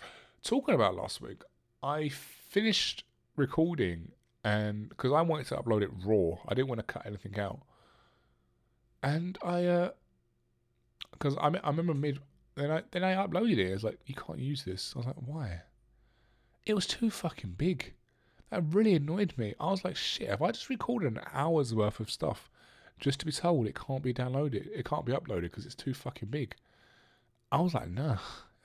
talking 0.43 0.75
about 0.75 0.95
last 0.95 1.21
week, 1.21 1.43
I 1.83 2.09
finished 2.09 3.05
recording 3.37 4.13
and 4.43 4.89
because 4.89 5.13
I 5.13 5.23
wanted 5.23 5.47
to 5.47 5.57
upload 5.57 5.83
it 5.83 5.91
raw, 6.05 6.39
I 6.49 6.55
didn't 6.55 6.69
want 6.69 6.79
to 6.79 6.85
cut 6.93 7.07
anything 7.07 7.39
out. 7.39 7.61
And 9.03 9.39
I, 9.43 9.65
uh, 9.67 9.91
because 11.13 11.37
I, 11.37 11.49
I 11.49 11.69
remember 11.69 11.95
mid 11.95 12.21
then 12.57 12.71
I 12.71 12.83
then 12.91 13.05
I 13.05 13.15
uploaded 13.15 13.59
it. 13.59 13.71
I 13.71 13.75
was 13.75 13.85
like, 13.85 13.99
you 14.07 14.15
can't 14.15 14.39
use 14.39 14.65
this. 14.65 14.93
I 14.95 14.99
was 14.99 15.07
like, 15.07 15.17
why? 15.17 15.63
It 16.67 16.75
was 16.75 16.87
too 16.87 17.11
fucking 17.11 17.55
big. 17.57 17.95
That 18.51 18.65
really 18.75 18.95
annoyed 18.95 19.35
me. 19.37 19.55
I 19.61 19.71
was 19.71 19.85
like, 19.85 19.97
shit, 19.97 20.29
have 20.29 20.43
I 20.43 20.51
just 20.51 20.69
recorded 20.69 21.13
an 21.13 21.21
hour's 21.33 21.75
worth 21.75 22.01
of 22.01 22.11
stuff 22.11 22.51
just 22.99 23.21
to 23.21 23.27
be 23.27 23.33
told 23.33 23.67
it 23.67 23.75
can't 23.75 24.03
be 24.03 24.13
downloaded, 24.13 24.69
it 24.75 24.85
can't 24.85 25.07
be 25.07 25.13
uploaded 25.13 25.43
because 25.43 25.67
it's 25.67 25.75
too 25.75 25.95
fucking 25.95 26.29
big? 26.29 26.55
I 27.53 27.61
was 27.61 27.75
like, 27.75 27.91
nah, 27.91 28.19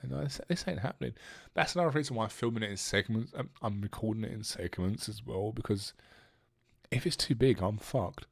this, 0.03 0.41
this 0.47 0.65
ain't 0.67 0.79
happening. 0.79 1.13
That's 1.53 1.75
another 1.75 1.91
reason 1.91 2.15
why 2.15 2.23
I'm 2.23 2.29
filming 2.29 2.63
it 2.63 2.71
in 2.71 2.77
segments. 2.77 3.31
I'm, 3.37 3.49
I'm 3.61 3.81
recording 3.81 4.23
it 4.23 4.31
in 4.31 4.43
segments 4.43 5.07
as 5.09 5.25
well 5.25 5.51
because 5.51 5.93
if 6.91 7.05
it's 7.05 7.15
too 7.15 7.35
big, 7.35 7.61
I'm 7.61 7.77
fucked. 7.77 8.27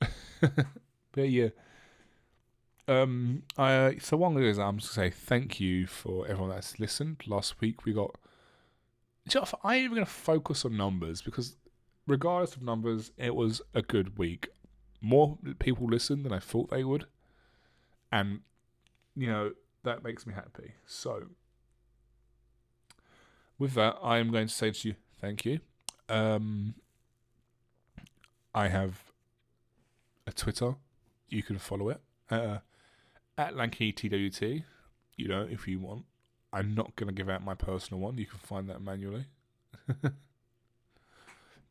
but 0.40 1.30
yeah. 1.30 1.48
Um, 2.88 3.42
I 3.58 3.96
so 4.00 4.16
one 4.16 4.36
of 4.36 4.42
those 4.42 4.58
I'm 4.58 4.78
just 4.78 4.94
gonna 4.94 5.10
say 5.10 5.16
thank 5.16 5.58
you 5.58 5.86
for 5.86 6.26
everyone 6.28 6.50
that's 6.50 6.78
listened. 6.78 7.22
Last 7.26 7.60
week 7.60 7.84
we 7.84 7.92
got 7.92 8.14
I'm 9.64 9.78
even 9.78 9.94
going 9.94 10.06
to 10.06 10.10
focus 10.10 10.64
on 10.64 10.76
numbers 10.76 11.22
because, 11.22 11.56
regardless 12.06 12.54
of 12.54 12.62
numbers, 12.62 13.10
it 13.16 13.34
was 13.34 13.60
a 13.74 13.82
good 13.82 14.18
week. 14.18 14.48
More 15.00 15.38
people 15.58 15.86
listened 15.86 16.24
than 16.24 16.32
I 16.32 16.38
thought 16.38 16.70
they 16.70 16.84
would, 16.84 17.06
and 18.10 18.40
you 19.14 19.26
know 19.26 19.52
that 19.82 20.02
makes 20.02 20.26
me 20.26 20.34
happy. 20.34 20.72
So, 20.86 21.24
with 23.58 23.74
that, 23.74 23.96
I 24.02 24.18
am 24.18 24.30
going 24.30 24.48
to 24.48 24.54
say 24.54 24.70
to 24.70 24.88
you, 24.88 24.94
thank 25.20 25.44
you. 25.44 25.60
Um, 26.08 26.74
I 28.54 28.68
have 28.68 29.12
a 30.26 30.32
Twitter. 30.32 30.76
You 31.28 31.42
can 31.42 31.58
follow 31.58 31.88
it 31.90 32.00
uh, 32.30 32.58
at 33.36 33.54
LankyTWT. 33.54 34.64
You 35.16 35.28
know, 35.28 35.46
if 35.50 35.66
you 35.66 35.78
want. 35.78 36.04
I'm 36.56 36.74
not 36.74 36.96
going 36.96 37.08
to 37.08 37.12
give 37.12 37.28
out 37.28 37.44
my 37.44 37.54
personal 37.54 38.00
one. 38.00 38.16
You 38.16 38.24
can 38.24 38.38
find 38.38 38.66
that 38.70 38.80
manually. 38.80 39.26
but 39.86 40.14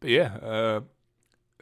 yeah, 0.04 0.36
uh, 0.36 0.82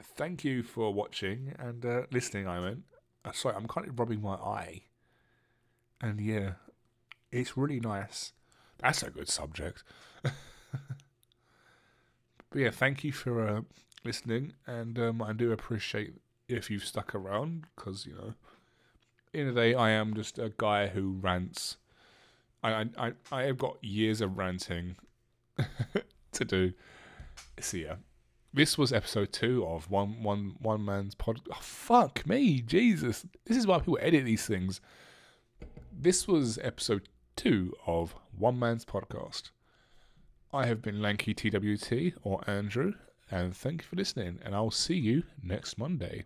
thank 0.01 0.43
you 0.43 0.61
for 0.61 0.93
watching 0.93 1.55
and 1.57 1.85
uh, 1.85 2.01
listening. 2.11 2.49
I 2.49 2.59
mean, 2.59 2.83
uh, 3.23 3.31
sorry, 3.31 3.55
I'm 3.55 3.67
kind 3.67 3.87
of 3.87 3.97
rubbing 3.97 4.21
my 4.21 4.33
eye, 4.33 4.81
and 6.01 6.19
yeah, 6.19 6.55
it's 7.31 7.55
really 7.55 7.79
nice. 7.79 8.33
That's 8.79 9.03
a 9.03 9.09
good 9.09 9.29
subject. 9.29 9.85
but 10.21 10.33
yeah, 12.53 12.71
thank 12.71 13.05
you 13.05 13.13
for 13.13 13.47
uh, 13.47 13.61
listening, 14.03 14.51
and 14.67 14.99
um, 14.99 15.21
I 15.21 15.31
do 15.31 15.53
appreciate 15.53 16.15
if 16.49 16.69
you've 16.69 16.83
stuck 16.83 17.15
around 17.15 17.67
because 17.73 18.05
you 18.05 18.15
know, 18.15 18.33
in 19.31 19.47
a 19.47 19.53
day, 19.53 19.73
I 19.73 19.91
am 19.91 20.13
just 20.13 20.37
a 20.37 20.51
guy 20.57 20.87
who 20.87 21.19
rants. 21.21 21.77
I 22.63 22.89
I 22.97 23.11
I 23.31 23.43
have 23.43 23.57
got 23.57 23.83
years 23.83 24.21
of 24.21 24.37
ranting 24.37 24.95
to 26.31 26.45
do. 26.45 26.73
So 27.59 27.77
yeah, 27.77 27.95
this 28.53 28.77
was 28.77 28.93
episode 28.93 29.33
two 29.33 29.65
of 29.65 29.89
one 29.89 30.23
one 30.23 30.55
one 30.59 30.85
man's 30.85 31.15
pod. 31.15 31.41
Oh, 31.51 31.57
fuck 31.61 32.27
me, 32.27 32.61
Jesus! 32.61 33.25
This 33.45 33.57
is 33.57 33.67
why 33.67 33.79
people 33.79 33.99
edit 34.01 34.25
these 34.25 34.45
things. 34.45 34.81
This 35.91 36.27
was 36.27 36.57
episode 36.59 37.09
two 37.35 37.73
of 37.85 38.15
one 38.37 38.59
man's 38.59 38.85
podcast. 38.85 39.51
I 40.51 40.67
have 40.67 40.81
been 40.81 41.01
Lanky 41.01 41.33
TWT 41.33 42.13
or 42.21 42.47
Andrew, 42.47 42.93
and 43.31 43.55
thank 43.55 43.81
you 43.81 43.87
for 43.87 43.95
listening. 43.95 44.39
And 44.43 44.53
I'll 44.53 44.71
see 44.71 44.97
you 44.97 45.23
next 45.41 45.77
Monday. 45.77 46.25